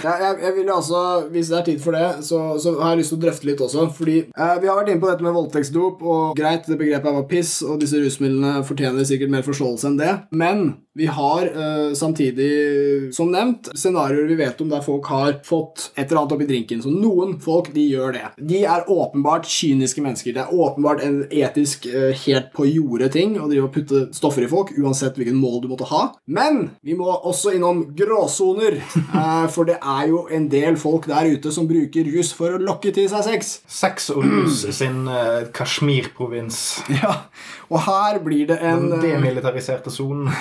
Ja, 0.02 0.16
jeg, 0.22 0.34
jeg 0.42 0.54
vil 0.54 0.68
altså, 0.70 0.98
Hvis 1.30 1.48
det 1.50 1.56
er 1.58 1.64
tid 1.66 1.80
for 1.82 1.94
det, 1.94 2.24
så, 2.26 2.40
så 2.62 2.74
har 2.78 2.92
jeg 2.92 3.00
lyst 3.02 3.12
til 3.14 3.18
å 3.18 3.22
drøfte 3.22 3.48
litt 3.48 3.62
også. 3.62 3.86
Fordi 3.94 4.18
eh, 4.26 4.56
Vi 4.62 4.70
har 4.70 4.78
vært 4.78 4.92
inne 4.92 5.02
på 5.02 5.10
dette 5.10 5.26
med 5.26 5.34
voldtektsdop, 5.34 6.02
og 6.02 6.36
greit, 6.38 6.66
det 6.66 6.78
begrepet 6.78 7.16
var 7.18 7.26
piss, 7.30 7.56
og 7.66 7.80
disse 7.82 7.98
rusmidlene 8.02 8.66
fortjener 8.66 9.06
sikkert 9.08 9.34
mer 9.34 9.46
forståelse 9.46 9.90
enn 9.90 9.98
det. 9.98 10.12
Men 10.30 10.68
vi 10.98 11.06
har 11.06 11.46
eh, 11.46 11.94
samtidig, 11.94 13.14
som 13.14 13.30
nevnt, 13.30 13.70
scenarioer 13.78 14.26
vi 14.26 14.38
vet 14.40 14.62
om 14.64 14.70
der 14.72 14.82
folk 14.82 15.06
har 15.12 15.36
fått 15.46 15.92
et 15.94 16.08
eller 16.08 16.24
annet 16.24 16.34
oppi 16.34 16.48
drinken. 16.48 16.82
Så 16.82 16.90
noen 16.90 17.36
folk 17.42 17.70
de 17.74 17.84
gjør 17.86 18.16
det. 18.16 18.24
De 18.50 18.64
er 18.66 18.90
åpenbart 18.90 19.46
kyniske 19.68 20.02
mennesker. 20.02 20.34
Det 20.34 20.44
er 20.44 20.54
åpenbart 20.54 21.02
en 21.04 21.20
etisk 21.30 21.86
eh, 21.90 22.12
helt 22.24 22.50
på 22.56 22.66
jordet 22.68 23.12
ting 23.16 23.36
å 23.38 23.48
drive 23.50 23.68
og 23.68 23.74
putte 23.74 24.04
stoffer 24.16 24.46
i 24.46 24.50
folk, 24.50 24.72
uansett 24.78 25.18
hvilken 25.18 25.38
mål 25.38 25.62
du 25.64 25.68
måtte 25.72 25.88
ha. 25.90 26.02
Men 26.26 26.70
vi 26.84 26.96
må 26.98 27.08
også 27.08 27.54
innom 27.56 27.84
gråsoner, 27.98 28.80
eh, 29.20 29.46
for 29.52 29.68
det 29.68 29.78
er 29.78 30.08
jo 30.12 30.24
en 30.34 30.48
del 30.52 30.78
folk 30.80 31.08
der 31.10 31.28
ute 31.34 31.52
som 31.54 31.68
bruker 31.70 32.08
rus 32.08 32.32
for 32.36 32.56
å 32.56 32.62
lokke 32.62 32.92
til 32.94 33.08
seg 33.10 33.26
sex. 33.28 33.54
Sex 33.68 34.10
og 34.14 34.24
rus 34.24 34.64
sin 34.74 35.04
uh, 35.08 35.46
Kashmir-provins. 35.54 36.58
Ja, 36.98 37.12
og 37.68 37.82
her 37.84 38.18
blir 38.24 38.48
det 38.48 38.58
en 38.64 38.88
Den 38.88 38.98
eh, 38.98 39.04
demilitariserte 39.12 39.92
sonen. 39.92 40.30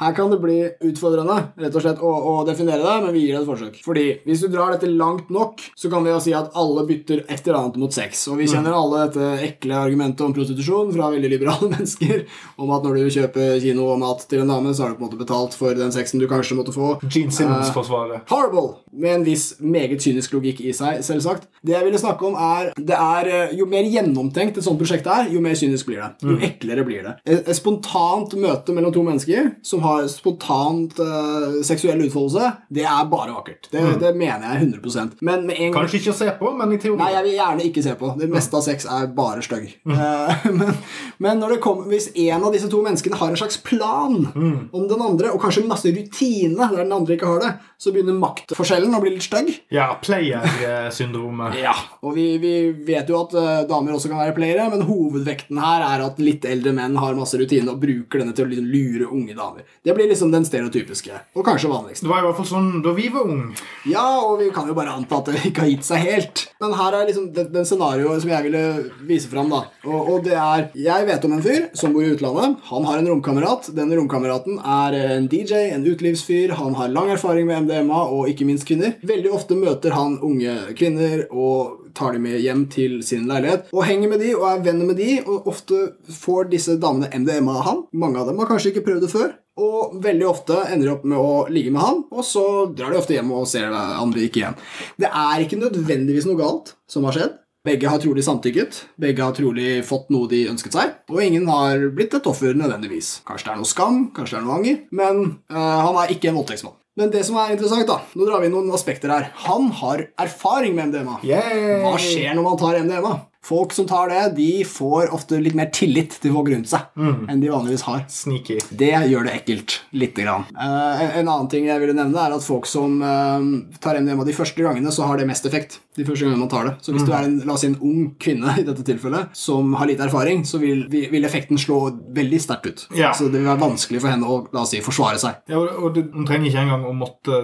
Her 0.00 0.14
kan 0.16 0.30
det 0.32 0.38
bli 0.40 0.56
utfordrende 0.88 1.34
rett 1.60 1.74
og 1.76 1.82
slett 1.84 1.98
å, 2.00 2.10
å 2.10 2.32
definere 2.48 2.80
det, 2.80 2.94
men 3.04 3.12
vi 3.12 3.24
gir 3.26 3.34
det 3.36 3.42
et 3.42 3.48
forsøk. 3.48 3.74
Fordi 3.84 4.04
hvis 4.24 4.40
du 4.40 4.48
drar 4.52 4.72
dette 4.72 4.88
langt 4.88 5.28
nok, 5.32 5.60
så 5.76 5.90
kan 5.92 6.04
vi 6.06 6.12
jo 6.12 6.20
si 6.24 6.32
at 6.36 6.54
alle 6.58 6.86
bytter 6.88 7.24
et 7.26 7.42
eller 7.44 7.58
annet 7.58 7.76
mot 7.82 7.92
sex. 7.92 8.22
Og 8.32 8.40
vi 8.40 8.48
kjenner 8.48 8.76
alle 8.76 9.02
dette 9.06 9.28
ekle 9.44 9.76
argumentet 9.76 10.24
om 10.24 10.32
prostitusjon 10.36 10.92
fra 10.94 11.10
veldig 11.12 11.32
liberale 11.32 11.68
mennesker, 11.74 12.24
om 12.60 12.72
at 12.76 12.86
når 12.86 12.96
du 12.96 13.10
kjøper 13.18 13.60
kino 13.64 13.90
og 13.92 14.00
mat 14.00 14.24
til 14.30 14.44
en 14.44 14.54
dame, 14.54 14.72
så 14.72 14.86
har 14.86 14.94
du 14.94 15.00
på 15.00 15.04
en 15.04 15.10
måte 15.10 15.20
betalt 15.20 15.56
for 15.58 15.76
den 15.76 15.92
sexen 15.94 16.22
du 16.22 16.28
kanskje 16.30 16.56
måtte 16.58 16.74
få. 16.76 16.94
Gene 17.04 17.34
Simmons-forsvaret. 17.36 18.24
Horrible! 18.32 18.78
Med 18.90 19.18
en 19.18 19.28
viss 19.28 19.52
meget 19.60 20.00
kynisk 20.00 20.32
logikk 20.38 20.64
i 20.64 20.72
seg, 20.76 21.04
selvsagt. 21.06 21.46
Det 21.60 21.76
jeg 21.76 21.86
ville 21.86 22.00
snakke 22.00 22.24
om, 22.30 22.40
er, 22.40 22.72
det 22.76 22.96
er 22.96 23.28
eh, 23.28 23.54
Jo 23.58 23.66
mer 23.68 23.84
gjennomtenkt 23.84 24.56
et 24.56 24.64
sånt 24.64 24.80
prosjekt 24.80 25.08
er, 25.10 25.28
jo 25.32 25.42
mer 25.44 25.58
kynisk 25.58 25.90
blir 25.90 26.00
det. 26.00 26.10
Jo 26.24 26.49
eklere 26.50 26.84
blir 26.86 27.06
det. 27.06 27.16
Et, 27.24 27.40
et 27.40 27.56
spontant 27.56 28.34
møte 28.40 28.74
mellom 28.76 28.94
to 28.94 29.04
mennesker 29.06 29.52
som 29.66 29.82
har 29.86 30.06
spontant 30.10 30.98
uh, 31.00 31.60
seksuell 31.66 32.02
utfoldelse, 32.06 32.52
det 32.72 32.86
er 32.86 33.10
bare 33.10 33.34
vakkert. 33.36 33.70
Det, 33.72 33.82
det 34.02 34.12
mener 34.18 34.46
jeg 34.54 34.68
100% 34.70 35.20
Men 35.26 35.46
med 35.48 35.56
en 35.58 35.72
gang 35.72 35.80
Kanskje 35.80 36.00
ikke 36.00 36.14
å 36.14 36.18
se 36.20 36.28
på, 36.38 36.52
men 36.58 36.74
i 36.74 36.80
teorien. 36.80 37.00
Nei, 37.00 37.12
jeg 37.14 37.26
vil 37.26 37.36
gjerne 37.38 37.66
ikke 37.68 37.84
se 37.84 37.94
på. 38.00 38.12
Det 38.20 38.28
meste 38.30 38.58
av 38.58 38.64
sex 38.66 38.86
er 38.90 39.08
bare 39.16 39.44
stygg. 39.44 39.68
Eh, 39.90 40.46
men, 40.60 40.74
men 41.22 41.40
når 41.42 41.56
det 41.56 41.60
kommer, 41.64 41.88
hvis 41.92 42.10
en 42.26 42.46
av 42.46 42.54
disse 42.54 42.70
to 42.72 42.82
menneskene 42.84 43.18
har 43.20 43.32
en 43.32 43.40
slags 43.40 43.60
plan 43.64 44.18
om 44.30 44.86
den 44.90 45.04
andre, 45.04 45.32
og 45.34 45.42
kanskje 45.42 45.66
masse 45.68 45.92
rutine 45.94 46.70
der 46.70 46.82
den 46.82 46.94
andre 46.94 47.16
ikke 47.16 47.30
har 47.30 47.44
det, 47.44 47.52
så 47.80 47.92
begynner 47.94 48.18
maktforskjellen 48.20 48.94
å 48.96 49.00
bli 49.02 49.14
litt 49.14 49.24
stygg. 49.24 49.52
Ja, 49.72 49.88
player-syndromet. 50.02 51.58
Ja, 51.60 51.74
og 52.04 52.14
vi, 52.16 52.26
vi 52.42 52.54
vet 52.86 53.10
jo 53.10 53.22
at 53.22 53.36
eh, 53.38 53.62
damer 53.70 53.96
også 53.96 54.10
kan 54.12 54.20
være 54.20 54.36
playere, 54.36 54.68
men 54.72 54.84
hovedvekten 54.88 55.60
her 55.60 55.86
er 55.86 56.04
at 56.04 56.20
litt 56.22 56.39
eldre 56.48 56.72
menn 56.76 56.96
har 57.00 57.18
masse 57.18 57.38
rutine 57.40 57.72
og 57.72 57.80
bruker 57.82 58.22
denne 58.22 58.34
til 58.36 58.46
å 58.46 58.50
liksom 58.50 58.68
lure 58.70 59.08
unge 59.10 59.36
damer. 59.36 59.66
Det 59.84 59.94
blir 59.96 60.08
liksom 60.10 60.32
den 60.32 60.46
stereotypiske, 60.46 61.20
og 61.34 61.46
kanskje 61.46 61.72
vanligste. 61.72 62.06
Det 62.06 62.12
var 62.12 62.22
i 62.22 62.28
hvert 62.28 62.38
fall 62.40 62.50
sånn 62.50 62.70
da 62.84 62.94
vi 62.96 63.08
var 63.12 63.28
unge. 63.28 63.50
Ja, 63.90 64.06
og 64.24 64.38
vi 64.42 64.50
kan 64.54 64.68
jo 64.68 64.76
bare 64.76 64.94
anta 64.96 65.20
at 65.20 65.30
det 65.30 65.44
ikke 65.50 65.64
har 65.64 65.72
gitt 65.72 65.88
seg 65.88 66.06
helt. 66.06 66.46
Men 66.62 66.76
her 66.76 66.96
er 66.96 67.08
liksom 67.08 67.30
den, 67.36 67.50
den 67.54 67.68
scenarioet 67.68 68.24
som 68.24 68.32
jeg 68.32 68.46
ville 68.48 68.64
vise 69.08 69.30
fram, 69.32 69.50
da. 69.52 69.62
Og, 69.86 70.00
og 70.00 70.24
det 70.26 70.36
er 70.36 70.68
Jeg 70.76 71.06
vet 71.08 71.24
om 71.26 71.34
en 71.36 71.44
fyr 71.44 71.68
som 71.76 71.94
bor 71.94 72.04
i 72.04 72.12
utlandet. 72.14 72.58
Han 72.70 72.86
har 72.88 73.00
en 73.00 73.10
romkamerat. 73.10 73.70
Denne 73.76 73.98
romkameraten 73.98 74.60
er 74.60 74.96
en 75.16 75.28
DJ, 75.30 75.70
en 75.74 75.86
utelivsfyr. 75.86 76.56
Han 76.60 76.76
har 76.78 76.92
lang 76.92 77.12
erfaring 77.14 77.48
med 77.48 77.66
MDMA 77.66 78.02
og 78.12 78.30
ikke 78.30 78.48
minst 78.48 78.68
kvinner. 78.68 78.96
Veldig 79.06 79.32
ofte 79.36 79.58
møter 79.58 79.96
han 79.96 80.18
unge 80.24 80.56
kvinner 80.78 81.26
og 81.30 81.89
tar 81.96 82.16
de 82.16 82.22
med 82.22 82.38
hjem 82.40 82.64
til 82.72 82.98
sin 83.06 83.26
leilighet 83.30 83.70
og 83.74 83.84
henger 83.86 84.12
med 84.12 84.22
de 84.24 84.32
og 84.36 84.46
er 84.50 84.64
venner 84.64 84.88
med 84.88 84.98
de, 85.00 85.10
og 85.24 85.48
ofte 85.50 85.80
får 86.14 86.50
disse 86.52 86.78
damene 86.80 87.10
MDMA 87.12 87.58
av 87.60 87.66
han. 87.66 87.84
Mange 87.92 88.20
av 88.20 88.30
dem 88.30 88.40
har 88.42 88.50
kanskje 88.50 88.74
ikke 88.74 88.86
prøvd 88.88 89.06
det 89.06 89.12
før. 89.12 89.30
Og 89.60 89.98
veldig 90.00 90.26
ofte 90.28 90.56
ender 90.70 90.86
de 90.86 90.94
opp 90.94 91.04
med 91.10 91.20
å 91.20 91.44
ligge 91.52 91.72
med 91.74 91.82
han, 91.84 92.00
og 92.08 92.24
så 92.24 92.44
drar 92.72 92.94
de 92.94 93.00
ofte 93.00 93.16
hjem 93.16 93.32
og 93.36 93.48
ser 93.50 93.68
andre 93.74 94.24
ikke 94.24 94.40
igjen. 94.40 94.58
Det 95.00 95.10
er 95.10 95.44
ikke 95.44 95.60
nødvendigvis 95.60 96.28
noe 96.30 96.40
galt 96.40 96.74
som 96.90 97.04
har 97.08 97.18
skjedd. 97.18 97.38
Begge 97.66 97.90
har 97.92 98.00
trolig 98.00 98.22
samtykket, 98.24 98.76
begge 98.96 99.20
har 99.20 99.34
trolig 99.36 99.82
fått 99.84 100.06
noe 100.14 100.30
de 100.30 100.46
ønsket 100.48 100.72
seg, 100.72 100.94
og 101.12 101.18
ingen 101.20 101.44
har 101.52 101.82
blitt 101.92 102.14
et 102.16 102.28
offer 102.30 102.56
nødvendigvis. 102.56 103.18
Kanskje 103.28 103.50
det 103.50 103.52
er 103.52 103.58
noe 103.60 103.68
skam, 103.68 103.98
kanskje 104.16 104.38
det 104.38 104.40
er 104.40 104.46
noe 104.46 104.56
anger, 104.56 104.78
men 104.96 105.20
øh, 105.52 105.80
han 105.84 105.98
er 106.00 106.14
ikke 106.14 106.30
en 106.30 106.38
voldtektsmann. 106.40 106.78
Men 106.98 107.12
det 107.14 107.22
som 107.26 107.36
er 107.38 107.52
interessant, 107.54 107.86
da 107.86 108.00
Nå 108.18 108.26
drar 108.26 108.42
vi 108.42 108.48
inn 108.48 108.54
noen 108.56 108.72
aspekter 108.74 109.12
her. 109.12 109.28
Han 109.46 109.70
har 109.78 110.08
erfaring 110.20 110.74
med 110.76 110.90
MDMA. 110.90 111.20
Yay! 111.26 111.82
Hva 111.84 111.94
skjer 112.02 112.34
når 112.34 112.46
man 112.48 112.58
tar 112.60 112.80
MDMA? 112.82 113.12
Folk 113.42 113.72
som 113.72 113.86
tar 113.88 114.10
det, 114.12 114.34
de 114.36 114.64
får 114.68 115.08
ofte 115.16 115.38
litt 115.40 115.54
mer 115.56 115.70
tillit 115.72 116.18
til 116.20 116.34
folk 116.34 116.50
rundt 116.52 116.68
seg 116.68 116.80
enn 117.00 117.40
de 117.40 117.48
vanligvis 117.48 117.82
har. 117.86 118.02
Sneaky. 118.12 118.58
Det 118.76 118.90
gjør 119.08 119.24
det 119.24 119.32
ekkelt. 119.38 119.78
Lite 119.96 120.26
grann. 120.26 120.44
Uh, 120.52 121.00
en- 121.00 121.14
en 121.22 121.28
annen 121.32 121.48
ting 121.48 121.64
jeg 121.64 121.80
ville 121.80 121.94
nevne, 121.96 122.20
er 122.20 122.34
at 122.36 122.44
folk 122.44 122.66
som 122.68 122.98
uh, 123.00 123.40
tar 123.80 123.96
MDMA 124.02 124.26
de 124.28 124.34
første 124.36 124.60
gangene, 124.60 124.92
så 124.92 125.06
har 125.08 125.16
det 125.16 125.26
mest 125.26 125.46
effekt. 125.48 125.78
De 125.96 126.04
første 126.04 126.24
gangene 126.28 126.38
man 126.44 126.52
tar 126.52 126.68
det. 126.68 126.74
Så 126.84 126.92
hvis 126.92 127.06
du 127.08 127.12
er 127.16 127.24
en, 127.30 127.40
la 127.48 127.54
oss 127.56 127.64
si 127.64 127.70
en 127.72 127.78
ung 127.80 128.12
kvinne 128.20 128.52
i 128.60 128.62
dette 128.68 128.84
tilfellet, 128.86 129.32
som 129.36 129.72
har 129.80 129.88
lite 129.88 130.04
erfaring, 130.04 130.44
så 130.44 130.60
vil, 130.60 130.84
vil 130.92 131.24
effekten 131.24 131.58
slå 131.58 131.80
veldig 132.12 132.40
sterkt 132.44 132.66
ut. 132.68 132.86
Ja. 132.96 133.14
Så 133.16 133.30
det 133.32 133.40
vil 133.40 133.48
være 133.48 133.64
vanskelig 133.64 134.04
for 134.04 134.12
henne 134.12 134.28
å 134.28 134.42
la 134.52 134.66
oss 134.66 134.70
si, 134.76 134.84
forsvare 134.84 135.18
seg. 135.18 135.40
Ja, 135.48 135.58
og 135.64 135.80
og 135.88 135.94
du 135.96 136.02
hun 136.12 136.28
trenger 136.28 136.52
ikke 136.52 136.60
engang 136.68 136.84
å 136.84 136.92
måtte 136.94 137.40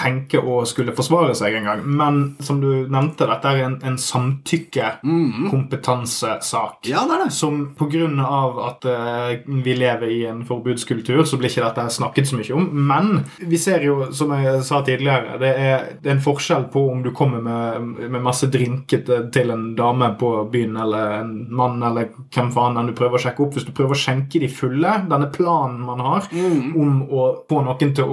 tenke 0.00 0.38
og 0.40 0.68
skulle 0.68 0.94
forsvare 0.96 1.34
seg 1.38 1.54
engang. 1.60 1.80
Men 1.84 2.36
som 2.44 2.60
du 2.62 2.70
nevnte, 2.90 3.26
dette 3.28 3.48
er 3.50 3.58
en, 3.66 3.76
en 3.86 3.98
samtykkekompetansesak. 4.00 6.76
Ja, 6.90 7.00
det 7.08 7.14
er 7.16 7.20
det. 7.26 7.32
Som 7.36 7.54
av 8.20 8.58
at 8.64 8.84
uh, 8.88 9.30
vi 9.64 9.72
lever 9.76 10.08
i 10.10 10.26
en 10.30 10.46
forbudskultur, 10.46 11.24
så 11.24 11.36
blir 11.40 11.50
ikke 11.50 11.66
dette 11.66 11.90
snakket 11.92 12.28
så 12.28 12.36
mye 12.38 12.54
om. 12.56 12.66
Men 12.90 13.06
vi 13.38 13.58
ser 13.60 13.80
jo, 13.84 14.12
som 14.16 14.32
jeg 14.36 14.62
sa 14.66 14.76
tidligere, 14.86 15.38
det 15.42 15.50
er, 15.50 15.78
det 16.00 16.08
er 16.10 16.14
en 16.16 16.24
forskjell 16.24 16.64
på 16.72 16.80
om 16.92 17.02
du 17.04 17.10
kommer 17.16 17.40
med, 17.44 17.80
med 18.06 18.20
masse 18.24 18.46
drinkete 18.52 19.16
til 19.34 19.46
en 19.54 19.64
dame 19.78 20.08
på 20.20 20.28
byen, 20.52 20.76
eller 20.84 21.04
en 21.20 21.32
mann, 21.56 21.76
eller 21.86 22.04
hvem 22.34 22.50
faen 22.54 22.76
enn 22.80 22.88
du 22.90 22.94
prøver 22.96 23.16
å 23.18 23.22
sjekke 23.26 23.42
opp. 23.44 23.54
Hvis 23.56 23.68
du 23.68 23.76
prøver 23.76 23.94
å 23.96 24.02
skjenke 24.04 24.36
de 24.42 24.48
fulle, 24.52 24.92
denne 25.10 25.28
planen 25.34 25.78
man 25.84 26.00
har 26.04 26.22
om 26.30 26.92
å 27.10 27.12
få 27.50 27.58
noen 27.66 27.90
til 27.96 28.04
å 28.04 28.06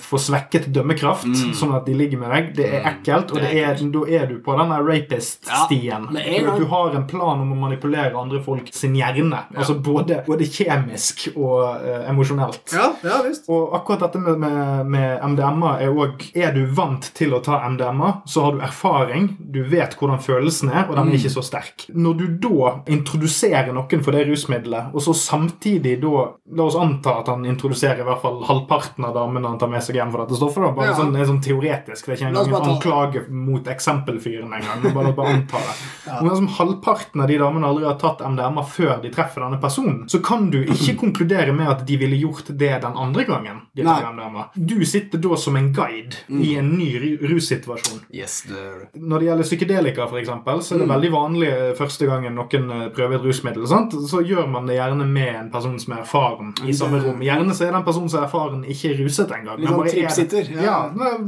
få 0.00 0.16
svekket 0.20 0.64
dømmekraft, 0.74 1.31
sånn 1.34 1.74
at 1.76 1.86
de 1.86 1.94
ligger 1.96 2.20
med 2.22 2.32
deg. 2.34 2.50
Det 2.56 2.68
er 2.68 2.88
ekkelt, 2.92 3.32
og 3.34 3.42
det 3.42 3.52
er, 3.62 3.80
da 3.94 4.02
er 4.18 4.26
du 4.30 4.36
på 4.44 4.56
denne 4.58 4.78
rapist-stien. 4.84 6.08
Ja, 6.16 6.56
du 6.58 6.64
har 6.70 6.96
en 6.96 7.06
plan 7.10 7.40
om 7.42 7.52
å 7.54 7.58
manipulere 7.64 8.18
andre 8.18 8.42
folk 8.44 8.70
sin 8.74 8.96
hjerne. 8.98 9.44
Altså 9.56 9.76
både, 9.82 10.22
både 10.26 10.48
kjemisk 10.48 11.28
og 11.34 11.82
uh, 11.82 12.02
emosjonelt. 12.10 12.62
Ja, 12.74 12.90
ja 13.04 13.20
visst. 13.26 13.48
Og 13.52 13.74
akkurat 13.76 14.06
dette 14.06 14.22
med, 14.22 14.40
med, 14.42 14.92
med 14.92 15.26
MDMA 15.32 15.76
er 15.82 15.92
òg 15.92 16.24
Er 16.38 16.54
du 16.54 16.64
vant 16.74 17.06
til 17.16 17.34
å 17.36 17.40
ta 17.44 17.60
MDMA, 17.68 18.12
så 18.28 18.46
har 18.46 18.56
du 18.56 18.62
erfaring, 18.64 19.32
du 19.38 19.62
vet 19.68 19.96
hvordan 19.98 20.20
følelsen 20.22 20.72
er, 20.72 20.86
og 20.88 20.96
den 20.98 21.10
er 21.12 21.18
ikke 21.18 21.34
så 21.36 21.44
sterk. 21.44 21.86
Når 21.92 22.18
du 22.20 22.26
da 22.48 22.72
introduserer 22.92 23.72
noen 23.74 24.04
for 24.04 24.16
det 24.16 24.26
rusmiddelet, 24.28 24.92
og 24.92 25.04
så 25.04 25.14
samtidig 25.16 25.98
da 26.02 26.30
La 26.52 26.66
oss 26.68 26.76
anta 26.76 27.14
at 27.22 27.30
han 27.32 27.46
introduserer 27.48 28.02
i 28.02 28.04
hvert 28.04 28.20
fall 28.20 28.42
halvparten 28.44 29.06
av 29.08 29.14
damene 29.16 29.48
han 29.48 29.60
tar 29.60 29.70
med 29.72 29.80
seg 29.84 29.96
hjem 29.96 30.10
for 30.12 30.20
dette 30.24 30.36
stoffet. 30.36 30.60
da, 30.66 30.70
Bare 30.76 30.90
Ja. 30.90 30.96
sånn, 30.98 31.14
er 31.22 31.30
sånn 31.30 31.40
teoretisk. 31.44 32.06
Det 32.06 32.12
er 32.12 32.18
ikke 32.20 32.28
engang 32.30 32.50
en 32.52 32.70
anklage 32.72 33.24
mot 33.30 33.68
eksempelfyren 33.72 34.52
engang. 34.58 34.82
men 34.82 34.94
Bare, 34.96 35.12
bare 35.16 35.34
anta 35.38 35.60
det. 35.62 35.74
Men 36.22 36.36
som 36.36 36.48
halvparten 36.58 37.22
av 37.24 37.28
de 37.30 37.38
damene 37.40 37.66
aldri 37.70 37.86
har 37.88 37.98
tatt 38.00 38.20
MDMA 38.26 38.64
før 38.68 39.00
de 39.02 39.10
treffer 39.14 39.44
denne 39.44 39.60
personen, 39.62 40.02
så 40.12 40.20
kan 40.24 40.50
du 40.52 40.60
ikke 40.62 40.96
konkludere 41.00 41.52
med 41.56 41.70
at 41.72 41.86
de 41.88 41.96
ville 42.00 42.16
gjort 42.20 42.50
det 42.50 42.72
den 42.82 42.96
andre 42.96 43.24
gangen. 43.28 43.62
de 43.74 43.82
tar 43.86 44.10
MDMA. 44.12 44.48
Du 44.54 44.84
sitter 44.86 45.18
da 45.22 45.36
som 45.36 45.56
en 45.56 45.72
guide 45.72 46.16
i 46.28 46.54
en 46.58 46.72
ny 46.78 46.90
russituasjon. 47.22 48.00
Yes, 48.12 48.42
det. 48.48 48.90
Når 49.00 49.18
det 49.18 49.26
gjelder 49.30 49.48
psykedelika, 49.48 50.06
for 50.08 50.18
eksempel, 50.20 50.62
så 50.62 50.74
er 50.76 50.82
det 50.84 50.88
veldig 50.90 51.10
vanlig 51.12 51.48
eh, 51.52 51.72
første 51.78 52.06
gangen 52.08 52.34
noen 52.38 52.70
eh, 52.70 52.86
prøver 52.94 53.18
et 53.18 53.26
rusmiddel. 53.26 53.66
Sant? 53.70 53.94
Så 54.08 54.22
gjør 54.26 54.46
man 54.50 54.66
det 54.68 54.76
gjerne 54.78 55.06
med 55.08 55.34
en 55.46 55.50
person 55.54 55.78
som 55.80 55.94
er 55.96 56.02
erfaren 56.04 56.52
i 56.68 56.74
samme 56.76 57.00
rom. 57.02 57.22
Gjerne 57.24 57.54
så 57.56 57.68
er 57.68 57.76
den 57.76 57.86
personen 57.86 58.10
som 58.12 58.22
er 58.22 58.28
erfaren, 58.28 58.64
ikke 58.68 58.94
ruset 59.00 59.32
engang. 59.36 59.60
Litt 59.60 59.68
men 59.70 59.78
sånn 59.78 59.86
er 59.88 59.96
tripsitter, 59.96 60.52
ja. 60.56 60.62
Ja, 60.66 60.76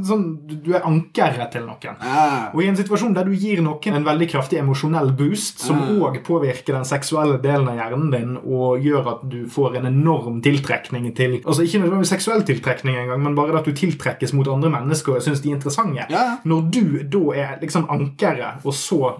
sånn, 0.05 0.37
du- 0.47 0.73
er 0.75 0.81
ankeret 0.85 1.51
til 1.51 1.61
noen. 1.65 1.95
Ja. 2.01 2.49
Og 2.53 2.61
i 2.63 2.67
en 2.67 2.75
situasjon 2.75 3.13
der 3.13 3.23
du 3.25 3.31
gir 3.35 3.61
noen 3.61 3.95
en 3.95 4.03
veldig 4.05 4.29
kraftig 4.31 4.59
emosjonell 4.59 5.11
boost, 5.15 5.59
som 5.59 5.77
òg 5.79 6.01
òg 6.05 6.23
påvirker 6.23 6.73
den 6.73 6.85
seksuelle 6.85 7.37
delen 7.41 7.67
av 7.69 7.77
hjernen 7.77 8.11
din 8.11 8.37
og 8.37 8.79
gjør 8.83 9.07
at 9.13 9.29
du 9.29 9.45
får 9.47 9.77
en 9.77 9.85
enorm 9.85 10.41
tiltrekning 10.41 11.13
til 11.15 11.41
Altså 11.45 11.63
ikke 11.65 11.81
nødvendigvis 11.83 12.09
seksuell 12.15 12.43
tiltrekning 12.43 12.95
engang, 12.97 13.21
men 13.23 13.35
bare 13.35 13.57
at 13.57 13.65
du 13.65 13.71
tiltrekkes 13.73 14.33
mot 14.33 14.47
andre 14.47 14.69
mennesker 14.69 15.15
og 15.15 15.21
syns 15.21 15.41
de 15.41 15.49
er 15.51 15.55
interessante. 15.55 16.05
Ja. 16.09 16.37
Når 16.45 16.69
du 16.71 17.03
da 17.03 17.23
er 17.35 17.59
liksom 17.61 17.87
ankeret, 17.89 18.63
og 18.65 18.73
så 18.73 19.13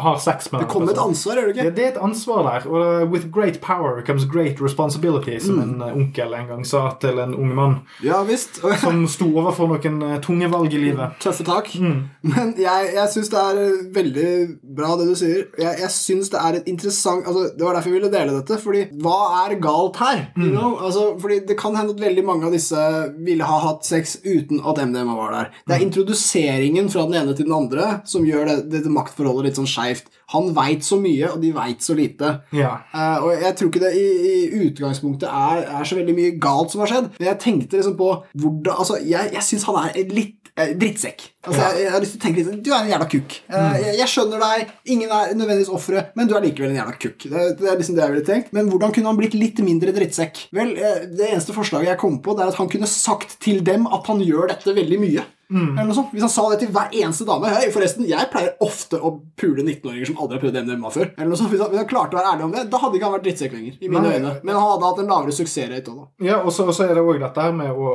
har 0.00 0.18
sex 0.18 0.52
med 0.52 0.60
Mm. 0.60 0.66
Det 0.66 0.72
kommer 0.72 0.90
et 0.92 0.98
ansvar, 0.98 1.36
er 1.38 1.46
det 1.46 1.56
ikke? 1.56 1.74
det 1.74 1.84
er 1.84 1.88
et 1.92 2.02
ansvar 2.02 2.42
der. 2.42 2.68
Og 2.70 3.02
uh, 3.02 3.10
with 3.10 3.30
great 3.32 3.60
power 3.60 4.02
comes 4.06 4.24
great 4.24 4.60
responsibility, 4.60 5.38
som 5.38 5.56
Mm. 5.56 5.62
en 5.62 5.82
uh, 5.82 5.96
onkel 5.96 6.34
en 6.34 6.46
gang 6.48 6.64
sa 6.66 6.90
til 7.00 7.18
en 7.18 7.34
ung 7.34 7.54
mann 7.54 7.76
Ja 8.02 8.22
visst. 8.24 8.60
Som 8.80 9.06
sto 9.06 9.26
overfor 9.38 9.68
noen 9.68 9.85
uh, 10.02 10.16
tunge 10.24 10.48
valg 10.52 10.74
i 10.74 10.80
livet. 10.80 11.16
Tøffe 11.22 11.46
tak. 11.46 11.70
Mm. 11.80 11.98
Men 12.26 12.52
jeg, 12.60 12.90
jeg 12.96 13.12
syns 13.12 13.30
det 13.32 13.40
er 13.40 13.60
eh, 13.62 13.82
veldig 13.94 14.30
bra, 14.76 14.94
det 14.98 15.08
du 15.10 15.14
sier. 15.18 15.46
Jeg, 15.60 15.80
jeg 15.82 15.92
synes 15.94 16.30
det 16.32 16.40
er 16.42 16.58
et 16.58 16.70
interessant 16.70 17.26
altså, 17.26 17.46
Det 17.56 17.64
var 17.64 17.76
derfor 17.76 17.92
jeg 17.92 17.98
ville 18.00 18.12
dele 18.12 18.36
dette. 18.38 18.58
Fordi 18.62 18.84
hva 19.04 19.18
er 19.44 19.56
galt 19.62 20.00
her? 20.02 20.24
You 20.36 20.50
know? 20.50 20.74
altså, 20.76 21.08
fordi 21.22 21.40
Det 21.48 21.58
kan 21.60 21.76
hende 21.78 21.94
at 21.96 22.02
veldig 22.02 22.26
mange 22.26 22.48
av 22.48 22.56
disse 22.56 22.86
ville 23.26 23.46
ha 23.46 23.60
hatt 23.64 23.86
sex 23.86 24.18
uten 24.24 24.62
at 24.62 24.82
MDMA 24.82 25.16
var 25.16 25.34
der. 25.36 25.50
Det 25.66 25.76
er 25.76 25.86
introduseringen 25.86 26.90
fra 26.92 27.06
den 27.08 27.20
ene 27.22 27.36
til 27.36 27.48
den 27.48 27.56
andre 27.56 28.00
som 28.08 28.26
gjør 28.26 28.50
det, 28.50 28.58
dette 28.74 28.92
maktforholdet 28.92 29.50
litt 29.50 29.60
sånn 29.60 29.70
skeivt. 29.70 30.10
Han 30.34 30.50
veit 30.56 30.82
så 30.84 30.98
mye, 30.98 31.28
og 31.30 31.42
de 31.42 31.52
veit 31.54 31.84
så 31.84 31.94
lite. 31.94 32.32
Ja. 32.56 32.72
Uh, 32.90 33.26
og 33.26 33.44
jeg 33.44 33.52
tror 33.58 33.70
ikke 33.70 33.84
det 33.84 33.92
i, 33.94 34.06
i 34.30 34.64
utgangspunktet 34.66 35.28
er, 35.30 35.62
er 35.78 35.86
så 35.86 35.98
veldig 35.98 36.16
mye 36.16 36.32
galt 36.42 36.74
som 36.74 36.82
har 36.82 36.90
skjedd. 36.90 37.12
Men 37.18 37.30
jeg 37.30 37.42
tenkte 37.44 37.78
liksom 37.78 37.98
på 37.98 38.10
hvordan 38.34 38.74
Altså, 38.76 38.98
jeg, 39.06 39.30
jeg 39.32 39.46
syns 39.46 39.64
han 39.68 39.78
er 39.86 40.10
litt 40.10 40.45
drittsekk. 40.56 41.24
Altså, 41.46 41.60
jeg, 41.60 41.82
jeg 41.84 41.92
har 41.92 42.02
lyst 42.02 42.14
til 42.16 42.20
å 42.20 42.24
tenke 42.24 42.40
litt 42.40 42.48
sånn, 42.48 42.62
Du 42.64 42.70
er 42.72 42.78
en 42.78 42.90
jævla 42.90 43.08
kukk. 43.12 43.36
Eh, 43.46 43.76
jeg, 43.82 43.94
jeg 44.00 44.12
skjønner 44.12 44.42
deg. 44.42 44.72
Ingen 44.94 45.12
er 45.12 45.34
nødvendigvis 45.36 45.72
offeret, 45.76 46.10
men 46.18 46.30
du 46.30 46.34
er 46.36 46.46
likevel 46.46 46.72
en 46.72 46.80
jævla 46.80 46.96
kukk. 47.04 47.28
Det, 47.28 47.44
det 47.60 47.70
er 47.70 47.78
liksom 47.80 47.98
det 47.98 48.04
jeg 48.06 48.14
ville 48.14 48.26
tenkt. 48.30 48.52
Men 48.56 48.72
hvordan 48.72 48.96
kunne 48.96 49.12
han 49.12 49.20
blitt 49.20 49.36
litt 49.36 49.62
mindre 49.66 49.94
drittsekk? 49.96 50.46
Vel, 50.56 50.74
eh, 50.80 51.06
det 51.12 51.30
eneste 51.30 51.56
forslaget 51.56 51.92
jeg 51.92 52.02
kom 52.02 52.20
på, 52.24 52.36
det 52.36 52.46
er 52.46 52.52
at 52.54 52.60
han 52.60 52.72
kunne 52.72 52.90
sagt 52.90 53.38
til 53.44 53.62
dem 53.66 53.86
at 53.86 54.08
han 54.10 54.22
gjør 54.24 54.54
dette 54.54 54.76
veldig 54.76 55.00
mye. 55.04 55.26
Sånt. 55.46 56.10
Hvis 56.10 56.24
han 56.24 56.30
sa 56.32 56.48
det 56.50 56.56
til 56.64 56.70
hver 56.74 56.90
eneste 56.90 57.22
dame 57.22 57.46
Hei, 57.52 57.68
forresten, 57.70 58.02
jeg 58.08 58.26
pleier 58.32 58.56
ofte 58.66 58.98
å 58.98 59.12
pule 59.38 59.62
19-åringer 59.62 60.08
som 60.08 60.16
aldri 60.18 60.40
har 60.40 60.42
prøvd 60.42 60.58
MDMA 60.64 60.90
før. 60.90 61.12
Eller. 61.14 61.30
Hvis 61.30 61.44
han, 61.44 61.52
hvis 61.52 61.82
han 61.84 61.90
klarte 61.90 62.16
å 62.16 62.18
være 62.18 62.32
ærlig 62.32 62.46
om 62.48 62.56
det, 62.56 62.64
da 62.72 62.80
hadde 62.82 62.98
ikke 62.98 63.06
han 63.06 63.14
vært 63.14 63.28
drittsekk 63.28 63.54
lenger. 63.54 63.76
I 63.78 63.90
mine 63.92 64.02
Nei. 64.02 64.16
øyne. 64.16 64.32
Men 64.42 64.58
han 64.58 64.66
hadde 64.72 64.88
hatt 64.90 65.04
en 65.04 65.12
lavere 65.12 65.36
suksessrate 65.36 65.92
òg, 65.92 66.00
da. 66.02 66.26
Ja, 66.26 66.40
og 66.42 66.50
så 66.50 66.66
er 66.82 66.98
det 66.98 67.04
òg 67.04 67.22
dette 67.22 67.46
her 67.46 67.54
med 67.54 67.70
å 67.70 67.94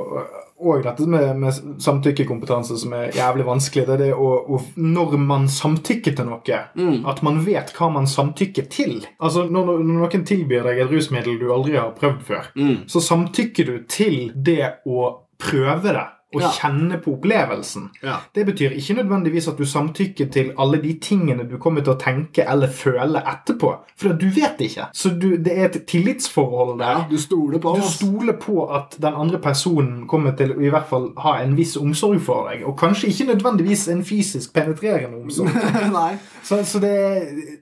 og 0.61 0.83
dette 0.85 1.07
med, 1.09 1.31
med 1.41 1.79
samtykkekompetanse 1.81 2.77
som 2.83 2.93
er 2.93 3.11
jævlig 3.17 3.45
vanskelig. 3.47 3.85
Det 3.87 3.95
er 3.95 4.03
det 4.05 4.11
å, 4.13 4.29
å 4.45 4.59
Når 4.77 5.17
man 5.17 5.47
samtykker 5.49 6.15
til 6.17 6.29
noe, 6.29 6.61
at 7.09 7.21
man 7.25 7.41
vet 7.45 7.73
hva 7.77 7.89
man 7.93 8.07
samtykker 8.07 8.69
til. 8.71 8.99
Altså, 9.19 9.47
Når, 9.49 9.73
når 9.81 9.99
noen 10.05 10.25
tilbyr 10.27 10.63
deg 10.69 10.83
et 10.85 10.91
rusmiddel 10.93 11.39
du 11.41 11.47
aldri 11.53 11.77
har 11.79 11.91
prøvd 11.97 12.21
før, 12.27 12.51
så 12.87 13.01
samtykker 13.01 13.65
du 13.71 13.75
til 13.89 14.31
det 14.35 14.75
å 14.85 15.09
prøve 15.41 15.95
det. 15.95 16.07
Og 16.33 16.41
Ja. 16.41 16.47
kjenne 16.55 16.95
på 17.03 17.11
opplevelsen. 17.17 17.89
Ja. 18.03 18.17
Det 18.35 18.45
betyr 18.47 18.71
ikke 18.71 18.95
nødvendigvis 19.03 19.49
at 19.51 19.57
du 19.57 19.65
samtykker 19.65 20.29
til 20.31 20.53
alle 20.57 20.77
de 20.81 20.93
tingene 21.03 21.43
du 21.49 21.57
kommer 21.57 21.81
til 21.83 21.91
å 21.93 21.99
tenke 21.99 22.45
eller 22.47 22.67
føle 22.71 23.19
etterpå. 23.19 23.73
For 23.99 24.13
du 24.13 24.29
vet 24.29 24.57
ikke. 24.63 24.85
Så 24.95 25.09
du, 25.19 25.35
det 25.37 25.57
er 25.57 25.65
et 25.65 25.85
tillitsforhold 25.87 26.79
der. 26.79 26.85
Ja, 27.01 27.05
du 27.09 27.17
stoler 27.17 27.59
på 27.59 27.75
Du 27.75 27.81
stoler 27.81 28.33
på 28.39 28.63
at 28.73 28.95
den 29.01 29.13
andre 29.13 29.39
personen 29.39 30.07
kommer 30.07 30.31
til 30.37 30.53
å 30.55 30.61
i 30.61 30.69
hvert 30.71 30.87
fall 30.87 31.11
ha 31.17 31.35
en 31.43 31.55
viss 31.57 31.75
omsorg 31.77 32.21
for 32.23 32.47
deg. 32.49 32.63
Og 32.65 32.77
kanskje 32.79 33.09
ikke 33.11 33.27
nødvendigvis 33.33 33.87
en 33.91 34.03
fysisk 34.07 34.53
penetrerende 34.55 35.19
omsorg. 35.21 35.51
Nei. 35.91 36.13
Så, 36.43 36.63
så 36.65 36.79
det 36.81 36.91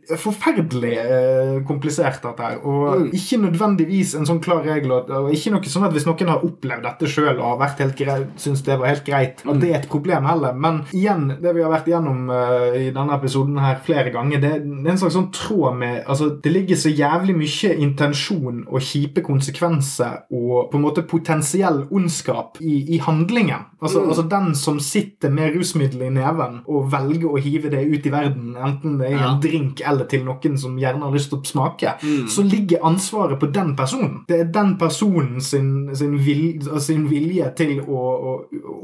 er 0.10 0.16
forferdelig 0.22 0.94
eh, 0.98 1.58
komplisert, 1.68 2.22
dette 2.24 2.44
her. 2.44 2.62
Og 2.66 3.00
Mm. 3.00 3.10
ikke 3.14 3.38
nødvendigvis 3.44 4.16
en 4.18 4.26
sånn 4.26 4.40
klar 4.44 4.64
regel. 4.66 4.92
Og, 4.92 5.10
og 5.10 5.32
ikke 5.34 5.52
noe 5.54 5.64
sånn 5.70 5.86
at 5.88 5.94
hvis 5.96 6.06
noen 6.08 6.28
har 6.32 6.44
opplevd 6.46 6.84
dette 6.84 7.08
sjøl 7.12 7.38
og 7.40 7.46
har 7.52 7.60
vært 7.66 7.84
helt 7.84 7.98
greit, 8.00 8.32
syns 8.42 8.59
det 8.66 8.78
var 8.80 8.88
helt 8.92 9.06
greit, 9.08 9.44
og 9.46 9.56
at 9.56 9.62
det 9.62 9.70
er 9.72 9.80
et 9.80 9.90
problem 9.90 10.26
heller. 10.30 10.54
Men 10.54 10.82
igjen, 10.96 11.28
det 11.42 11.54
vi 11.56 11.64
har 11.64 11.72
vært 11.74 11.88
igjennom 11.90 12.30
uh, 12.30 12.76
i 12.78 12.90
denne 12.96 13.16
episoden 13.16 13.58
her 13.62 13.80
flere 13.86 14.12
ganger, 14.14 14.40
det, 14.44 14.52
det 14.66 14.86
er 14.88 14.94
en 14.96 15.02
slags 15.02 15.18
sånn 15.18 15.32
tråd 15.36 15.78
med 15.80 16.04
Altså, 16.10 16.30
det 16.44 16.52
ligger 16.54 16.76
så 16.80 16.90
jævlig 16.90 17.36
mye 17.38 17.74
intensjon 17.84 18.64
og 18.70 18.82
kjipe 18.82 19.22
konsekvenser 19.26 20.24
og 20.32 20.70
på 20.72 20.78
en 20.80 20.84
måte 20.84 21.04
potensiell 21.08 21.84
ondskap 21.92 22.58
i, 22.62 22.96
i 22.96 23.00
handlingen. 23.04 23.68
Altså, 23.82 24.02
altså 24.08 24.24
den 24.30 24.54
som 24.56 24.80
sitter 24.84 25.30
med 25.32 25.54
rusmiddel 25.56 26.02
i 26.08 26.12
neven 26.14 26.60
og 26.68 26.90
velger 26.92 27.30
å 27.32 27.40
hive 27.42 27.72
det 27.72 27.84
ut 27.88 28.06
i 28.06 28.12
verden, 28.14 28.56
enten 28.58 28.98
det 29.00 29.08
er 29.12 29.18
Ja. 29.20 29.32
en 29.34 29.42
drink 29.44 29.82
eller 29.86 30.06
til 30.06 30.24
noen 30.26 30.58
som 30.58 30.78
gjerne 30.80 31.04
har 31.04 31.12
lyst 31.16 31.30
til 31.32 31.40
å 31.40 31.46
smake, 31.48 31.94
så 32.30 32.44
ligger 32.44 32.84
ansvaret 32.86 33.40
på 33.40 33.50
den 33.54 33.76
personen. 33.76 34.24
Det 34.28 34.40
er 34.40 34.52
den 34.54 34.78
personen 34.78 35.42
sin, 35.42 35.90
sin, 35.96 36.18
vil, 36.26 36.60
sin 36.80 37.08
vilje 37.10 37.52
til 37.56 37.80
å, 37.82 38.00
å 38.00 38.34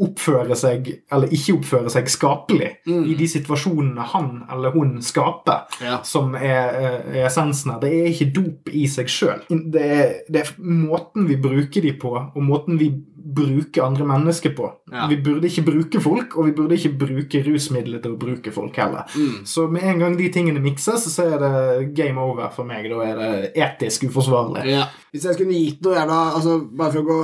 oppføre 0.06 0.56
seg, 0.58 0.90
eller 1.12 1.32
ikke 1.34 1.56
oppføre 1.58 1.90
seg, 1.94 2.10
skapelig 2.12 2.72
i 2.88 3.16
de 3.18 3.28
situasjonene 3.30 4.06
han 4.14 4.30
eller 4.52 4.76
hun 4.76 4.98
skaper, 5.06 5.66
Ja. 5.82 6.00
som 6.04 6.36
er, 6.36 7.02
er 7.16 7.26
essensen 7.26 7.74
her. 7.74 7.82
Det 7.82 7.92
er 7.94 8.12
ikke 8.12 8.30
dop 8.36 8.70
i 8.72 8.86
seg 8.92 9.10
sjøl. 9.12 9.42
Det, 9.50 9.90
det 10.30 10.42
er 10.44 10.54
måten 10.62 11.28
vi 11.30 11.38
bruker 11.42 11.82
de 11.86 11.94
på, 12.00 12.14
og 12.16 12.42
måten 12.46 12.78
vi 12.80 12.92
bruker 13.36 13.82
andre 13.88 14.06
mennesker 14.06 14.54
på. 14.56 14.68
Ja. 14.94 15.08
Vi 15.10 15.18
burde 15.26 15.50
ikke 15.50 15.64
bruke 15.66 16.02
folk, 16.04 16.36
og 16.38 16.46
vi 16.46 16.52
burde 16.56 16.78
ikke 16.78 16.94
bruke 17.02 17.42
rusmidler 17.48 18.04
til 18.04 18.14
å 18.14 18.20
bruke 18.22 18.52
folk 18.54 18.78
heller. 18.78 19.10
Så 19.50 19.66
med 19.72 19.84
en 19.84 20.04
gang 20.04 20.18
de 20.20 20.28
tingene 20.32 20.62
mikses, 20.62 21.08
så 21.16 21.26
er 21.34 21.42
det 21.42 21.88
game 21.98 22.22
over 22.22 22.52
for 22.54 22.70
meg. 22.70 22.86
Da 22.92 23.02
er 23.08 23.18
det 23.24 23.50
etisk 23.66 24.06
uforsvarlig. 24.12 24.68
Ja. 24.70 24.86
Hvis 25.12 25.26
jeg 25.26 25.40
skulle 25.40 25.58
gitt 25.58 25.82
noe 25.86 25.96
jævla 25.98 26.20
altså, 26.36 26.60
Bare 26.76 26.92
for 26.94 27.02
å 27.02 27.08
gå 27.10 27.20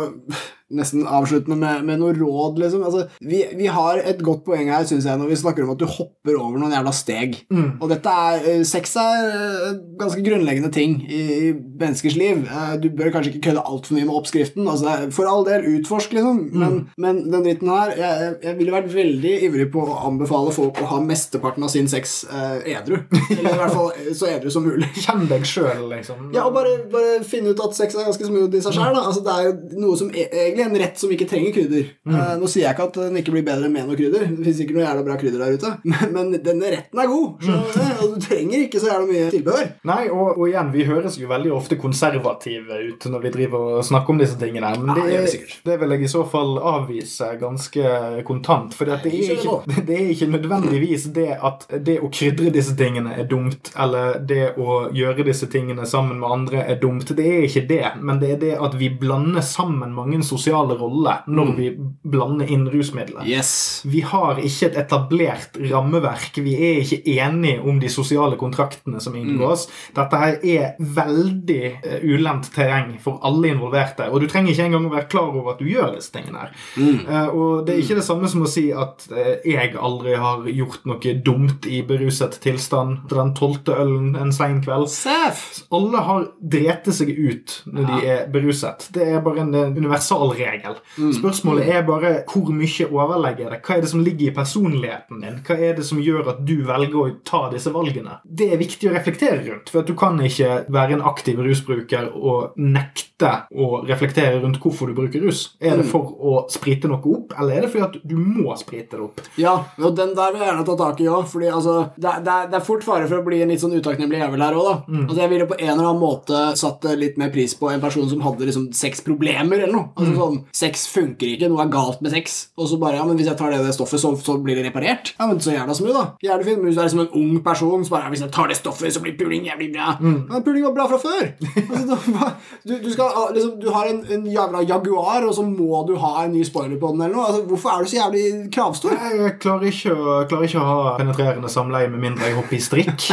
nesten 0.77 1.05
avsluttende 1.07 1.57
med, 1.59 1.83
med 1.87 1.99
noe 2.01 2.13
råd, 2.17 2.59
liksom. 2.61 2.83
Altså, 2.87 3.05
vi, 3.21 3.43
vi 3.59 3.67
har 3.71 3.99
et 4.01 4.21
godt 4.25 4.43
poeng 4.47 4.69
her, 4.71 4.85
syns 4.89 5.05
jeg, 5.09 5.19
når 5.19 5.29
vi 5.31 5.39
snakker 5.41 5.65
om 5.65 5.73
at 5.75 5.81
du 5.81 5.87
hopper 5.89 6.37
over 6.39 6.59
noen 6.61 6.73
jævla 6.75 6.93
steg. 6.95 7.37
Og 7.81 7.87
dette 7.91 8.13
er 8.27 8.47
eh, 8.55 8.63
Sex 8.67 8.95
er 9.01 9.27
eh, 9.31 9.67
ganske 9.99 10.23
grunnleggende 10.25 10.71
ting 10.73 10.97
i, 11.07 11.21
i 11.49 11.51
menneskers 11.55 12.15
liv. 12.19 12.43
Eh, 12.47 12.73
Du 12.81 12.89
bør 12.95 13.11
kanskje 13.13 13.33
ikke 13.35 13.43
kødde 13.49 13.63
altfor 13.67 13.97
mye 13.97 14.07
med 14.07 14.15
oppskriften. 14.21 14.67
Altså, 14.71 14.95
for 15.15 15.27
all 15.31 15.45
del, 15.47 15.65
utforsk, 15.77 16.13
liksom. 16.17 16.41
Men, 16.61 16.77
men 17.01 17.23
den 17.31 17.45
dritten 17.45 17.71
her 17.71 17.93
jeg, 17.97 18.33
jeg- 18.43 18.57
ville 18.61 18.73
vært 18.75 18.91
veldig 18.93 19.31
ivrig 19.47 19.65
på 19.73 19.81
å 19.87 19.95
anbefale 20.07 20.51
folk 20.53 20.77
å 20.83 20.89
ha 20.91 20.99
mesteparten 21.03 21.63
av 21.65 21.71
sin 21.73 21.87
sex 21.91 22.21
eh, 22.29 22.73
edru. 22.75 22.99
Eller 23.31 23.55
i 23.55 23.59
hvert 23.61 23.73
fall 23.75 23.91
så 24.17 24.27
edru 24.29 24.51
som 24.53 24.65
mulig. 24.67 24.89
Kjenn 25.05 25.25
deg 25.31 25.45
sjøl, 25.49 25.87
liksom. 25.91 26.27
Ja, 26.35 26.43
og 26.47 26.53
bare, 26.57 26.75
bare 26.91 27.19
finne 27.27 27.53
ut 27.55 27.63
at 27.63 27.75
sex 27.77 27.95
er 27.97 28.05
ganske 28.09 28.27
smooth 28.27 28.53
i 28.59 28.61
seg 28.63 28.75
sjøl. 28.77 28.97
Altså, 29.01 29.23
det 29.25 29.33
er 29.37 29.47
jo 29.49 29.83
noe 29.85 29.97
som 29.99 30.11
e 30.13 30.27
egentlig 30.27 30.60
en 30.65 30.77
rett 30.81 30.99
som 30.99 31.11
ikke 31.13 31.27
trenger 31.29 31.53
krydder. 31.55 31.89
Eh, 32.07 32.33
nå 32.39 32.49
sier 32.49 32.65
jeg 32.65 32.75
ikke 32.75 32.87
at 32.89 32.99
den 33.01 33.19
ikke 33.21 33.33
blir 33.35 33.45
bedre 33.45 33.69
med 33.71 33.87
noe 33.87 33.97
krydder. 33.99 34.25
Det 34.29 34.45
finnes 34.45 34.61
ikke 34.63 34.75
noe 34.77 34.85
jævla 34.85 35.05
bra 35.07 35.17
krydder 35.21 35.43
der 35.43 35.57
ute. 35.57 35.73
Men, 35.91 36.13
men 36.13 36.29
denne 36.43 36.69
retten 36.71 36.99
er 37.01 37.09
god. 37.09 37.43
Så, 37.43 37.51
mm. 37.51 37.89
og 38.01 38.13
du 38.13 38.23
trenger 38.23 38.63
ikke 38.63 38.79
så 38.79 38.91
jævla 38.91 39.07
mye 39.09 39.25
tilbehør. 39.33 39.67
Nei, 39.89 40.01
og, 40.13 40.37
og 40.37 40.45
igjen, 40.47 40.69
vi 40.73 40.85
høres 40.87 41.17
jo 41.19 41.29
veldig 41.29 41.51
ofte 41.55 41.77
konservative 41.81 42.77
ut 42.87 43.07
når 43.11 43.25
vi 43.25 43.31
driver 43.35 43.65
og 43.77 43.85
snakker 43.85 44.13
om 44.13 44.21
disse 44.21 44.37
tingene. 44.39 44.71
Men 44.79 44.91
Ja, 44.91 44.95
det, 44.97 45.05
det 45.09 45.17
er, 45.19 45.27
sikkert. 45.33 45.57
det 45.67 45.77
vil 45.81 45.95
jeg 45.95 46.05
i 46.07 46.11
så 46.13 46.23
fall 46.31 46.55
avvise 46.71 47.31
ganske 47.41 47.95
kontant. 48.27 48.75
For 48.77 48.89
det, 48.89 49.01
det 49.87 49.97
er 49.97 50.13
ikke 50.13 50.29
nødvendigvis 50.31 51.09
det 51.15 51.29
at 51.37 51.67
det 51.85 51.99
å 52.01 52.11
krydre 52.13 52.53
disse 52.53 52.75
tingene 52.79 53.17
er 53.19 53.27
dumt, 53.29 53.73
eller 53.75 54.19
det 54.27 54.53
å 54.61 54.85
gjøre 54.95 55.27
disse 55.27 55.49
tingene 55.51 55.87
sammen 55.89 56.21
med 56.21 56.31
andre 56.31 56.65
er 56.65 56.79
dumt. 56.81 57.11
Det 57.17 57.27
er 57.27 57.47
ikke 57.47 57.65
det, 57.69 57.83
men 58.01 58.21
det 58.21 58.35
er 58.35 58.41
det 58.41 58.53
at 58.61 58.77
vi 58.79 58.91
blander 59.01 59.43
sammen 59.45 59.95
mange 59.95 60.21
sosiale 60.25 60.50
roller 60.53 61.23
når 61.27 61.45
Mm. 61.51 61.55
vi 61.57 61.69
blander 62.11 62.49
inn 62.51 62.67
rusmidler. 62.69 63.25
Yes. 63.27 63.81
Vi 63.85 64.01
har 64.01 64.35
ikke 64.39 64.67
et 64.71 64.77
etablert 64.77 65.57
rammeverk. 65.71 66.37
Vi 66.43 66.53
er 66.55 66.81
ikke 66.83 67.01
enige 67.19 67.61
om 67.67 67.79
de 67.79 67.89
sosiale 67.89 68.37
kontraktene 68.37 69.01
som 69.01 69.15
inngås. 69.15 69.67
Dette 69.95 70.17
her 70.21 70.37
er 70.43 70.75
veldig 70.79 71.61
eh, 71.83 71.99
ulendt 72.03 72.51
terreng 72.55 72.97
for 73.01 73.19
alle 73.23 73.51
involverte. 73.53 74.09
Og 74.11 74.21
du 74.21 74.27
trenger 74.27 74.51
ikke 74.53 74.65
engang 74.69 74.85
å 74.89 74.93
være 74.95 75.09
klar 75.11 75.29
over 75.35 75.51
at 75.53 75.59
du 75.59 75.65
gjør 75.69 75.95
disse 75.95 76.11
tingene 76.13 76.45
her. 76.45 76.53
Eh, 76.77 77.27
og 77.33 77.65
det 77.67 77.75
er 77.75 77.81
ikke 77.83 77.99
det 77.99 78.05
samme 78.07 78.27
som 78.31 78.43
å 78.45 78.49
si 78.51 78.67
at 78.71 79.07
eh, 79.11 79.41
jeg 79.51 79.75
aldri 79.79 80.15
har 80.19 80.45
gjort 80.51 80.85
noe 80.89 81.15
dumt 81.25 81.65
i 81.69 81.81
beruset 81.87 82.37
tilstand 82.43 83.07
til 83.09 83.17
den 83.21 83.33
tolvte 83.37 83.75
ølen 83.81 84.15
en 84.19 84.31
sein 84.35 84.61
kveld. 84.63 84.87
Sef. 84.91 85.63
Alle 85.73 85.97
har 86.07 86.27
drete 86.41 86.93
seg 86.95 87.09
ut 87.17 87.57
når 87.71 87.87
de 87.91 88.07
er 88.15 88.25
beruset. 88.31 88.87
Det 88.93 89.07
er 89.15 89.21
bare 89.23 89.41
en 89.45 89.53
universal 89.77 90.33
regel. 90.41 90.79
Spørsmålet 91.17 91.69
er 91.71 91.85
bare 91.87 92.13
hvor 92.29 92.51
mye 92.55 92.87
overlegg 92.89 93.43
er 93.45 93.55
det? 93.55 93.61
Hva 93.65 93.77
er 93.77 93.85
det 93.85 93.91
som 93.91 94.03
ligger 94.05 94.29
i 94.29 94.35
personligheten 94.35 95.23
din? 95.23 95.39
Hva 95.47 95.57
er 95.57 95.77
det 95.77 95.85
som 95.87 96.01
gjør 96.01 96.33
at 96.33 96.41
du 96.47 96.57
velger 96.67 96.99
å 96.99 97.07
ta 97.27 97.43
disse 97.53 97.73
valgene? 97.73 98.19
Det 98.23 98.51
er 98.53 98.61
viktig 98.61 98.89
å 98.89 98.95
reflektere 98.95 99.41
rundt, 99.45 99.71
for 99.71 99.83
at 99.83 99.89
du 99.89 99.95
kan 99.97 100.19
ikke 100.25 100.65
være 100.71 100.97
en 100.97 101.05
aktiv 101.11 101.39
rusbruker 101.41 102.11
og 102.15 102.57
nekte 102.59 103.31
å 103.53 103.83
reflektere 103.87 104.41
rundt 104.41 104.59
hvorfor 104.61 104.89
du 104.89 104.97
bruker 104.97 105.23
rus. 105.23 105.51
Er 105.61 105.77
det 105.79 105.87
for 105.89 106.13
å 106.17 106.35
sprite 106.51 106.89
noe 106.89 107.01
opp, 107.01 107.35
eller 107.37 107.59
er 107.59 107.65
det 107.65 107.71
fordi 107.73 107.85
at 107.87 107.99
du 108.07 108.15
må 108.17 108.55
sprite 108.59 108.97
det 108.97 109.05
opp? 109.05 109.21
Ja, 109.39 109.55
og 109.81 109.95
den 109.97 110.15
der 110.17 110.33
vil 110.33 110.41
jeg 110.41 110.49
gjerne 110.51 110.65
ta 110.67 110.77
tak 110.79 111.01
i 111.03 111.09
òg. 111.11 111.27
Fordi 111.31 111.49
altså, 111.53 111.75
det, 111.95 112.15
det, 112.25 112.37
det 112.51 112.57
er 112.57 112.65
fort 112.65 112.85
fare 112.85 113.07
for 113.09 113.21
å 113.21 113.25
bli 113.25 113.41
en 113.43 113.53
litt 113.53 113.61
sånn 113.63 113.75
utakknemlig 113.77 114.21
jævel 114.21 114.45
her 114.45 114.57
òg, 114.57 114.67
da. 114.67 114.75
Altså, 115.05 115.19
jeg 115.21 115.33
ville 115.33 115.49
på 115.49 115.57
en 115.59 115.73
eller 115.73 115.89
annen 115.91 116.01
måte 116.01 116.41
satt 116.59 116.87
litt 116.97 117.19
mer 117.21 117.31
pris 117.33 117.53
på 117.57 117.69
en 117.71 117.83
person 117.83 118.09
som 118.09 118.23
hadde 118.25 118.47
liksom 118.49 118.69
seks 118.75 119.03
problemer 119.05 119.61
eller 119.61 119.75
noe. 119.75 119.91
Altså 119.95 120.17
sånn, 120.21 120.39
Sex 120.55 120.85
funker 120.91 121.33
ikke, 121.33 121.49
noe 121.51 121.63
er 121.65 121.71
galt 121.73 122.01
med 122.05 122.13
sex. 122.13 122.37
Og 122.59 122.69
så 122.71 122.79
bare 122.81 122.99
ja, 122.99 123.05
men 123.07 123.19
hvis 123.19 123.29
jeg 123.31 123.39
tar 123.39 123.53
det, 123.53 123.61
det 123.65 123.75
stoffet, 123.75 124.01
så, 124.01 124.13
så 124.21 124.37
blir 124.41 124.59
det 124.59 124.65
reparert. 124.67 125.13
Ja, 125.17 125.27
men 125.29 125.41
så 125.43 125.55
gjerne 125.55 125.75
som 125.77 125.89
du, 125.89 125.93
da. 125.95 126.05
Gjerne 126.23 126.47
fint. 126.47 126.61
Men 126.61 126.69
hvis 126.69 126.79
du 126.79 126.83
er 126.83 126.91
som 126.93 127.03
en 127.03 127.13
ung 127.17 127.39
person 127.45 127.85
som 127.85 127.95
bare 127.95 128.07
ja, 128.07 128.13
hvis 128.13 128.23
jeg 128.25 128.33
tar 128.35 128.51
det 128.51 128.59
stoffet, 128.59 128.93
så 128.93 129.03
blir 129.03 129.17
puling 129.19 129.47
jævlig 129.49 129.71
bra. 129.75 129.95
Men 130.01 130.45
puling 130.45 130.65
var 130.67 130.75
bra 130.77 130.87
fra 130.91 131.01
før. 131.01 131.31
altså, 131.77 132.31
du, 132.67 132.75
du, 132.83 132.89
skal, 132.93 133.17
liksom, 133.35 133.55
du 133.61 133.69
har 133.73 133.89
en, 133.91 134.03
en 134.17 134.27
jævla 134.29 134.63
Jaguar, 134.67 135.27
og 135.27 135.35
så 135.37 135.45
må 135.47 135.83
du 135.89 135.95
ha 136.01 136.13
en 136.25 136.35
ny 136.35 136.43
spoiler 136.47 136.79
på 136.81 136.93
den 136.93 137.05
eller 137.05 137.17
noe. 137.17 137.27
Altså, 137.29 137.45
hvorfor 137.49 137.73
er 137.73 137.83
du 137.83 137.91
så 137.91 137.99
jævlig 138.01 138.25
kravstor? 138.53 138.95
Jeg 138.95 139.37
klarer 139.41 139.71
ikke, 139.71 139.95
å, 139.95 140.19
klarer 140.29 140.49
ikke 140.49 140.61
å 140.61 140.69
ha 140.69 140.95
penetrerende 140.99 141.51
samleie 141.51 141.91
med 141.91 142.05
mindre 142.05 142.29
jeg 142.29 142.37
hopper 142.39 142.57
i 142.57 142.63
strikk. 142.63 143.09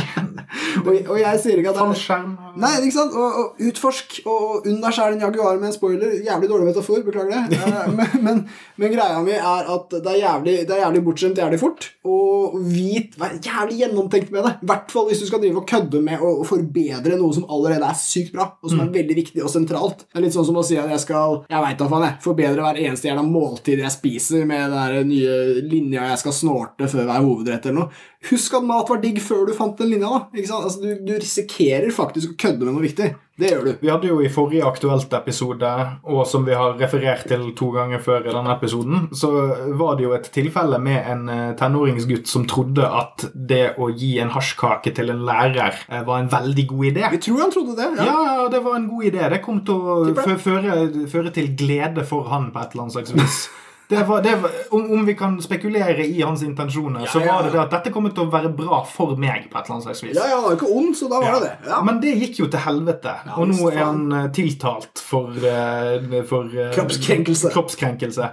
Og, 0.78 0.94
og 1.10 1.18
jeg 1.20 1.40
sier 1.42 1.60
ikke 1.60 1.72
at 1.74 1.76
det 1.76 2.14
er 2.14 2.22
Nei, 2.58 2.70
ikke 2.80 2.94
sant? 2.94 3.14
Og, 3.18 3.38
og 3.40 3.66
utforsk. 3.68 4.20
Og, 4.24 4.36
og 4.48 4.68
unn 4.70 4.78
deg 4.82 4.94
sjæl 4.96 5.16
en 5.16 5.24
Jaguar 5.26 5.58
med 5.60 5.70
en 5.70 5.74
spoiler. 5.74 6.14
Jævlig 6.24 6.50
dårlig 6.50 6.68
metafor, 6.70 6.97
beklager 7.06 7.48
det. 7.50 7.60
Men, 7.94 8.10
men, 8.26 8.42
men 8.80 8.92
greia 8.92 9.20
mi 9.24 9.34
er 9.36 9.70
at 9.74 9.94
det 9.94 10.12
er 10.14 10.20
jævlig, 10.22 10.56
det 10.68 10.74
er 10.74 10.82
jævlig 10.84 11.02
bortskjemt 11.06 11.40
jævlig 11.42 11.60
fort. 11.62 11.88
Og 12.08 12.58
vit, 12.68 13.16
vær 13.20 13.36
jævlig 13.44 13.80
gjennomtenkt 13.82 14.32
med 14.34 14.46
det. 14.46 14.54
I 14.62 14.70
hvert 14.70 14.92
fall 14.94 15.08
hvis 15.10 15.22
du 15.22 15.28
skal 15.28 15.42
drive 15.42 15.62
og 15.62 15.68
kødde 15.68 16.02
med 16.04 16.24
å, 16.24 16.34
forbedre 16.48 17.18
noe 17.20 17.34
som 17.36 17.48
allerede 17.52 17.88
er 17.88 17.98
sykt 17.98 18.32
bra, 18.36 18.48
og 18.62 18.72
som 18.72 18.82
er 18.84 18.92
veldig 18.94 19.16
viktig 19.18 19.44
og 19.44 19.52
sentralt. 19.52 20.06
Det 20.06 20.20
er 20.20 20.26
litt 20.26 20.36
sånn 20.36 20.46
som 20.48 20.60
å 20.60 20.64
si 20.66 20.78
at 20.80 20.90
jeg 20.92 21.02
skal 21.02 21.42
Jeg 21.48 21.64
vet 21.64 21.80
da 21.80 21.88
faen, 21.90 22.06
jeg. 22.06 22.18
Forbedre 22.24 22.64
hver 22.64 22.80
eneste 22.84 23.10
jævla 23.10 23.24
måltid 23.26 23.82
jeg 23.82 23.94
spiser 23.94 24.46
med 24.48 24.72
den 24.72 25.12
nye 25.12 25.64
linja 25.64 26.10
jeg 26.12 26.22
skal 26.22 26.36
snorte 26.36 26.88
før 26.90 27.08
hver 27.08 27.24
hovedrett 27.26 27.68
eller 27.68 27.82
noe. 27.82 28.06
Husk 28.28 28.54
at 28.58 28.64
mat 28.66 28.88
var 28.90 28.98
digg 28.98 29.20
før 29.22 29.44
du 29.46 29.52
fant 29.54 29.78
den 29.78 29.92
linja. 29.92 30.08
da? 30.10 30.42
Altså, 30.58 30.80
du, 30.82 30.88
du 31.06 31.12
risikerer 31.14 31.92
faktisk 31.94 32.32
å 32.34 32.38
kødde 32.42 32.66
med 32.66 32.74
noe 32.74 32.82
viktig. 32.82 33.12
Det 33.38 33.52
gjør 33.52 33.60
du. 33.68 33.70
Vi 33.84 33.90
hadde 33.92 34.08
jo 34.10 34.16
i 34.18 34.30
forrige 34.34 34.66
Aktuelt-episode, 34.66 35.68
og 36.10 36.24
som 36.26 36.42
vi 36.42 36.56
har 36.58 36.74
referert 36.80 37.22
til 37.30 37.44
to 37.54 37.68
ganger 37.76 38.02
før 38.02 38.26
i 38.26 38.32
denne 38.34 38.50
episoden, 38.56 39.04
så 39.14 39.30
var 39.78 39.94
det 40.00 40.08
jo 40.08 40.16
et 40.16 40.26
tilfelle 40.34 40.80
med 40.82 40.98
en 41.12 41.22
eh, 41.30 41.52
tenåringsgutt 41.60 42.26
som 42.26 42.48
trodde 42.50 42.82
at 42.82 43.28
det 43.34 43.76
å 43.78 43.92
gi 43.94 44.16
en 44.24 44.34
hasjkake 44.34 44.90
til 44.98 45.14
en 45.14 45.22
lærer 45.28 45.78
eh, 45.86 46.02
var 46.08 46.18
en 46.24 46.32
veldig 46.34 46.66
god 46.74 46.90
idé. 46.90 47.06
Vi 47.14 47.22
tror 47.28 47.44
han 47.44 47.54
trodde 47.54 47.78
det. 47.78 47.88
Ja, 48.02 48.08
Ja. 48.10 48.18
ja, 48.42 48.48
det 48.56 48.64
var 48.66 48.80
en 48.80 48.90
god 48.90 49.06
idé. 49.12 49.30
Det 49.36 49.40
kom 49.46 49.62
til 49.62 49.78
å 49.94 50.00
føre, 50.42 51.06
føre 51.14 51.30
til 51.38 51.54
glede 51.54 52.02
for 52.10 52.26
han 52.34 52.50
på 52.50 52.58
et 52.66 52.74
eller 52.74 52.88
annet 52.88 52.98
slags 52.98 53.14
vis. 53.14 53.40
Det 53.88 54.02
var, 54.04 54.20
det 54.22 54.34
var, 54.42 54.50
om, 54.76 54.90
om 54.98 55.06
vi 55.06 55.14
kan 55.16 55.38
spekulere 55.42 56.04
i 56.06 56.20
hans 56.20 56.42
intensjoner, 56.44 57.06
så 57.08 57.22
var 57.24 57.46
det 57.46 57.48
ja. 57.48 57.52
det 57.54 57.60
at 57.62 57.70
dette 57.72 57.92
kommer 57.94 58.12
til 58.12 58.26
å 58.26 58.32
være 58.32 58.50
bra 58.52 58.82
for 58.84 59.14
meg 59.16 59.46
på 59.48 59.56
et 59.56 59.64
eller 59.64 59.78
annet 59.78 59.86
slags 59.86 60.02
vis. 60.04 60.16
Ja, 60.18 60.26
ja, 60.28 60.34
han 60.36 60.44
var 60.44 60.56
ikke 60.58 60.68
ond, 60.76 60.90
så 60.98 61.08
da 61.08 61.20
var 61.22 61.28
Ja. 61.28 61.38
det 61.40 61.48
det. 61.48 61.70
Ja. 61.70 61.78
Men 61.86 62.00
det 62.02 62.12
gikk 62.20 62.40
jo 62.42 62.48
til 62.52 62.60
helvete. 62.66 63.14
og 63.36 63.48
nå 63.48 63.70
er 63.70 63.78
han 63.80 64.12
eh, 64.12 64.26
tiltalt 64.36 65.00
for, 65.00 65.32
eh, 65.40 66.18
for 66.28 66.52
eh, 66.52 66.68
Kroppskrenkelse. 66.76 67.52
kroppskrenkelse. 67.54 68.28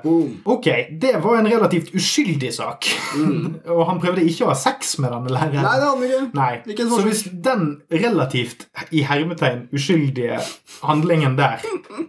Ok, 0.46 0.68
det 1.02 1.14
var 1.24 1.40
en 1.40 1.48
relativt 1.48 1.94
uskyldig 1.96 2.52
sak. 2.54 2.90
og 3.78 3.86
han 3.88 4.04
prøvde 4.04 4.28
ikke 4.28 4.50
å 4.50 4.52
ha 4.52 4.58
sex 4.60 4.98
med 5.00 5.16
denne 5.16 5.32
læreren. 5.38 5.64
Nei, 5.64 5.78
det 5.80 5.88
hadde 5.88 6.32
han 6.36 6.60
ikke. 6.66 6.76
Ikke 6.76 6.90
Så 6.92 7.02
hvis 7.08 7.24
den 7.48 7.66
relativt 7.92 8.68
i 8.92 9.06
hermetegn 9.08 9.70
uskyldige 9.72 10.42
handlingen 10.84 11.38
der 11.40 11.64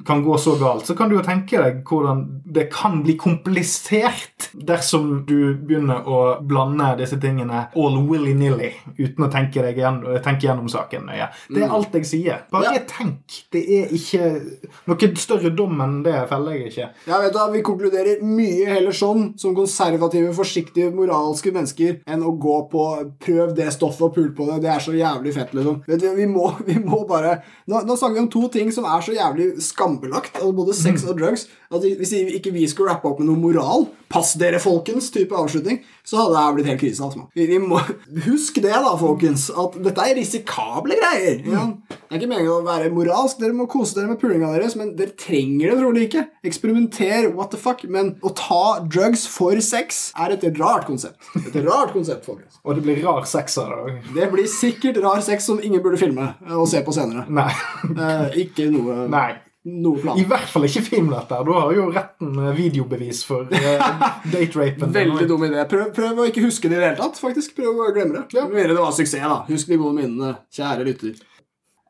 kan 0.07 0.25
gå 0.27 0.35
så 0.39 0.59
galt, 0.59 0.87
så 0.87 0.99
kan 0.99 1.09
du 1.11 1.17
jo 1.21 1.23
tenke 1.23 1.63
deg 1.63 1.85
hvordan 1.87 2.27
det 2.43 2.69
kan 2.75 3.03
bli 3.07 3.15
komplisert 3.15 3.36
dersom 3.43 5.25
du 5.27 5.55
begynner 5.55 6.05
å 6.07 6.19
blande 6.47 6.97
disse 7.01 7.19
tingene 7.21 7.67
all 7.77 7.97
willy-nilly 8.09 8.73
uten 8.99 9.25
å 9.27 9.31
tenke, 9.33 9.63
deg 9.65 9.77
igjen, 9.81 10.01
tenke 10.25 10.47
gjennom 10.49 10.69
saken 10.71 11.07
nøye. 11.09 11.29
Det 11.53 11.63
er 11.65 11.73
alt 11.77 11.93
jeg 11.93 12.07
sier. 12.09 12.43
Bare 12.53 12.65
Ja. 12.75 12.83
tenk. 12.87 13.45
Det 13.53 13.63
er 13.69 13.89
ikke 13.93 14.41
noe 14.87 15.15
større 15.17 15.51
dom 15.55 15.81
enn 15.81 16.03
det 16.03 16.29
feller 16.29 16.53
jeg 16.59 16.73
ikke. 16.73 16.89
Ja, 17.07 17.21
vet 17.21 17.33
du, 17.33 17.39
Vi 17.57 17.63
konkluderer 17.63 18.23
mye 18.23 18.67
heller 18.67 18.93
sånn, 18.93 19.39
som 19.39 19.55
konservative, 19.55 20.33
forsiktige, 20.35 20.93
moralske 20.93 21.53
mennesker, 21.53 22.01
enn 22.07 22.23
å 22.23 22.37
gå 22.39 22.71
på 22.71 23.13
'prøv 23.21 23.55
det 23.55 23.73
stoffet 23.73 24.03
og 24.03 24.15
pul 24.15 24.31
på 24.33 24.47
det'. 24.47 24.61
Det 24.61 24.71
er 24.71 24.79
så 24.81 24.93
jævlig 24.93 25.33
fett, 25.35 25.53
liksom. 25.55 25.83
Vet 25.87 26.01
du, 26.01 26.15
Vi 26.17 26.27
må, 26.27 26.55
vi 26.67 26.75
må 26.75 27.07
bare 27.07 27.43
nå, 27.69 27.85
nå 27.87 27.97
snakker 27.97 28.15
vi 28.15 28.21
om 28.21 28.29
to 28.29 28.49
ting 28.49 28.71
som 28.73 28.85
er 28.85 29.01
så 29.01 29.15
jævlig 29.15 29.61
skambelagt, 29.61 30.35
altså 30.35 30.53
både 30.55 30.75
sex 30.75 31.05
og 31.09 31.17
drugs. 31.19 31.47
At 31.73 31.83
vi- 31.83 31.97
Hvis 31.97 32.13
ikke 32.13 32.53
vi 32.53 32.67
skulle 32.67 32.91
rappe 32.91 33.05
opp 33.09 33.19
med 33.21 33.26
noe 33.27 33.41
moral, 33.41 33.89
pass 34.13 34.35
dere, 34.39 34.61
folkens, 34.63 35.09
type 35.15 35.35
avslutning, 35.35 35.81
så 36.07 36.21
hadde 36.21 36.37
det 36.37 36.55
blitt 36.57 36.69
helt 36.71 36.81
krise. 36.81 37.03
Altså. 37.03 37.25
Vi, 37.35 37.47
vi 37.51 37.59
må, 37.63 37.81
husk 38.29 38.61
det, 38.63 38.73
da, 38.73 38.93
folkens, 39.01 39.49
at 39.51 39.79
dette 39.83 40.05
er 40.07 40.19
risikable 40.19 40.99
greier. 41.01 41.41
Ja. 41.47 41.65
Det 41.91 42.15
er 42.15 42.21
ikke 42.21 42.31
meningen 42.31 42.53
å 42.55 42.61
være 42.67 42.93
moralsk, 42.95 43.41
dere 43.43 43.57
må 43.57 43.67
kose 43.71 43.99
dere 43.99 44.13
med 44.13 44.21
pulinga 44.23 44.53
deres, 44.55 44.77
men 44.79 44.95
dere 44.99 45.17
trenger 45.19 45.73
det 45.73 45.79
trolig 45.81 46.07
ikke. 46.07 46.27
Eksperimenter, 46.47 47.31
what 47.35 47.51
the 47.55 47.61
fuck. 47.61 47.83
Men 47.91 48.15
å 48.23 48.33
ta 48.39 48.79
drugs 48.87 49.27
for 49.31 49.59
sex 49.65 50.11
er 50.23 50.37
et 50.37 50.47
rart 50.61 50.87
konsept. 50.87 51.19
Et 51.43 51.59
rart 51.67 51.93
konsept, 51.97 52.25
folkens. 52.29 52.61
Og 52.63 52.79
det 52.79 52.87
blir 52.87 53.03
rar 53.05 53.27
sex 53.29 53.59
av 53.63 53.75
det. 53.75 53.99
Det 54.15 54.31
blir 54.33 54.47
sikkert 54.51 55.03
rar 55.03 55.25
sex 55.25 55.51
som 55.51 55.59
ingen 55.63 55.83
burde 55.83 55.99
filme 56.01 56.31
og 56.55 56.69
se 56.71 56.83
på 56.87 56.95
senere. 56.95 57.27
Nei. 57.31 57.51
Eh, 57.91 58.41
ikke 58.47 58.71
noe, 58.73 59.05
Nei. 59.11 59.29
Noe 59.67 59.99
plan. 60.01 60.19
I 60.19 60.25
hvert 60.29 60.49
fall 60.51 60.67
ikke 60.69 60.85
film 60.87 61.11
dette. 61.11 61.39
Du 61.47 61.53
har 61.57 61.73
jo 61.75 61.89
retten 61.91 62.39
eh, 62.39 62.53
videobevis 62.57 63.23
for 63.27 63.51
uh, 63.51 64.09
date-rapen. 64.35 64.93
Veldig 64.95 65.29
dum 65.31 65.47
idé. 65.49 65.65
Prøv, 65.71 65.89
prøv 65.97 66.23
å 66.23 66.29
ikke 66.31 66.45
huske 66.47 66.71
det 66.71 66.79
i 66.79 66.81
det 66.81 66.91
hele 66.93 67.01
tatt. 67.01 67.21
faktisk. 67.23 67.57
Prøv 67.59 67.85
å 67.87 67.93
glemme 67.97 68.21
det. 68.21 68.27
Ja. 68.39 68.47
Med 68.51 68.71
det 68.71 68.79
var 68.79 68.95
suksess, 68.95 69.27
da. 69.27 69.43
Husk 69.51 69.73
de 69.73 69.81
gode 69.83 69.99
minnene, 69.99 70.37
kjære 70.55 70.87
lytter. 70.87 71.17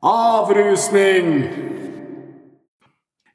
Avrusning! 0.06 1.75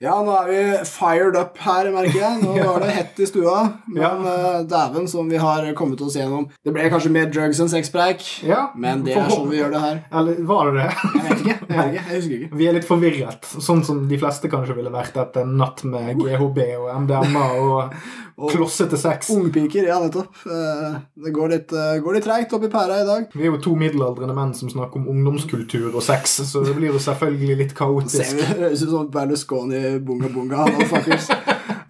Ja, 0.01 0.15
nå 0.25 0.33
er 0.33 0.47
vi 0.49 0.61
fired 0.89 1.35
up 1.37 1.59
her, 1.61 1.85
merker 1.93 2.17
jeg. 2.17 2.37
Nå 2.41 2.55
var 2.65 2.81
det 2.81 2.93
hett 2.95 3.19
i 3.21 3.27
stua. 3.29 3.57
Men 3.85 4.23
eh, 4.25 4.63
dæven 4.65 5.05
som 5.11 5.27
vi 5.29 5.37
har 5.37 5.67
kommet 5.77 6.01
oss 6.01 6.15
gjennom. 6.17 6.47
Det 6.65 6.73
ble 6.73 6.87
kanskje 6.89 7.11
mer 7.13 7.27
drugs 7.29 7.59
enn 7.61 7.69
sexpreik, 7.69 8.23
Ja, 8.47 8.63
men 8.73 9.03
det 9.05 9.13
er 9.13 9.29
sånn 9.29 9.45
vi 9.51 9.59
gjør 9.59 9.75
det 9.75 9.83
her. 9.83 9.99
Eller 10.09 10.41
var 10.49 10.71
det 10.71 10.79
det? 10.79 10.87
Jeg 11.03 11.21
vet 11.27 11.43
ikke. 11.43 11.57
Jeg, 11.59 11.77
vet 11.77 11.91
ikke, 11.91 12.01
jeg 12.01 12.15
husker 12.15 12.35
ikke. 12.39 12.49
Vi 12.63 12.69
er 12.71 12.77
litt 12.79 12.89
forvirret, 12.89 13.51
sånn 13.69 13.85
som 13.85 14.01
de 14.09 14.21
fleste 14.23 14.49
kanskje 14.49 14.79
ville 14.79 14.93
vært 14.93 15.21
etter 15.21 15.45
en 15.45 15.53
natt 15.61 15.85
med 15.85 16.17
GHB 16.17 16.59
og 16.79 16.89
MDMA 17.05 17.45
og 17.61 17.93
klossete 18.49 18.97
sex. 18.97 19.29
Ungpiker, 19.29 19.85
ja, 19.87 19.99
nettopp. 19.99 20.33
Eh, 20.45 20.95
Det 21.23 21.33
går 21.33 21.49
litt, 21.49 21.71
eh, 21.73 21.99
går 22.01 22.13
litt 22.13 22.23
treigt 22.25 22.53
oppi 22.53 22.67
pæra 22.67 23.01
i 23.03 23.05
dag. 23.05 23.27
Vi 23.35 23.43
er 23.45 23.51
jo 23.51 23.57
to 23.61 23.75
middelaldrende 23.75 24.33
menn 24.33 24.53
som 24.57 24.69
snakker 24.69 24.95
om 24.97 25.07
ungdomskultur 25.07 25.93
og 25.95 26.01
sex, 26.01 26.39
så 26.49 26.63
det 26.65 26.75
blir 26.75 26.91
jo 26.91 26.99
selvfølgelig 26.99 27.57
litt 27.57 27.69
Ser 27.71 27.77
kaotisk. 27.77 28.33
vi 28.35 28.41
høres 28.63 28.81
ut 28.83 28.89
som 28.89 29.07
Berlusconi 29.11 29.99
bunga 29.99 30.27
bunga. 30.33 30.65
motherfuckers. 30.71 31.27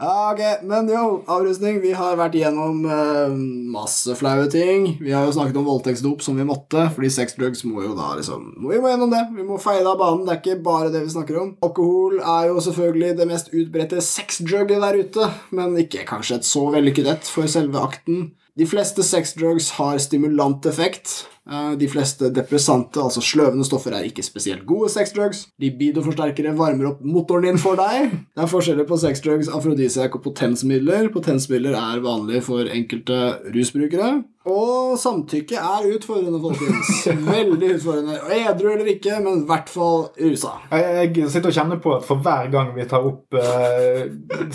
Ja, 0.01 0.31
ok, 0.33 0.63
Men 0.65 0.87
jo, 0.89 1.21
avrusning. 1.29 1.75
Vi 1.83 1.91
har 1.93 2.15
vært 2.17 2.33
igjennom 2.33 2.79
eh, 2.89 3.35
masse 3.69 4.15
flaue 4.17 4.47
ting. 4.49 4.95
Vi 4.97 5.13
har 5.13 5.27
jo 5.27 5.35
snakket 5.35 5.59
om 5.61 5.67
voldtektsdop 5.69 6.23
som 6.25 6.39
vi 6.41 6.45
måtte, 6.47 6.87
fordi 6.95 7.11
sexdrugs 7.13 7.61
må 7.69 7.83
jo 7.85 7.93
da 7.93 8.15
liksom 8.17 8.47
Vi 8.63 8.79
må 8.81 8.89
gjennom 8.89 9.13
det. 9.13 9.21
Vi 9.35 9.45
må 9.45 9.59
feie 9.61 9.83
det 9.83 9.91
av 9.91 9.99
banen. 10.01 10.25
Det 10.25 10.33
er 10.33 10.41
ikke 10.41 10.63
bare 10.65 10.89
det 10.89 11.03
vi 11.05 11.13
snakker 11.13 11.37
om. 11.43 11.51
Alkohol 11.67 12.17
er 12.17 12.49
jo 12.49 12.63
selvfølgelig 12.65 13.13
det 13.19 13.29
mest 13.29 13.53
utbredte 13.53 14.01
sexdruget 14.01 14.81
der 14.81 14.97
ute, 15.05 15.29
men 15.53 15.77
ikke 15.85 16.07
kanskje 16.09 16.39
et 16.39 16.49
så 16.49 16.65
vellykket 16.73 17.11
et 17.13 17.33
for 17.37 17.51
selve 17.51 17.85
akten. 17.85 18.31
De 18.57 18.65
fleste 18.67 19.05
sexdrugs 19.05 19.69
har 19.77 20.01
stimulant 20.01 20.65
effekt. 20.65 21.21
Eh, 21.49 21.71
De 21.77 21.87
fleste 21.89 22.29
depressante, 22.29 23.01
altså 23.01 23.21
sløvende 23.25 23.65
stoffer, 23.65 23.95
er 23.97 24.05
ikke 24.05 24.23
spesielt 24.25 24.65
gode 24.69 24.89
sexdrugs. 24.93 25.47
Libidoforsterkere 25.61 26.53
varmer 26.57 26.91
opp 26.91 27.01
motoren 27.01 27.49
din 27.49 27.61
for 27.61 27.79
deg. 27.79 28.11
Det 28.35 28.43
er 28.45 28.51
forskjeller 28.51 28.85
på 28.89 28.99
sexdrugs, 29.01 29.49
afrodisiak 29.49 30.15
og 30.15 30.25
potensmidler. 30.27 31.09
Potensmidler 31.13 31.77
er 31.79 32.03
vanlig 32.05 32.43
for 32.45 32.69
enkelte 32.69 33.23
rusbrukere. 33.55 34.19
Og 34.49 34.95
samtykke 34.97 35.53
er 35.53 35.83
utfordrende, 35.93 36.39
folkens. 36.41 37.03
Veldig 37.27 37.75
utfordrende. 37.75 38.15
Edru 38.33 38.71
eller 38.71 38.87
ikke, 38.89 39.19
men 39.21 39.43
i 39.43 39.45
hvert 39.45 39.69
fall 39.69 40.07
rusa. 40.17 40.55
Jeg, 40.71 41.11
jeg 41.19 41.29
sitter 41.29 41.51
og 41.51 41.57
kjenner 41.59 41.81
på 41.83 41.93
at 41.93 42.07
for 42.07 42.23
hver 42.25 42.49
gang 42.53 42.71
vi 42.73 42.87
tar 42.89 43.05
opp 43.05 43.37
eh, 43.37 44.07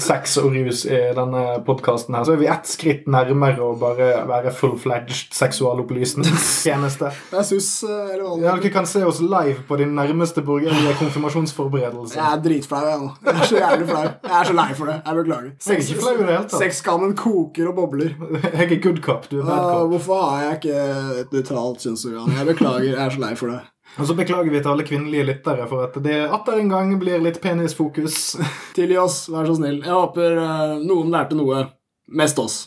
sex 0.02 0.40
og 0.42 0.56
rus 0.56 0.82
i 0.90 0.98
denne 1.14 1.44
podkasten, 1.68 2.18
så 2.18 2.34
er 2.34 2.42
vi 2.42 2.50
ett 2.50 2.66
skritt 2.66 3.06
nærmere 3.06 3.62
å 3.62 3.76
bare 3.78 4.10
være 4.26 4.54
full-fledged 4.58 5.30
seksualopplysningstjeneste. 5.38 6.74
Det 6.82 7.16
Jeg 7.32 7.44
sus, 7.48 7.68
eh, 7.84 8.14
eller 8.14 8.22
hva 8.22 8.32
det 8.36 8.46
er. 8.46 8.60
Dere 8.60 8.72
kan 8.74 8.86
se 8.86 9.02
oss 9.04 9.20
live 9.20 9.62
på 9.68 9.78
din 9.80 9.94
nærmeste 9.96 10.42
borgerlige 10.44 10.94
konfirmasjonsforberedelse. 11.00 12.16
Jeg 12.16 12.26
er 12.32 12.42
dritflau, 12.44 12.82
jeg 12.86 12.98
nå. 13.00 13.10
Jeg 13.24 13.34
er 13.34 13.50
så 13.50 13.60
jævlig 13.60 13.86
flau. 13.90 14.02
Jeg 14.02 14.34
er 14.40 14.50
så 14.50 14.56
lei 14.56 14.68
for 14.74 14.90
det. 14.90 14.96
Jeg 15.06 15.20
beklager. 15.20 15.52
Jeg 15.66 15.76
er 15.76 15.84
ikke 15.86 16.02
flau 16.02 16.12
i 16.14 16.18
det 16.18 16.26
hele 16.26 16.42
tatt. 16.42 16.58
Sexskammen 16.64 17.16
koker 17.16 17.70
og 17.70 17.78
bobler. 17.80 18.12
Jeg 18.56 18.68
er 18.72 18.82
good 18.82 19.00
cop, 19.04 19.30
du 19.30 19.40
er 19.40 19.46
bad 19.48 19.64
cop. 19.64 19.88
hvorfor 19.94 20.20
har 20.26 20.44
jeg 20.44 20.60
ikke 20.60 20.84
et 21.22 21.32
nøytralt 21.32 21.86
kjønnsorgan? 21.86 22.36
Jeg 22.36 22.46
beklager. 22.52 22.90
Jeg 22.92 23.00
er 23.06 23.16
så 23.16 23.24
lei 23.24 23.32
for 23.38 23.54
det. 23.54 23.62
Og 23.96 24.06
så 24.06 24.14
beklager 24.18 24.52
vi 24.52 24.60
til 24.60 24.72
alle 24.72 24.84
kvinnelige 24.84 25.26
lyttere 25.30 25.66
for 25.70 25.86
at 25.86 25.96
det 26.04 26.18
atter 26.26 26.60
en 26.60 26.68
gang 26.72 26.92
blir 27.00 27.22
litt 27.22 27.40
penisfokus. 27.40 28.36
Tilgi 28.76 28.98
oss, 29.00 29.22
vær 29.32 29.48
så 29.48 29.56
snill. 29.56 29.80
Jeg 29.84 29.94
håper 29.94 30.40
eh, 30.42 30.78
noen 30.84 31.12
lærte 31.14 31.38
noe. 31.38 31.64
Mest 32.12 32.38
oss. 32.42 32.66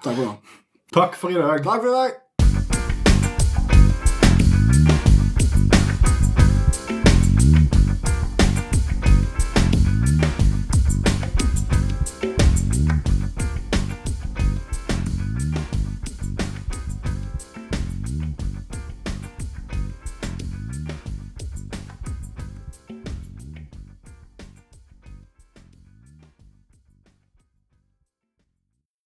Takk 0.00 0.14
for 0.16 0.24
nå. 0.24 0.36
Takk 0.94 1.18
for 1.18 1.34
i 1.34 1.40
dag. 1.40 1.64
Takk 1.64 1.82
for 1.82 1.90
i 1.90 1.96
dag. 1.98 2.23